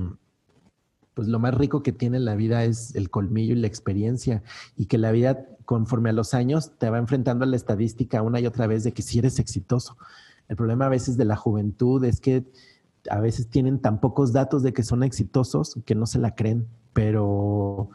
pues 1.14 1.26
lo 1.26 1.38
más 1.38 1.54
rico 1.54 1.82
que 1.82 1.92
tiene 1.92 2.20
la 2.20 2.34
vida 2.34 2.64
es 2.64 2.94
el 2.94 3.08
colmillo 3.08 3.54
y 3.54 3.60
la 3.60 3.66
experiencia, 3.66 4.42
y 4.76 4.84
que 4.84 4.98
la 4.98 5.10
vida, 5.10 5.46
conforme 5.64 6.10
a 6.10 6.12
los 6.12 6.34
años, 6.34 6.72
te 6.76 6.90
va 6.90 6.98
enfrentando 6.98 7.46
a 7.46 7.48
la 7.48 7.56
estadística 7.56 8.20
una 8.20 8.40
y 8.40 8.46
otra 8.46 8.66
vez 8.66 8.84
de 8.84 8.92
que 8.92 9.00
si 9.00 9.20
eres 9.20 9.38
exitoso. 9.38 9.96
El 10.48 10.56
problema 10.56 10.84
a 10.84 10.90
veces 10.90 11.16
de 11.16 11.24
la 11.24 11.36
juventud 11.36 12.04
es 12.04 12.20
que 12.20 12.44
a 13.10 13.20
veces 13.20 13.48
tienen 13.48 13.78
tan 13.78 14.00
pocos 14.00 14.32
datos 14.32 14.62
de 14.62 14.72
que 14.72 14.82
son 14.82 15.02
exitosos 15.02 15.78
que 15.84 15.94
no 15.94 16.06
se 16.06 16.18
la 16.18 16.34
creen, 16.34 16.66
pero 16.92 17.90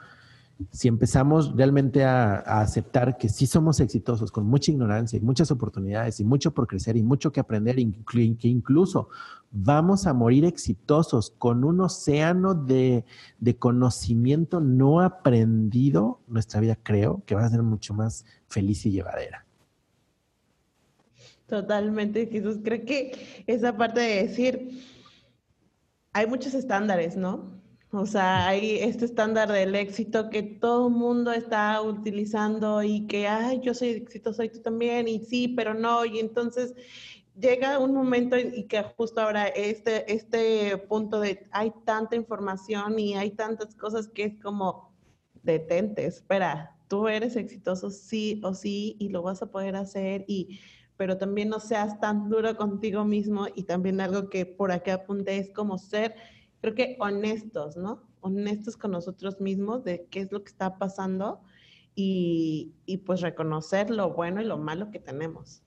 si 0.71 0.89
empezamos 0.89 1.55
realmente 1.55 2.03
a, 2.03 2.39
aceptar 2.61 3.17
que 3.17 3.29
sí 3.29 3.47
somos 3.47 3.79
exitosos 3.79 4.31
con 4.31 4.45
mucha 4.45 4.71
ignorancia 4.71 5.17
y 5.17 5.21
muchas 5.21 5.51
oportunidades 5.51 6.19
y 6.19 6.25
mucho 6.25 6.51
por 6.51 6.67
crecer 6.67 6.97
y 6.97 7.03
mucho 7.03 7.31
que 7.31 7.39
aprender, 7.39 7.77
que 7.77 8.47
incluso 8.47 9.09
vamos 9.51 10.05
a 10.05 10.13
morir 10.13 10.43
exitosos 10.43 11.31
con 11.37 11.63
un 11.63 11.79
océano 11.79 12.53
de, 12.53 13.05
de 13.39 13.55
conocimiento 13.55 14.59
no 14.59 14.99
aprendido, 14.99 16.19
nuestra 16.27 16.59
vida 16.59 16.77
creo 16.81 17.23
que 17.25 17.35
va 17.35 17.45
a 17.45 17.49
ser 17.49 17.63
mucho 17.63 17.93
más 17.93 18.25
feliz 18.47 18.85
y 18.85 18.91
llevadera. 18.91 19.45
Totalmente, 21.47 22.27
Jesús. 22.27 22.59
Creo 22.63 22.85
que 22.85 23.43
esa 23.47 23.75
parte 23.75 24.01
de 24.01 24.27
decir, 24.27 24.69
hay 26.13 26.27
muchos 26.27 26.53
estándares, 26.53 27.15
¿no? 27.15 27.59
O 27.91 28.05
sea, 28.05 28.47
hay 28.47 28.77
este 28.77 29.05
estándar 29.05 29.51
del 29.51 29.73
éxito 29.73 30.29
que 30.29 30.43
todo 30.43 30.89
el 30.89 30.93
mundo 30.93 31.31
está 31.31 31.81
utilizando 31.81 32.83
y 32.83 33.07
que, 33.07 33.27
ay, 33.27 33.61
yo 33.63 33.73
soy 33.73 33.89
exitoso 33.89 34.43
y 34.43 34.49
tú 34.49 34.61
también, 34.61 35.07
y 35.07 35.19
sí, 35.19 35.47
pero 35.47 35.73
no, 35.73 36.05
y 36.05 36.19
entonces 36.19 36.75
llega 37.39 37.79
un 37.79 37.93
momento 37.93 38.37
y 38.37 38.65
que 38.67 38.83
justo 38.83 39.21
ahora 39.21 39.47
este, 39.47 40.11
este 40.13 40.77
punto 40.77 41.19
de 41.19 41.47
hay 41.51 41.71
tanta 41.85 42.15
información 42.15 42.99
y 42.99 43.15
hay 43.15 43.31
tantas 43.31 43.75
cosas 43.75 44.07
que 44.07 44.25
es 44.25 44.39
como, 44.39 44.93
detente, 45.41 46.05
espera, 46.05 46.75
tú 46.87 47.07
eres 47.07 47.35
exitoso 47.35 47.89
sí 47.89 48.41
o 48.43 48.53
sí 48.53 48.97
y 48.99 49.09
lo 49.09 49.21
vas 49.21 49.41
a 49.41 49.49
poder 49.49 49.75
hacer 49.75 50.25
y 50.27 50.59
pero 50.99 51.17
también 51.17 51.47
no 51.47 51.61
seas 51.61 51.97
tan 52.01 52.27
duro 52.27 52.57
contigo 52.57 53.05
mismo 53.05 53.47
y 53.55 53.63
también 53.63 54.01
algo 54.01 54.29
que 54.29 54.45
por 54.45 54.69
aquí 54.73 54.89
apunté 54.89 55.37
es 55.37 55.49
como 55.49 55.77
ser, 55.77 56.13
creo 56.59 56.75
que 56.75 56.97
honestos, 56.99 57.77
¿no? 57.77 58.03
Honestos 58.19 58.75
con 58.75 58.91
nosotros 58.91 59.39
mismos 59.39 59.85
de 59.85 60.07
qué 60.11 60.19
es 60.19 60.33
lo 60.33 60.43
que 60.43 60.49
está 60.49 60.77
pasando 60.77 61.39
y, 61.95 62.73
y 62.85 62.97
pues 62.97 63.21
reconocer 63.21 63.89
lo 63.89 64.11
bueno 64.11 64.41
y 64.41 64.45
lo 64.45 64.57
malo 64.57 64.91
que 64.91 64.99
tenemos. 64.99 65.63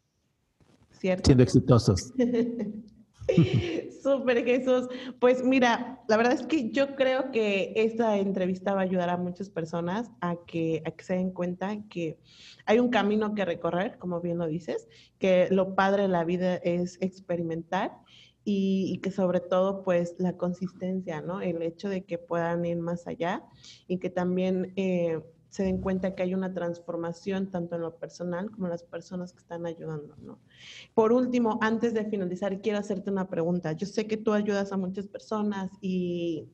¿Cierto? 0.90 1.24
Siendo 1.24 1.44
exitosos. 1.44 2.12
Súper 4.02 4.44
Jesús. 4.44 4.88
Pues 5.20 5.44
mira, 5.44 6.00
la 6.08 6.16
verdad 6.16 6.34
es 6.34 6.46
que 6.46 6.70
yo 6.70 6.96
creo 6.96 7.30
que 7.30 7.72
esta 7.76 8.18
entrevista 8.18 8.74
va 8.74 8.80
a 8.80 8.84
ayudar 8.84 9.08
a 9.10 9.16
muchas 9.16 9.48
personas 9.48 10.10
a 10.20 10.36
que, 10.46 10.82
se 10.98 11.14
den 11.14 11.30
cuenta 11.30 11.82
que 11.88 12.18
hay 12.66 12.78
un 12.78 12.90
camino 12.90 13.34
que 13.34 13.44
recorrer, 13.44 13.98
como 13.98 14.20
bien 14.20 14.38
lo 14.38 14.46
dices, 14.46 14.88
que 15.18 15.48
lo 15.50 15.74
padre 15.74 16.02
de 16.02 16.08
la 16.08 16.24
vida 16.24 16.56
es 16.56 16.98
experimentar 17.00 17.92
y, 18.44 18.98
que 19.02 19.10
sobre 19.10 19.40
todo 19.40 19.82
pues 19.82 20.16
la 20.18 20.36
consistencia, 20.36 21.20
¿no? 21.20 21.40
El 21.40 21.62
hecho 21.62 21.88
de 21.88 22.04
que 22.04 22.18
puedan 22.18 22.64
ir 22.64 22.78
más 22.78 23.06
allá 23.06 23.44
y 23.86 23.98
que 23.98 24.10
también... 24.10 24.72
Eh, 24.76 25.20
se 25.52 25.64
den 25.64 25.82
cuenta 25.82 26.14
que 26.14 26.22
hay 26.22 26.32
una 26.32 26.54
transformación 26.54 27.50
tanto 27.50 27.76
en 27.76 27.82
lo 27.82 27.98
personal 27.98 28.50
como 28.50 28.68
en 28.68 28.70
las 28.70 28.84
personas 28.84 29.34
que 29.34 29.40
están 29.40 29.66
ayudando, 29.66 30.16
¿no? 30.16 30.38
Por 30.94 31.12
último, 31.12 31.58
antes 31.60 31.92
de 31.92 32.06
finalizar, 32.06 32.62
quiero 32.62 32.78
hacerte 32.78 33.10
una 33.10 33.28
pregunta. 33.28 33.72
Yo 33.72 33.86
sé 33.86 34.06
que 34.06 34.16
tú 34.16 34.32
ayudas 34.32 34.72
a 34.72 34.78
muchas 34.78 35.08
personas 35.08 35.70
y, 35.82 36.48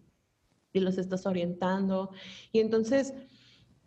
y 0.72 0.80
los 0.80 0.98
estás 0.98 1.26
orientando. 1.26 2.10
Y 2.50 2.58
entonces, 2.58 3.14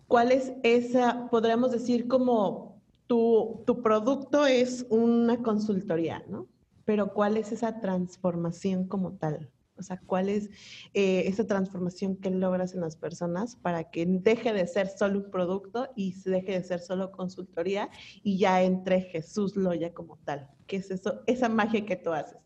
¿cuál 0.08 0.32
es 0.32 0.54
esa, 0.64 1.28
podríamos 1.30 1.72
decir 1.72 2.08
como 2.08 2.82
tu, 3.06 3.64
tu 3.66 3.82
producto 3.82 4.46
es 4.46 4.86
una 4.90 5.44
consultoría, 5.44 6.24
¿no? 6.30 6.48
Pero 6.86 7.14
¿cuál 7.14 7.36
es 7.36 7.52
esa 7.52 7.82
transformación 7.82 8.88
como 8.88 9.18
tal? 9.18 9.52
O 9.82 9.84
sea, 9.84 10.00
¿cuál 10.06 10.30
es 10.30 10.50
eh, 10.94 11.24
esa 11.26 11.46
transformación 11.46 12.16
que 12.16 12.30
logras 12.30 12.74
en 12.74 12.82
las 12.82 12.96
personas 12.96 13.56
para 13.56 13.90
que 13.92 14.06
deje 14.06 14.54
de 14.54 14.66
ser 14.68 14.88
solo 14.88 15.20
un 15.20 15.32
producto 15.32 15.90
y 15.96 16.14
se 16.14 16.30
deje 16.30 16.54
de 16.54 16.64
ser 16.64 16.80
solo 16.80 17.12
consultoría 17.12 17.90
y 18.24 18.38
ya 18.38 18.62
entre 18.64 19.02
Jesús 19.02 19.56
Loya 19.56 19.94
como 19.94 20.18
tal? 20.24 20.50
¿Qué 20.68 20.78
es 20.78 20.92
eso, 20.92 21.22
esa 21.26 21.50
magia 21.50 21.86
que 21.86 21.96
tú 21.96 22.14
haces? 22.14 22.38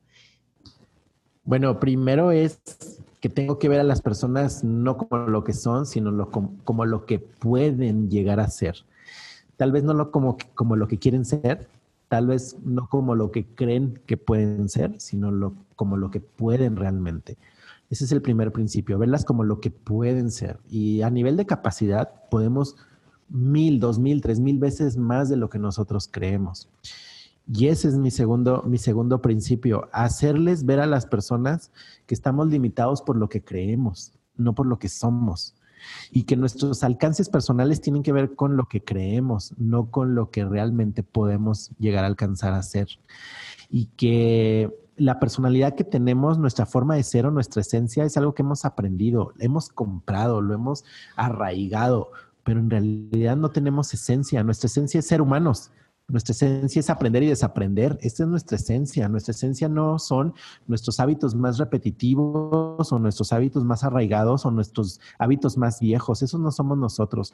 Bueno, 1.44 1.80
primero 1.80 2.32
es 2.32 2.60
que 3.20 3.30
tengo 3.30 3.60
que 3.60 3.70
ver 3.70 3.80
a 3.80 3.84
las 3.84 4.02
personas 4.02 4.64
no 4.64 4.98
como 4.98 5.28
lo 5.28 5.44
que 5.44 5.54
son, 5.54 5.86
sino 5.86 6.32
como, 6.32 6.86
lo 6.86 7.06
que 7.06 7.20
pueden 7.20 8.10
llegar 8.10 8.40
a 8.40 8.48
ser. 8.48 8.78
Tal 9.58 9.72
vez 9.72 9.84
no 9.84 9.94
lo 9.94 10.10
como, 10.12 10.38
como 10.56 10.76
lo 10.76 10.88
que 10.88 10.98
quieren 10.98 11.26
ser, 11.26 11.68
tal 12.16 12.28
vez 12.28 12.56
no 12.64 12.88
como 12.88 13.14
lo 13.14 13.30
que 13.30 13.46
creen 13.46 14.00
que 14.06 14.16
pueden 14.16 14.70
ser, 14.70 15.02
sino 15.02 15.32
lo, 15.32 15.54
como 15.76 15.98
lo 15.98 16.12
que 16.12 16.22
pueden 16.22 16.78
realmente. 16.78 17.38
Ese 17.90 18.06
es 18.06 18.14
el 18.14 18.22
primer 18.22 18.54
principio, 18.54 18.98
verlas 18.98 19.26
como 19.26 19.44
lo 19.44 19.60
que 19.60 19.70
pueden 19.70 20.32
ser. 20.32 20.62
Y 20.70 21.02
a 21.02 21.10
nivel 21.10 21.36
de 21.36 21.46
capacidad 21.46 22.10
podemos 22.32 22.78
mil, 23.28 23.82
dos 23.82 24.00
mil, 24.00 24.22
tres 24.22 24.40
mil 24.40 24.60
veces 24.60 24.96
más 24.96 25.28
de 25.28 25.36
lo 25.36 25.50
que 25.50 25.60
nosotros 25.60 26.08
creemos. 26.10 26.70
Y 27.54 27.68
ese 27.68 27.90
es 27.90 27.98
mi 27.98 28.12
segundo, 28.12 28.64
mi 28.66 28.78
segundo 28.78 29.22
principio, 29.22 29.90
hacerles 29.92 30.64
ver 30.64 30.80
a 30.80 30.86
las 30.86 31.06
personas 31.06 31.70
que 32.06 32.16
estamos 32.16 32.48
limitados 32.48 33.02
por 33.02 33.18
lo 33.18 33.28
que 33.28 33.44
creemos, 33.44 34.14
no 34.38 34.56
por 34.56 34.68
lo 34.68 34.80
que 34.80 34.88
somos 34.88 35.54
y 36.12 36.24
que 36.24 36.36
nuestros 36.36 36.84
alcances 36.84 37.30
personales 37.30 37.82
tienen 37.82 38.04
que 38.04 38.12
ver 38.12 38.36
con 38.36 38.58
lo 38.58 38.68
que 38.68 38.84
creemos, 38.84 39.54
no 39.58 39.92
con 39.92 40.16
lo 40.16 40.32
que 40.32 40.46
realmente 40.46 41.04
podemos 41.04 41.72
llegar 41.80 42.04
a 42.04 42.08
alcanzar 42.08 42.54
a 42.54 42.64
ser. 42.64 42.88
Y 43.70 43.88
que 43.98 44.72
la 44.98 45.20
personalidad 45.20 45.76
que 45.76 45.84
tenemos, 45.84 46.38
nuestra 46.38 46.66
forma 46.66 46.96
de 46.96 47.04
ser 47.04 47.26
o 47.26 47.32
nuestra 47.32 47.62
esencia 47.62 48.06
es 48.06 48.16
algo 48.18 48.34
que 48.34 48.44
hemos 48.44 48.66
aprendido, 48.66 49.34
hemos 49.40 49.70
comprado, 49.70 50.42
lo 50.42 50.54
hemos 50.54 50.86
arraigado, 51.16 52.12
pero 52.44 52.60
en 52.60 52.70
realidad 52.70 53.36
no 53.36 53.50
tenemos 53.50 53.94
esencia. 53.94 54.44
Nuestra 54.44 54.68
esencia 54.68 55.00
es 55.00 55.08
ser 55.08 55.22
humanos. 55.22 55.72
Nuestra 56.08 56.34
esencia 56.34 56.80
es 56.80 56.90
aprender 56.90 57.24
y 57.24 57.28
desaprender. 57.28 57.98
Esta 58.02 58.24
es 58.24 58.30
nuestra 58.30 58.58
esencia. 58.58 59.10
Nuestra 59.10 59.32
esencia 59.32 59.68
no 59.68 59.98
son 59.98 60.36
nuestros 60.68 61.00
hábitos 61.00 61.34
más 61.34 61.58
repetitivos 61.58 62.92
o 62.92 63.00
nuestros 63.00 63.34
hábitos 63.34 63.64
más 63.64 63.84
arraigados 63.84 64.46
o 64.46 64.52
nuestros 64.52 65.00
hábitos 65.18 65.58
más 65.58 65.80
viejos. 65.80 66.22
Esos 66.22 66.40
no 66.40 66.52
somos 66.52 66.78
nosotros. 66.78 67.34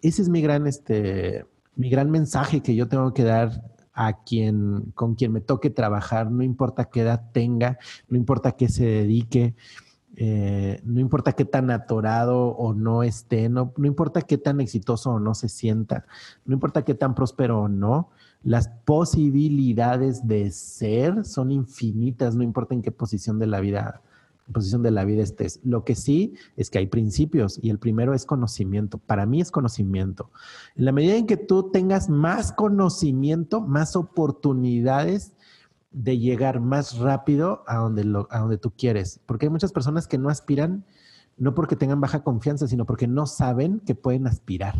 Ese 0.00 0.22
es 0.22 0.28
mi 0.28 0.42
gran, 0.42 0.66
este, 0.68 1.44
mi 1.74 1.90
gran 1.90 2.10
mensaje 2.10 2.62
que 2.62 2.76
yo 2.76 2.86
tengo 2.86 3.12
que 3.12 3.24
dar 3.24 3.64
a 3.94 4.22
quien, 4.22 4.92
con 4.94 5.14
quien 5.14 5.32
me 5.32 5.40
toque 5.40 5.70
trabajar, 5.70 6.30
no 6.30 6.42
importa 6.42 6.86
qué 6.86 7.00
edad 7.00 7.30
tenga, 7.32 7.78
no 8.08 8.16
importa 8.16 8.52
qué 8.52 8.68
se 8.68 8.84
dedique, 8.84 9.54
eh, 10.16 10.80
no 10.84 11.00
importa 11.00 11.32
qué 11.32 11.44
tan 11.44 11.70
atorado 11.70 12.48
o 12.48 12.72
no 12.74 13.02
esté, 13.02 13.48
no, 13.48 13.72
no 13.76 13.86
importa 13.86 14.22
qué 14.22 14.38
tan 14.38 14.60
exitoso 14.60 15.10
o 15.10 15.20
no 15.20 15.34
se 15.34 15.48
sienta, 15.48 16.06
no 16.44 16.54
importa 16.54 16.84
qué 16.84 16.94
tan 16.94 17.14
próspero 17.14 17.62
o 17.62 17.68
no, 17.68 18.10
las 18.42 18.68
posibilidades 18.84 20.26
de 20.26 20.50
ser 20.50 21.24
son 21.24 21.50
infinitas, 21.50 22.36
no 22.36 22.42
importa 22.42 22.74
en 22.74 22.82
qué 22.82 22.92
posición 22.92 23.38
de 23.38 23.46
la 23.46 23.60
vida 23.60 24.02
posición 24.52 24.82
de 24.82 24.90
la 24.90 25.04
vida 25.04 25.22
estés. 25.22 25.60
Lo 25.64 25.84
que 25.84 25.94
sí 25.94 26.34
es 26.56 26.70
que 26.70 26.78
hay 26.78 26.86
principios 26.86 27.58
y 27.62 27.70
el 27.70 27.78
primero 27.78 28.14
es 28.14 28.26
conocimiento. 28.26 28.98
Para 28.98 29.26
mí 29.26 29.40
es 29.40 29.50
conocimiento. 29.50 30.30
En 30.76 30.84
la 30.84 30.92
medida 30.92 31.16
en 31.16 31.26
que 31.26 31.36
tú 31.36 31.70
tengas 31.70 32.08
más 32.08 32.52
conocimiento, 32.52 33.60
más 33.62 33.96
oportunidades 33.96 35.32
de 35.94 36.18
llegar 36.18 36.60
más 36.60 36.98
rápido 36.98 37.62
a 37.66 37.76
donde, 37.76 38.04
lo, 38.04 38.26
a 38.30 38.40
donde 38.40 38.58
tú 38.58 38.72
quieres. 38.76 39.20
Porque 39.24 39.46
hay 39.46 39.50
muchas 39.50 39.72
personas 39.72 40.08
que 40.08 40.18
no 40.18 40.28
aspiran, 40.28 40.84
no 41.38 41.54
porque 41.54 41.76
tengan 41.76 42.00
baja 42.00 42.24
confianza, 42.24 42.66
sino 42.66 42.84
porque 42.84 43.06
no 43.06 43.26
saben 43.26 43.80
que 43.80 43.94
pueden 43.94 44.26
aspirar. 44.26 44.74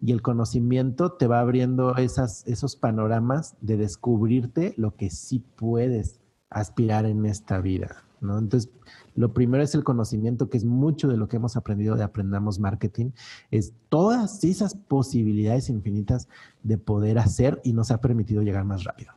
Y 0.00 0.12
el 0.12 0.22
conocimiento 0.22 1.12
te 1.12 1.26
va 1.26 1.40
abriendo 1.40 1.96
esas, 1.96 2.42
esos 2.46 2.74
panoramas 2.74 3.54
de 3.60 3.76
descubrirte 3.76 4.74
lo 4.76 4.96
que 4.96 5.10
sí 5.10 5.44
puedes 5.56 6.20
aspirar 6.50 7.04
en 7.04 7.26
esta 7.26 7.60
vida. 7.60 8.04
¿no? 8.20 8.38
Entonces, 8.38 8.70
lo 9.14 9.34
primero 9.34 9.62
es 9.62 9.74
el 9.74 9.84
conocimiento, 9.84 10.48
que 10.48 10.56
es 10.56 10.64
mucho 10.64 11.08
de 11.08 11.18
lo 11.18 11.28
que 11.28 11.36
hemos 11.36 11.56
aprendido 11.56 11.96
de 11.96 12.02
Aprendamos 12.02 12.58
Marketing, 12.58 13.10
es 13.50 13.74
todas 13.90 14.42
esas 14.42 14.74
posibilidades 14.74 15.68
infinitas 15.68 16.28
de 16.62 16.78
poder 16.78 17.18
hacer 17.18 17.60
y 17.62 17.74
nos 17.74 17.90
ha 17.90 18.00
permitido 18.00 18.42
llegar 18.42 18.64
más 18.64 18.84
rápido. 18.84 19.12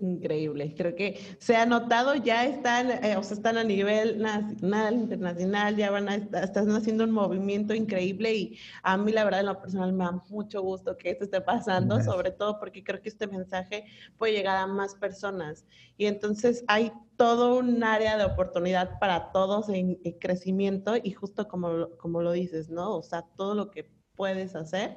Increíble. 0.00 0.74
Creo 0.74 0.94
que 0.94 1.36
se 1.38 1.56
ha 1.56 1.66
notado, 1.66 2.14
ya 2.14 2.46
están, 2.46 2.90
eh, 2.90 3.16
o 3.18 3.22
sea, 3.22 3.36
están 3.36 3.58
a 3.58 3.64
nivel 3.64 4.18
nacional, 4.18 4.94
internacional, 4.94 5.76
ya 5.76 5.90
van 5.90 6.08
a 6.08 6.14
están 6.14 6.70
haciendo 6.70 7.04
un 7.04 7.10
movimiento 7.10 7.74
increíble 7.74 8.34
y 8.34 8.58
a 8.82 8.96
mí 8.96 9.12
la 9.12 9.24
verdad 9.24 9.40
en 9.40 9.46
lo 9.46 9.60
personal 9.60 9.92
me 9.92 10.04
da 10.04 10.12
mucho 10.30 10.62
gusto 10.62 10.96
que 10.96 11.10
esto 11.10 11.24
esté 11.24 11.42
pasando, 11.42 12.02
sobre 12.02 12.30
todo 12.30 12.58
porque 12.58 12.82
creo 12.82 13.02
que 13.02 13.10
este 13.10 13.26
mensaje 13.26 13.84
puede 14.16 14.32
llegar 14.32 14.56
a 14.56 14.66
más 14.66 14.94
personas. 14.94 15.66
Y 15.98 16.06
entonces 16.06 16.64
hay 16.66 16.92
todo 17.16 17.58
un 17.58 17.84
área 17.84 18.16
de 18.16 18.24
oportunidad 18.24 18.98
para 19.00 19.32
todos 19.32 19.68
en, 19.68 20.00
en 20.02 20.18
crecimiento 20.18 20.94
y 21.02 21.10
justo 21.10 21.46
como, 21.46 21.90
como 21.98 22.22
lo 22.22 22.32
dices, 22.32 22.70
¿no? 22.70 22.96
O 22.96 23.02
sea, 23.02 23.26
todo 23.36 23.54
lo 23.54 23.70
que 23.70 23.90
puedes 24.16 24.54
hacer. 24.56 24.96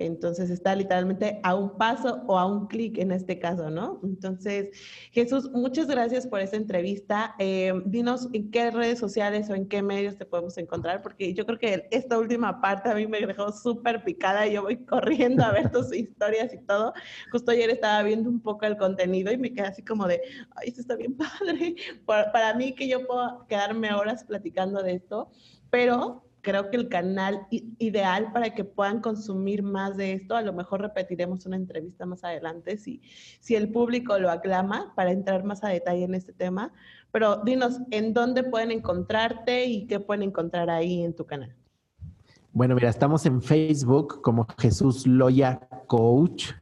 Entonces 0.00 0.48
está 0.48 0.74
literalmente 0.74 1.40
a 1.42 1.54
un 1.54 1.76
paso 1.76 2.22
o 2.26 2.38
a 2.38 2.46
un 2.46 2.66
clic 2.68 2.96
en 2.96 3.12
este 3.12 3.38
caso, 3.38 3.68
¿no? 3.70 4.00
Entonces, 4.02 4.70
Jesús, 5.12 5.50
muchas 5.52 5.86
gracias 5.86 6.26
por 6.26 6.40
esta 6.40 6.56
entrevista. 6.56 7.34
Eh, 7.38 7.72
dinos 7.84 8.28
en 8.32 8.50
qué 8.50 8.70
redes 8.70 8.98
sociales 8.98 9.50
o 9.50 9.54
en 9.54 9.68
qué 9.68 9.82
medios 9.82 10.16
te 10.16 10.24
podemos 10.24 10.56
encontrar, 10.56 11.02
porque 11.02 11.34
yo 11.34 11.44
creo 11.44 11.58
que 11.58 11.86
esta 11.90 12.18
última 12.18 12.62
parte 12.62 12.88
a 12.88 12.94
mí 12.94 13.06
me 13.06 13.20
dejó 13.20 13.52
súper 13.52 14.02
picada 14.02 14.46
y 14.46 14.54
yo 14.54 14.62
voy 14.62 14.78
corriendo 14.86 15.44
a 15.44 15.52
ver 15.52 15.70
tus 15.72 15.94
historias 15.94 16.54
y 16.54 16.58
todo. 16.58 16.94
Justo 17.30 17.50
ayer 17.50 17.68
estaba 17.68 18.02
viendo 18.02 18.30
un 18.30 18.40
poco 18.40 18.64
el 18.64 18.78
contenido 18.78 19.30
y 19.30 19.36
me 19.36 19.52
quedé 19.52 19.66
así 19.66 19.82
como 19.82 20.06
de, 20.06 20.22
ay, 20.56 20.68
esto 20.68 20.80
está 20.80 20.96
bien 20.96 21.14
padre. 21.16 21.76
para 22.06 22.54
mí 22.54 22.74
que 22.74 22.88
yo 22.88 23.06
puedo 23.06 23.46
quedarme 23.48 23.92
horas 23.92 24.24
platicando 24.24 24.82
de 24.82 24.94
esto, 24.94 25.30
pero 25.68 26.24
creo 26.42 26.70
que 26.70 26.76
el 26.76 26.88
canal 26.88 27.46
ideal 27.50 28.32
para 28.32 28.50
que 28.50 28.64
puedan 28.64 29.00
consumir 29.00 29.62
más 29.62 29.96
de 29.96 30.12
esto, 30.12 30.36
a 30.36 30.42
lo 30.42 30.52
mejor 30.52 30.80
repetiremos 30.80 31.46
una 31.46 31.56
entrevista 31.56 32.06
más 32.06 32.24
adelante 32.24 32.76
si, 32.78 33.02
si 33.40 33.54
el 33.54 33.70
público 33.70 34.18
lo 34.18 34.30
aclama 34.30 34.92
para 34.94 35.12
entrar 35.12 35.44
más 35.44 35.62
a 35.64 35.68
detalle 35.68 36.04
en 36.04 36.14
este 36.14 36.32
tema, 36.32 36.72
pero 37.12 37.42
dinos 37.44 37.80
en 37.90 38.12
dónde 38.14 38.44
pueden 38.44 38.70
encontrarte 38.70 39.64
y 39.64 39.86
qué 39.86 40.00
pueden 40.00 40.22
encontrar 40.22 40.70
ahí 40.70 41.02
en 41.02 41.14
tu 41.14 41.24
canal. 41.26 41.54
Bueno, 42.52 42.74
mira, 42.74 42.88
estamos 42.88 43.26
en 43.26 43.40
Facebook 43.40 44.20
como 44.22 44.46
Jesús 44.58 45.06
Loya 45.06 45.60
Coach, 45.86 46.52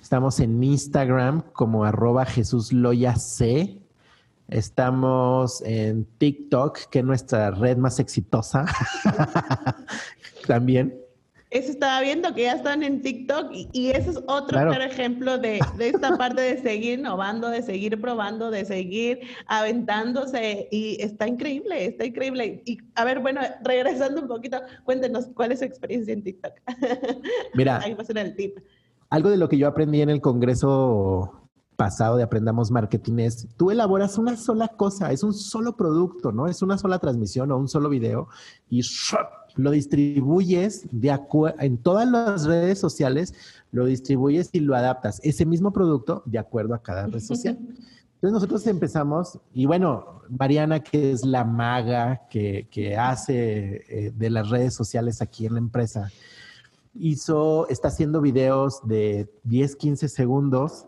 estamos 0.00 0.38
en 0.40 0.62
Instagram 0.62 1.42
como 1.52 1.84
arroba 1.84 2.24
Jesús 2.24 2.72
Loya 2.72 3.16
C, 3.16 3.81
Estamos 4.52 5.62
en 5.64 6.04
TikTok, 6.18 6.78
que 6.90 6.98
es 6.98 7.04
nuestra 7.04 7.52
red 7.52 7.78
más 7.78 7.98
exitosa. 7.98 8.66
También. 10.46 10.94
Eso 11.48 11.70
estaba 11.70 12.02
viendo 12.02 12.34
que 12.34 12.42
ya 12.42 12.52
están 12.52 12.82
en 12.82 13.00
TikTok 13.00 13.50
y, 13.52 13.90
ese 13.90 14.10
es 14.10 14.20
otro 14.26 14.72
ejemplo 14.72 15.38
de, 15.38 15.60
esta 15.78 16.16
parte 16.18 16.40
de 16.42 16.58
seguir 16.58 16.98
innovando, 16.98 17.48
de 17.48 17.62
seguir 17.62 17.98
probando, 18.00 18.50
de 18.50 18.64
seguir 18.66 19.20
aventándose 19.46 20.68
y 20.70 20.96
está 21.00 21.26
increíble, 21.26 21.86
está 21.86 22.04
increíble. 22.04 22.62
Y 22.66 22.78
a 22.94 23.04
ver, 23.04 23.20
bueno, 23.20 23.40
regresando 23.64 24.20
un 24.20 24.28
poquito, 24.28 24.60
cuéntenos 24.84 25.28
cuál 25.34 25.52
es 25.52 25.60
su 25.60 25.64
experiencia 25.64 26.12
en 26.12 26.22
TikTok. 26.22 26.52
Mira, 27.54 27.78
Ahí 27.78 27.94
va 27.94 28.02
a 28.02 28.06
ser 28.06 28.18
el 28.18 28.36
tip. 28.36 28.58
Algo 29.08 29.30
de 29.30 29.38
lo 29.38 29.48
que 29.48 29.56
yo 29.56 29.68
aprendí 29.68 30.02
en 30.02 30.10
el 30.10 30.20
Congreso 30.20 31.41
pasado 31.82 32.16
de 32.16 32.22
Aprendamos 32.22 32.70
Marketing 32.70 33.18
es, 33.18 33.48
tú 33.56 33.72
elaboras 33.72 34.16
una 34.16 34.36
sola 34.36 34.68
cosa, 34.68 35.10
es 35.10 35.24
un 35.24 35.34
solo 35.34 35.76
producto, 35.76 36.30
¿no? 36.30 36.46
Es 36.46 36.62
una 36.62 36.78
sola 36.78 37.00
transmisión 37.00 37.50
o 37.50 37.58
un 37.58 37.66
solo 37.66 37.88
video 37.88 38.28
y 38.70 38.82
lo 39.56 39.72
distribuyes 39.72 40.86
de 40.92 41.18
en 41.58 41.78
todas 41.78 42.08
las 42.08 42.44
redes 42.44 42.78
sociales, 42.78 43.34
lo 43.72 43.84
distribuyes 43.86 44.50
y 44.52 44.60
lo 44.60 44.76
adaptas, 44.76 45.18
ese 45.24 45.44
mismo 45.44 45.72
producto 45.72 46.22
de 46.24 46.38
acuerdo 46.38 46.74
a 46.74 46.82
cada 46.84 47.08
red 47.08 47.18
social. 47.18 47.58
Entonces 48.14 48.32
nosotros 48.32 48.64
empezamos, 48.68 49.40
y 49.52 49.66
bueno, 49.66 50.22
Mariana, 50.28 50.84
que 50.84 51.10
es 51.10 51.24
la 51.24 51.44
maga 51.44 52.28
que, 52.30 52.68
que 52.70 52.96
hace 52.96 53.82
eh, 53.88 54.12
de 54.16 54.30
las 54.30 54.50
redes 54.50 54.72
sociales 54.72 55.20
aquí 55.20 55.46
en 55.46 55.54
la 55.54 55.58
empresa, 55.58 56.12
hizo, 56.94 57.66
está 57.68 57.88
haciendo 57.88 58.20
videos 58.20 58.86
de 58.86 59.28
10, 59.42 59.74
15 59.74 60.08
segundos 60.08 60.86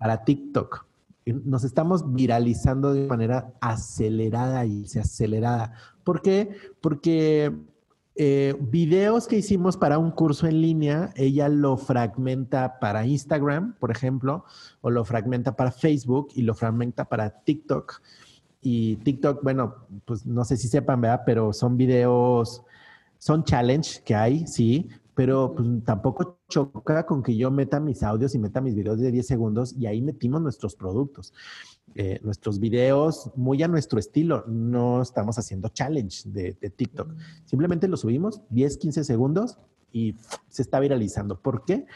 para 0.00 0.24
TikTok. 0.24 0.86
Nos 1.26 1.62
estamos 1.62 2.14
viralizando 2.14 2.94
de 2.94 3.06
manera 3.06 3.52
acelerada 3.60 4.64
y 4.64 4.86
se 4.86 4.98
acelerada. 4.98 5.74
¿Por 6.02 6.22
qué? 6.22 6.56
Porque 6.80 7.54
eh, 8.16 8.56
videos 8.58 9.28
que 9.28 9.36
hicimos 9.36 9.76
para 9.76 9.98
un 9.98 10.10
curso 10.10 10.46
en 10.46 10.62
línea, 10.62 11.12
ella 11.14 11.48
lo 11.50 11.76
fragmenta 11.76 12.80
para 12.80 13.06
Instagram, 13.06 13.74
por 13.78 13.90
ejemplo, 13.90 14.44
o 14.80 14.90
lo 14.90 15.04
fragmenta 15.04 15.54
para 15.54 15.70
Facebook 15.70 16.28
y 16.34 16.42
lo 16.42 16.54
fragmenta 16.54 17.04
para 17.04 17.30
TikTok. 17.44 18.00
Y 18.62 18.96
TikTok, 18.96 19.42
bueno, 19.42 19.86
pues 20.06 20.26
no 20.26 20.44
sé 20.44 20.56
si 20.56 20.66
sepan, 20.66 21.02
¿verdad? 21.02 21.22
Pero 21.26 21.52
son 21.52 21.76
videos, 21.76 22.62
son 23.18 23.44
challenge 23.44 24.02
que 24.02 24.14
hay, 24.14 24.46
sí, 24.46 24.88
pero 25.14 25.54
pues, 25.54 25.68
tampoco 25.84 26.39
choca 26.50 27.06
con 27.06 27.22
que 27.22 27.34
yo 27.34 27.50
meta 27.50 27.80
mis 27.80 28.02
audios 28.02 28.34
y 28.34 28.38
meta 28.38 28.60
mis 28.60 28.74
videos 28.74 29.00
de 29.00 29.10
10 29.10 29.26
segundos 29.26 29.74
y 29.78 29.86
ahí 29.86 30.02
metimos 30.02 30.42
nuestros 30.42 30.76
productos. 30.76 31.32
Eh, 31.94 32.20
nuestros 32.22 32.60
videos 32.60 33.32
muy 33.34 33.62
a 33.64 33.68
nuestro 33.68 33.98
estilo, 33.98 34.44
no 34.46 35.02
estamos 35.02 35.38
haciendo 35.38 35.70
challenge 35.70 36.22
de, 36.28 36.52
TikTok, 36.52 37.12
simplemente 37.44 37.88
lo 37.88 37.96
subimos 37.96 38.42
10, 38.50 38.76
15 38.76 39.02
segundos 39.02 39.58
y 39.90 40.14
se 40.48 40.62
está 40.62 40.78
viralizando. 40.78 41.40
¿Por 41.40 41.64
qué? 41.64 41.86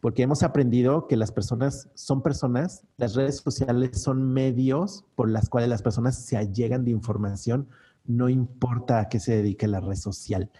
Porque 0.00 0.22
hemos 0.22 0.44
aprendido 0.44 1.08
que 1.08 1.16
las 1.16 1.32
personas 1.32 1.88
son 1.94 2.22
personas, 2.22 2.84
las 2.98 3.16
redes 3.16 3.38
sociales 3.38 4.00
son 4.00 4.32
medios 4.32 5.04
por 5.16 5.28
las 5.28 5.48
cuales 5.48 5.68
las 5.68 5.82
personas 5.82 6.16
se 6.24 6.36
allegan 6.36 6.84
de 6.84 6.92
información, 6.92 7.68
no 8.04 8.28
importa 8.28 9.00
a 9.00 9.08
qué 9.08 9.18
se 9.18 9.36
dedique 9.36 9.66
la 9.66 9.80
red 9.80 9.96
social. 9.96 10.52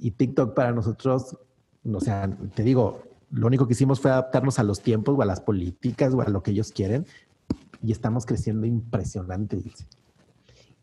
Y 0.00 0.12
TikTok 0.12 0.54
para 0.54 0.70
nosotros, 0.70 1.36
o 1.90 2.00
sea, 2.00 2.30
te 2.54 2.62
digo, 2.62 3.02
lo 3.30 3.46
único 3.46 3.66
que 3.66 3.72
hicimos 3.72 4.00
fue 4.00 4.10
adaptarnos 4.10 4.58
a 4.58 4.62
los 4.62 4.80
tiempos 4.80 5.16
o 5.18 5.22
a 5.22 5.24
las 5.24 5.40
políticas 5.40 6.14
o 6.14 6.20
a 6.20 6.28
lo 6.28 6.42
que 6.42 6.52
ellos 6.52 6.70
quieren 6.72 7.06
y 7.82 7.92
estamos 7.92 8.26
creciendo 8.26 8.66
impresionante. 8.66 9.58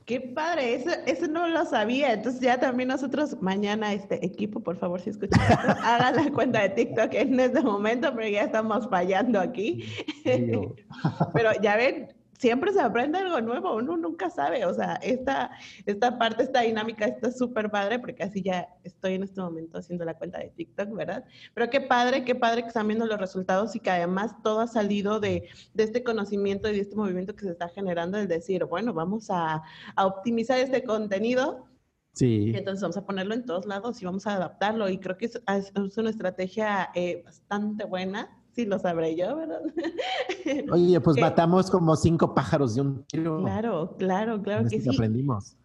Qué 0.05 0.19
padre, 0.19 0.73
eso, 0.73 0.89
eso 1.05 1.27
no 1.27 1.47
lo 1.47 1.65
sabía. 1.65 2.13
Entonces 2.13 2.41
ya 2.41 2.59
también 2.59 2.89
nosotros 2.89 3.37
mañana, 3.41 3.93
este 3.93 4.25
equipo, 4.25 4.59
por 4.59 4.75
favor, 4.75 4.99
si 4.99 5.11
escuchan, 5.11 5.39
hagan 5.83 6.15
la 6.15 6.31
cuenta 6.31 6.61
de 6.63 6.69
TikTok 6.69 7.13
en 7.13 7.39
este 7.39 7.61
momento, 7.61 8.11
pero 8.15 8.27
ya 8.27 8.43
estamos 8.43 8.89
fallando 8.89 9.39
aquí. 9.39 9.83
pero 10.23 11.51
ya 11.61 11.75
ven, 11.77 12.07
siempre 12.39 12.71
se 12.71 12.79
aprende 12.79 13.17
algo 13.19 13.41
nuevo, 13.41 13.75
uno 13.75 13.97
nunca 13.97 14.29
sabe, 14.29 14.65
o 14.65 14.73
sea, 14.73 14.95
esta, 15.03 15.51
esta 15.85 16.17
parte, 16.17 16.43
esta 16.43 16.61
dinámica 16.61 17.05
está 17.05 17.31
súper 17.31 17.69
padre, 17.69 17.99
porque 17.99 18.23
así 18.23 18.41
ya 18.41 18.69
estoy 18.83 19.15
en 19.15 19.23
este 19.23 19.41
momento 19.41 19.77
haciendo 19.77 20.05
la 20.05 20.13
cuenta 20.13 20.39
de 20.39 20.49
TikTok, 20.49 20.89
¿verdad? 20.95 21.25
Pero 21.53 21.69
qué 21.69 21.81
padre, 21.81 22.23
qué 22.23 22.35
padre 22.35 22.61
que 22.61 22.69
están 22.69 22.87
viendo 22.87 23.05
los 23.05 23.19
resultados 23.19 23.75
y 23.75 23.81
que 23.81 23.91
además 23.91 24.41
todo 24.41 24.61
ha 24.61 24.67
salido 24.67 25.19
de, 25.19 25.49
de 25.73 25.83
este 25.83 26.01
conocimiento 26.01 26.69
y 26.69 26.75
de 26.75 26.81
este 26.81 26.95
movimiento 26.95 27.35
que 27.35 27.43
se 27.43 27.51
está 27.51 27.67
generando, 27.67 28.17
el 28.17 28.29
decir, 28.29 28.63
bueno, 28.63 28.93
vamos 28.93 29.29
a, 29.29 29.61
a 29.95 30.05
optimizar 30.05 30.59
este 30.59 30.83
contenido, 30.83 31.65
Sí. 32.13 32.51
entonces 32.55 32.81
vamos 32.81 32.97
a 32.97 33.05
ponerlo 33.05 33.33
en 33.33 33.45
todos 33.45 33.65
lados 33.65 34.01
y 34.01 34.05
vamos 34.05 34.27
a 34.27 34.35
adaptarlo. 34.35 34.89
Y 34.89 34.97
creo 34.97 35.15
que 35.17 35.25
es, 35.27 35.41
es 35.47 35.97
una 35.97 36.09
estrategia 36.09 36.89
eh, 36.95 37.21
bastante 37.23 37.85
buena 37.85 38.38
sí 38.53 38.65
lo 38.65 38.79
sabré 38.79 39.15
yo, 39.15 39.35
¿verdad? 39.35 39.61
Oye, 40.71 40.99
pues 41.01 41.17
matamos 41.19 41.69
como 41.69 41.95
cinco 41.95 42.33
pájaros 42.33 42.75
de 42.75 42.81
un 42.81 43.03
tiro. 43.05 43.41
Claro, 43.41 43.95
claro, 43.97 44.41
claro 44.41 44.67
que 44.69 44.79
sí. 44.79 44.89
aprendimos. 44.89 45.55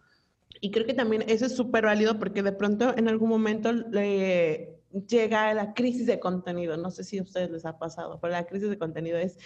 Y 0.61 0.71
creo 0.71 0.85
que 0.85 0.93
también 0.93 1.23
eso 1.27 1.45
es 1.45 1.55
súper 1.55 1.85
válido 1.85 2.17
porque 2.17 2.41
de 2.41 2.51
pronto 2.51 2.95
en 2.97 3.07
algún 3.07 3.29
momento 3.29 3.71
le 3.71 4.74
llega 5.07 5.53
la 5.53 5.73
crisis 5.73 6.05
de 6.05 6.19
contenido. 6.19 6.77
No 6.77 6.91
sé 6.91 7.03
si 7.03 7.17
a 7.17 7.23
ustedes 7.23 7.49
les 7.51 7.65
ha 7.65 7.77
pasado, 7.77 8.19
pero 8.21 8.31
la 8.31 8.45
crisis 8.45 8.69
de 8.69 8.77
contenido 8.77 9.17
es, 9.17 9.37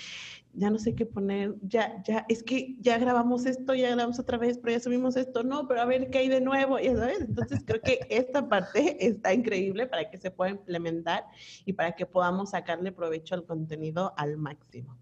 ya 0.54 0.70
no 0.70 0.80
sé 0.80 0.95
qué 0.95 1.06
poner, 1.06 1.56
ya, 1.62 2.02
ya, 2.04 2.26
es 2.30 2.43
que 2.43 2.76
ya 2.80 2.97
grabamos 2.97 3.45
esto, 3.45 3.74
ya 3.74 3.88
grabamos 3.89 4.20
otra 4.20 4.38
vez, 4.38 4.58
pero 4.58 4.74
ya 4.74 4.80
subimos 4.80 5.16
esto, 5.16 5.43
no, 5.43 5.68
pero 5.68 5.82
a 5.82 5.86
ver 5.86 6.10
qué 6.10 6.20
hay 6.20 6.30
de 6.30 6.41
nuevo, 6.41 6.80
ya 6.80 6.95
sabes. 6.95 7.22
Entonces 7.22 7.62
creo 7.66 7.82
que 7.82 8.00
esta 8.10 8.47
parte 8.47 8.97
está 9.08 9.34
increíble 9.34 9.88
para 9.88 10.10
que 10.10 10.18
se 10.18 10.32
pueda 10.32 10.52
implementar 10.52 11.26
y 11.66 11.74
para 11.74 11.93
que 11.93 12.06
podamos 12.06 12.52
sacarle 12.52 12.91
provecho 12.91 13.36
al 13.36 13.45
contenido 13.45 14.14
al 14.18 14.38
máximo. 14.38 14.99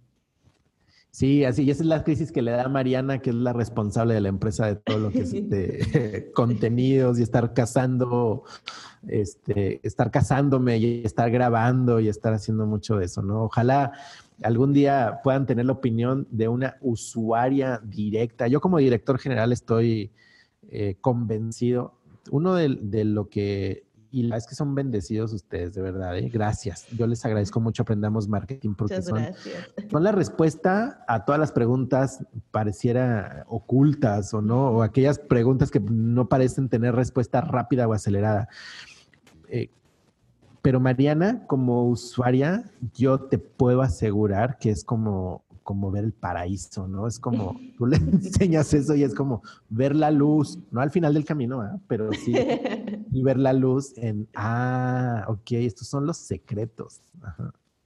Sí, 1.17 1.45
así, 1.45 1.63
y 1.63 1.71
esa 1.71 1.81
es 1.81 1.87
la 1.87 2.03
crisis 2.03 2.31
que 2.31 2.43
le 2.43 2.51
da 2.51 2.65
a 2.65 2.69
Mariana, 2.69 3.17
que 3.17 3.31
es 3.31 3.35
la 3.35 3.51
responsable 3.51 4.13
de 4.13 4.21
la 4.21 4.29
empresa 4.29 4.67
de 4.67 4.75
todo 4.75 4.99
lo 4.99 5.09
que 5.09 5.21
es 5.21 5.33
este, 5.33 6.31
contenidos 6.35 7.17
y 7.17 7.23
estar 7.23 7.55
cazando, 7.55 8.43
este, 9.07 9.79
estar 9.81 10.11
casándome 10.11 10.77
y 10.77 11.01
estar 11.03 11.31
grabando 11.31 11.99
y 11.99 12.07
estar 12.07 12.33
haciendo 12.33 12.67
mucho 12.67 12.97
de 12.97 13.05
eso, 13.05 13.23
¿no? 13.23 13.45
Ojalá 13.45 13.93
algún 14.43 14.73
día 14.73 15.21
puedan 15.23 15.47
tener 15.47 15.65
la 15.65 15.71
opinión 15.71 16.27
de 16.29 16.49
una 16.49 16.77
usuaria 16.81 17.81
directa. 17.83 18.47
Yo 18.47 18.61
como 18.61 18.77
director 18.77 19.17
general 19.17 19.51
estoy 19.51 20.11
eh, 20.69 20.97
convencido, 21.01 21.95
uno 22.29 22.53
de, 22.53 22.77
de 22.79 23.05
lo 23.05 23.27
que 23.27 23.86
y 24.17 24.23
la 24.23 24.35
es 24.37 24.47
que 24.47 24.55
son 24.55 24.73
bendecidos 24.73 25.31
ustedes, 25.31 25.75
de 25.75 25.81
verdad. 25.83 26.17
¿eh? 26.17 26.27
Gracias. 26.27 26.87
Yo 26.89 27.05
les 27.05 27.23
agradezco 27.23 27.59
mucho 27.59 27.83
Aprendamos 27.83 28.27
Marketing 28.27 28.73
porque 28.73 29.03
son, 29.03 29.19
son, 29.91 30.03
la 30.03 30.11
respuesta 30.11 31.05
a 31.07 31.23
todas 31.23 31.39
las 31.39 31.51
preguntas 31.51 32.25
pareciera 32.49 33.45
ocultas 33.47 34.33
o 34.33 34.41
no, 34.41 34.71
o 34.71 34.81
aquellas 34.81 35.19
preguntas 35.19 35.69
que 35.69 35.79
no 35.79 36.29
parecen 36.29 36.67
tener 36.67 36.95
respuesta 36.95 37.41
rápida 37.41 37.87
o 37.87 37.93
acelerada. 37.93 38.49
Eh, 39.49 39.69
pero 40.63 40.79
Mariana, 40.79 41.45
como 41.45 41.87
usuaria, 41.87 42.63
yo 42.95 43.19
te 43.19 43.37
puedo 43.37 43.83
asegurar 43.83 44.57
que 44.57 44.71
es 44.71 44.83
como 44.83 45.43
como 45.67 45.91
ver 45.91 46.05
el 46.05 46.13
paraíso, 46.13 46.87
¿no? 46.87 47.07
Es 47.07 47.19
como, 47.19 47.59
tú 47.77 47.87
le 47.87 47.97
enseñas 47.97 48.73
eso 48.73 48.95
y 48.95 49.03
es 49.03 49.13
como 49.13 49.41
ver 49.67 49.93
la 49.93 50.11
luz, 50.11 50.57
no 50.71 50.79
al 50.79 50.91
final 50.91 51.13
del 51.13 51.25
camino, 51.25 51.61
¿eh? 51.61 51.77
pero 51.89 52.09
sí, 52.13 52.33
y 53.11 53.21
ver 53.21 53.37
la 53.37 53.51
luz 53.51 53.91
en, 53.97 54.29
ah, 54.33 55.25
ok, 55.27 55.51
estos 55.51 55.89
son 55.89 56.05
los 56.05 56.15
secretos. 56.15 57.01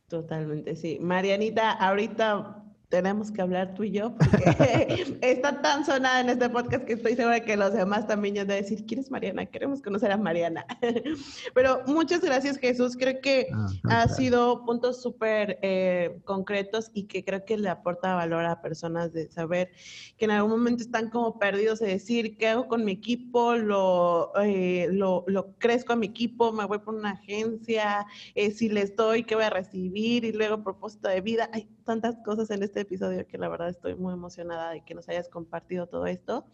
Totalmente, 0.08 0.76
sí. 0.76 1.00
Marianita, 1.02 1.72
ahorita 1.72 2.64
tenemos 2.92 3.32
que 3.32 3.42
hablar 3.42 3.74
tú 3.74 3.84
y 3.84 3.92
yo, 3.92 4.16
porque 4.16 4.36
está 5.22 5.62
tan 5.62 5.84
sonada 5.86 6.20
en 6.20 6.30
este 6.30 6.50
podcast 6.50 6.86
que 6.86 6.94
estoy 6.94 7.16
segura 7.16 7.40
que 7.40 7.58
los 7.58 7.74
demás 7.74 8.06
también 8.06 8.36
ya 8.36 8.46
de 8.46 8.56
decir, 8.56 8.86
¿quién 8.86 9.00
es 9.00 9.10
Mariana? 9.10 9.46
Queremos 9.46 9.82
conocer 9.82 10.12
a 10.12 10.18
Mariana. 10.18 10.66
Pero 11.56 11.82
muchas 11.88 12.22
gracias, 12.22 12.58
Jesús. 12.58 12.98
Creo 12.98 13.20
que 13.22 13.48
ah, 13.54 14.04
ha 14.04 14.08
sido 14.10 14.66
puntos 14.66 15.02
súper 15.02 15.58
eh, 15.62 16.20
concretos 16.26 16.92
y 16.94 17.04
que 17.04 17.24
creo 17.24 17.46
que 17.46 17.58
le 17.58 17.70
aporta 17.70 18.14
valor 18.14 18.46
a 18.46 18.62
personas 18.62 19.14
de 19.14 19.32
saber 19.32 19.72
que 20.18 20.26
en 20.26 20.32
algún 20.32 20.52
momento 20.52 20.84
están 20.84 21.10
como 21.10 21.40
perdidos 21.40 21.80
de 21.80 21.88
decir, 21.88 22.38
¿qué 22.38 22.50
hago 22.50 22.68
con 22.68 22.84
mi 22.84 22.92
equipo? 22.92 23.56
¿Lo, 23.56 24.34
eh, 24.44 24.90
lo, 24.92 25.24
lo 25.28 25.58
crezco 25.58 25.94
a 25.94 25.96
mi 25.96 26.08
equipo? 26.08 26.52
¿Me 26.52 26.66
voy 26.66 26.80
por 26.80 26.94
una 26.94 27.12
agencia? 27.12 28.06
Eh, 28.36 28.52
si 28.52 28.68
les 28.68 28.98
doy, 28.98 29.24
¿qué 29.24 29.36
voy 29.36 29.46
a 29.46 29.50
recibir? 29.50 30.26
Y 30.26 30.34
luego 30.34 30.62
propósito 30.62 31.08
de 31.08 31.22
vida. 31.22 31.50
Hay 31.54 31.70
tantas 31.92 32.16
cosas 32.24 32.50
en 32.52 32.64
este 32.64 32.80
episodio 32.82 33.28
que 33.28 33.38
la 33.38 33.50
verdad 33.50 33.68
estoy 33.68 33.96
muy 33.96 34.14
emocionada 34.14 34.72
de 34.72 34.82
que 34.82 34.94
nos 34.94 35.10
hayas 35.10 35.28
compartido 35.28 35.88
todo 35.88 36.06
esto 36.06 36.46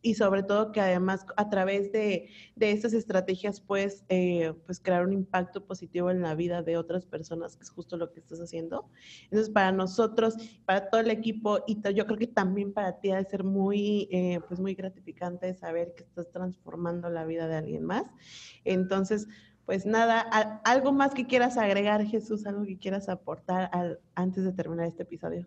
y 0.00 0.14
sobre 0.14 0.44
todo 0.44 0.70
que 0.70 0.80
además 0.80 1.26
a 1.36 1.50
través 1.50 1.90
de, 1.90 2.30
de 2.54 2.70
estas 2.70 2.92
estrategias 2.92 3.60
puedes 3.60 4.04
eh, 4.08 4.52
pues 4.64 4.78
crear 4.78 5.04
un 5.04 5.12
impacto 5.12 5.66
positivo 5.66 6.12
en 6.12 6.22
la 6.22 6.36
vida 6.36 6.62
de 6.62 6.76
otras 6.76 7.04
personas, 7.04 7.56
que 7.56 7.64
es 7.64 7.70
justo 7.70 7.96
lo 7.96 8.12
que 8.12 8.20
estás 8.20 8.38
haciendo. 8.38 8.88
Entonces, 9.24 9.50
para 9.50 9.72
nosotros, 9.72 10.36
para 10.64 10.88
todo 10.88 11.00
el 11.00 11.10
equipo 11.10 11.64
y 11.66 11.80
yo 11.92 12.06
creo 12.06 12.18
que 12.18 12.28
también 12.28 12.72
para 12.72 13.00
ti 13.00 13.10
ha 13.10 13.16
de 13.16 13.24
ser 13.24 13.42
muy, 13.42 14.08
eh, 14.12 14.38
pues 14.46 14.60
muy 14.60 14.74
gratificante 14.76 15.52
saber 15.54 15.94
que 15.96 16.04
estás 16.04 16.30
transformando 16.30 17.10
la 17.10 17.24
vida 17.24 17.48
de 17.48 17.56
alguien 17.56 17.84
más. 17.84 18.04
Entonces, 18.64 19.26
pues 19.66 19.84
nada, 19.84 20.20
algo 20.64 20.92
más 20.92 21.12
que 21.12 21.26
quieras 21.26 21.58
agregar, 21.58 22.04
Jesús, 22.04 22.46
algo 22.46 22.64
que 22.64 22.78
quieras 22.78 23.08
aportar 23.08 23.70
antes 24.14 24.44
de 24.44 24.52
terminar 24.52 24.86
este 24.86 25.02
episodio. 25.02 25.44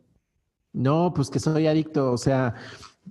No, 0.74 1.13
pues 1.15 1.30
que 1.30 1.39
soy 1.39 1.65
adicto, 1.67 2.11
o 2.11 2.17
sea, 2.17 2.53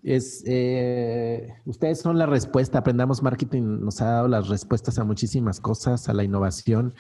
es 0.03 0.45
eh, 0.47 1.55
ustedes 1.65 2.01
son 2.01 2.19
la 2.19 2.27
respuesta. 2.27 2.79
Aprendamos 2.79 3.23
Marketing 3.23 3.81
nos 3.81 4.01
ha 4.01 4.07
dado 4.07 4.29
las 4.29 4.49
respuestas 4.49 4.99
a 4.99 5.05
muchísimas 5.05 5.61
cosas, 5.61 6.09
a 6.09 6.13
la 6.13 6.25
innovación. 6.25 6.95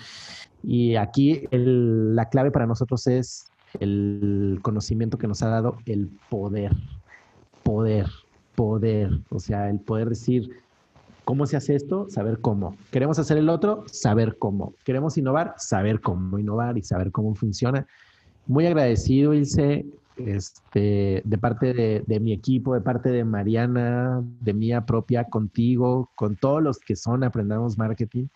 Y 0.62 0.96
aquí 0.96 1.46
la 1.52 2.28
clave 2.30 2.50
para 2.50 2.66
nosotros 2.66 3.06
es 3.06 3.52
el 3.78 4.58
conocimiento 4.62 5.18
que 5.18 5.28
nos 5.28 5.42
ha 5.42 5.48
dado 5.48 5.76
el 5.86 6.08
poder, 6.28 6.72
poder, 7.62 8.06
poder. 8.54 9.20
O 9.30 9.38
sea, 9.38 9.70
el 9.70 9.80
poder 9.80 10.08
decir, 10.08 10.50
¿Cómo 11.28 11.44
se 11.44 11.58
hace 11.58 11.74
esto? 11.74 12.06
Saber 12.08 12.38
cómo. 12.40 12.74
¿Queremos 12.90 13.18
hacer 13.18 13.36
el 13.36 13.50
otro? 13.50 13.84
Saber 13.92 14.38
cómo. 14.38 14.72
¿Queremos 14.82 15.18
innovar? 15.18 15.52
Saber 15.58 16.00
cómo 16.00 16.38
innovar 16.38 16.78
y 16.78 16.82
saber 16.82 17.12
cómo 17.12 17.34
funciona. 17.34 17.86
Muy 18.46 18.64
agradecido, 18.64 19.34
Ilse, 19.34 19.84
este, 20.16 21.20
de 21.22 21.38
parte 21.38 22.02
de, 22.06 22.20
mi 22.20 22.32
equipo, 22.32 22.72
de 22.72 22.80
parte 22.80 23.10
de 23.10 23.24
Mariana, 23.24 24.24
de 24.40 24.54
mía 24.54 24.86
propia, 24.86 25.24
contigo, 25.24 26.08
con 26.14 26.34
todos 26.34 26.62
los 26.62 26.78
que 26.78 26.96
son 26.96 27.22
Aprendamos 27.22 27.76
Marketing. 27.76 28.28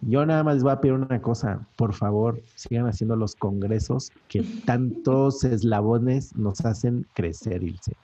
Yo 0.00 0.26
nada 0.26 0.42
más 0.42 0.54
les 0.54 0.64
voy 0.64 0.72
a 0.72 0.80
pedir 0.80 0.94
una 0.94 1.22
cosa, 1.22 1.64
por 1.76 1.94
favor, 1.94 2.42
sigan 2.56 2.88
haciendo 2.88 3.14
los 3.14 3.36
congresos 3.36 4.10
que 4.26 4.42
tantos 4.64 5.44
eslabones 5.44 6.34
nos 6.34 6.60
hacen 6.64 7.06
crecer, 7.14 7.62
Ilse. 7.62 7.94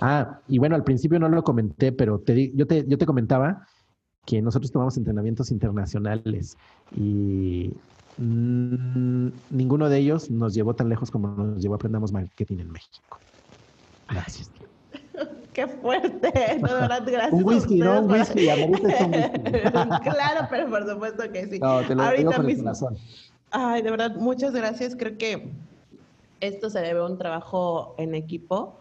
Ah, 0.00 0.38
y 0.46 0.58
bueno, 0.58 0.76
al 0.76 0.84
principio 0.84 1.18
no 1.18 1.28
lo 1.28 1.42
comenté, 1.42 1.90
pero 1.90 2.20
te, 2.20 2.52
yo, 2.54 2.64
te, 2.64 2.86
yo 2.86 2.96
te 2.96 3.04
comentaba 3.04 3.66
que 4.28 4.42
nosotros 4.42 4.70
tomamos 4.70 4.94
entrenamientos 4.98 5.50
internacionales 5.50 6.58
y 6.94 7.72
ninguno 8.18 9.88
de 9.88 9.98
ellos 9.98 10.30
nos 10.30 10.52
llevó 10.52 10.74
tan 10.74 10.90
lejos 10.90 11.10
como 11.10 11.28
nos 11.28 11.62
llevó 11.62 11.76
Aprendamos 11.76 12.12
Marketing 12.12 12.58
en 12.58 12.70
México. 12.70 13.18
Gracias. 14.10 14.50
Qué 15.54 15.66
fuerte, 15.66 16.30
de 16.30 16.62
verdad, 16.62 17.02
gracias. 17.06 17.32
Un 17.32 17.42
whisky, 17.42 17.78
¿no? 17.78 18.02
Un 18.02 18.12
whisky, 18.12 18.48
un 18.48 18.70
whisky. 18.74 18.90
claro, 20.02 20.46
pero 20.50 20.68
por 20.68 20.86
supuesto 20.86 21.32
que 21.32 21.46
sí. 21.48 21.58
No, 21.58 21.80
te 21.86 21.94
lo 21.94 22.02
Ahorita 22.02 22.38
mismo. 22.40 22.70
Ay, 23.50 23.80
de 23.80 23.90
verdad, 23.90 24.14
muchas 24.14 24.52
gracias. 24.52 24.94
Creo 24.94 25.16
que 25.16 25.50
esto 26.40 26.68
se 26.68 26.80
debe 26.80 27.00
a 27.00 27.06
un 27.06 27.16
trabajo 27.16 27.94
en 27.96 28.14
equipo 28.14 28.78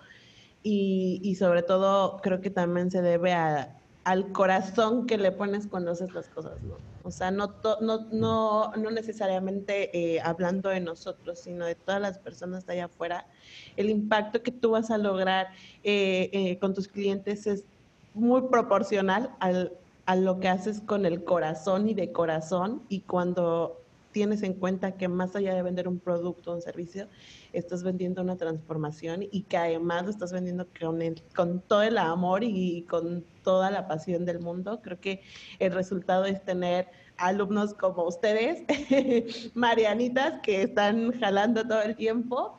y, 0.62 1.22
y 1.24 1.36
sobre 1.36 1.64
todo 1.64 2.18
creo 2.22 2.41
que 2.41 2.50
también 2.50 2.91
se 2.91 3.02
debe 3.02 3.34
a, 3.34 3.77
al 4.08 4.32
corazón 4.32 5.05
que 5.05 5.18
le 5.18 5.34
pones 5.34 5.68
cuando 5.68 5.91
haces 5.91 6.14
las 6.14 6.30
cosas, 6.30 6.64
¿no? 6.64 6.78
O 7.03 7.12
sea, 7.12 7.30
no, 7.30 7.55
no, 7.82 8.08
no, 8.10 8.72
no 8.72 8.89
necesariamente 8.89 9.89
eh, 9.97 10.22
hablando 10.22 10.70
de 10.70 10.80
nosotros, 10.80 11.39
sino 11.39 11.66
de 11.66 11.76
todas 11.76 11.99
las 11.99 12.18
personas 12.18 12.66
de 12.66 12.72
allá 12.72 12.86
afuera. 12.86 13.28
El 13.76 13.89
impacto 13.89 14.41
que 14.41 14.51
tú 14.53 14.72
vas 14.72 14.91
a 14.91 14.97
lograr 14.97 15.47
eh, 15.84 16.30
eh, 16.32 16.58
con 16.58 16.74
tus 16.74 16.88
clientes 16.88 17.47
es 17.47 17.66
muy 18.14 18.43
proporcional 18.43 19.36
al, 19.41 19.74
a 20.05 20.16
lo 20.16 20.39
que 20.39 20.47
haces 20.47 20.80
con 20.80 21.05
el 21.05 21.26
corazón 21.26 21.89
y 21.89 21.93
de 21.93 22.14
corazón. 22.14 22.84
Y 22.88 23.01
cuando 23.01 23.82
tienes 24.18 24.41
en 24.41 24.55
cuenta 24.55 24.93
que 24.93 25.07
más 25.07 25.36
allá 25.36 25.53
de 25.53 25.61
vender 25.61 25.88
un 25.88 25.99
producto 25.99 26.51
o 26.51 26.55
un 26.55 26.61
servicio, 26.63 27.07
estás 27.53 27.84
vendiendo 27.84 28.24
una 28.24 28.36
transformación 28.36 29.22
y 29.32 29.43
que 29.43 29.57
además 29.57 30.05
lo 30.05 30.09
estás 30.09 30.34
vendiendo 30.34 30.65
con, 30.80 31.03
el, 31.03 31.22
con 31.36 31.61
todo 31.61 31.84
el 31.84 31.99
amor 31.99 32.43
y 32.43 32.82
con 32.89 33.24
toda 33.43 33.70
la 33.70 33.88
pasión 33.88 34.26
del 34.26 34.39
mundo. 34.39 34.82
Creo 34.82 34.99
que 34.99 35.22
el 35.59 35.72
resultado 35.72 36.26
es 36.26 36.43
tener 36.43 36.88
alumnos 37.18 37.76
como 37.76 38.07
ustedes, 38.07 38.63
Marianitas, 39.53 40.39
que 40.41 40.63
están 40.63 41.11
jalando 41.20 41.68
todo 41.68 41.84
el 41.84 41.95
tiempo 41.95 42.57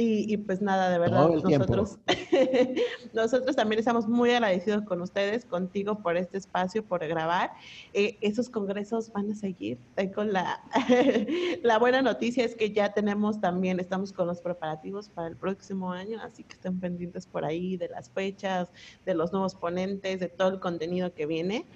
y, 0.00 0.36
pues 0.36 0.62
nada, 0.62 0.90
de 0.90 0.98
verdad, 1.00 1.28
nosotros, 1.28 1.98
nosotros 3.14 3.56
también 3.56 3.80
estamos 3.80 4.06
muy 4.06 4.30
agradecidos 4.30 4.84
con 4.84 5.02
ustedes, 5.02 5.44
contigo 5.44 5.98
por 5.98 6.16
este 6.16 6.38
espacio, 6.38 6.84
por 6.84 7.04
grabar. 7.04 7.50
Eh, 7.94 8.16
esos 8.20 8.48
congresos 8.48 9.12
van 9.12 9.32
a 9.32 9.34
seguir. 9.34 9.76
con 10.14 10.32
la, 10.32 10.62
la 11.64 11.80
buena 11.80 12.00
noticia 12.00 12.44
es 12.44 12.54
que 12.54 12.70
ya 12.70 12.92
tenemos 12.92 13.40
también, 13.40 13.80
estamos 13.80 14.12
con 14.12 14.28
los 14.28 14.40
preparativos 14.40 15.08
para 15.08 15.26
el 15.26 15.36
próximo 15.36 15.90
año, 15.90 16.20
así 16.22 16.44
que 16.44 16.54
estén 16.54 16.78
pendientes 16.78 17.26
por 17.26 17.44
ahí 17.44 17.76
de 17.76 17.88
las 17.88 18.08
fechas, 18.08 18.70
de 19.04 19.14
los 19.14 19.32
nuevos 19.32 19.56
ponentes, 19.56 20.20
de 20.20 20.28
todo 20.28 20.50
el 20.50 20.60
contenido 20.60 21.12
que 21.12 21.26
viene. 21.26 21.66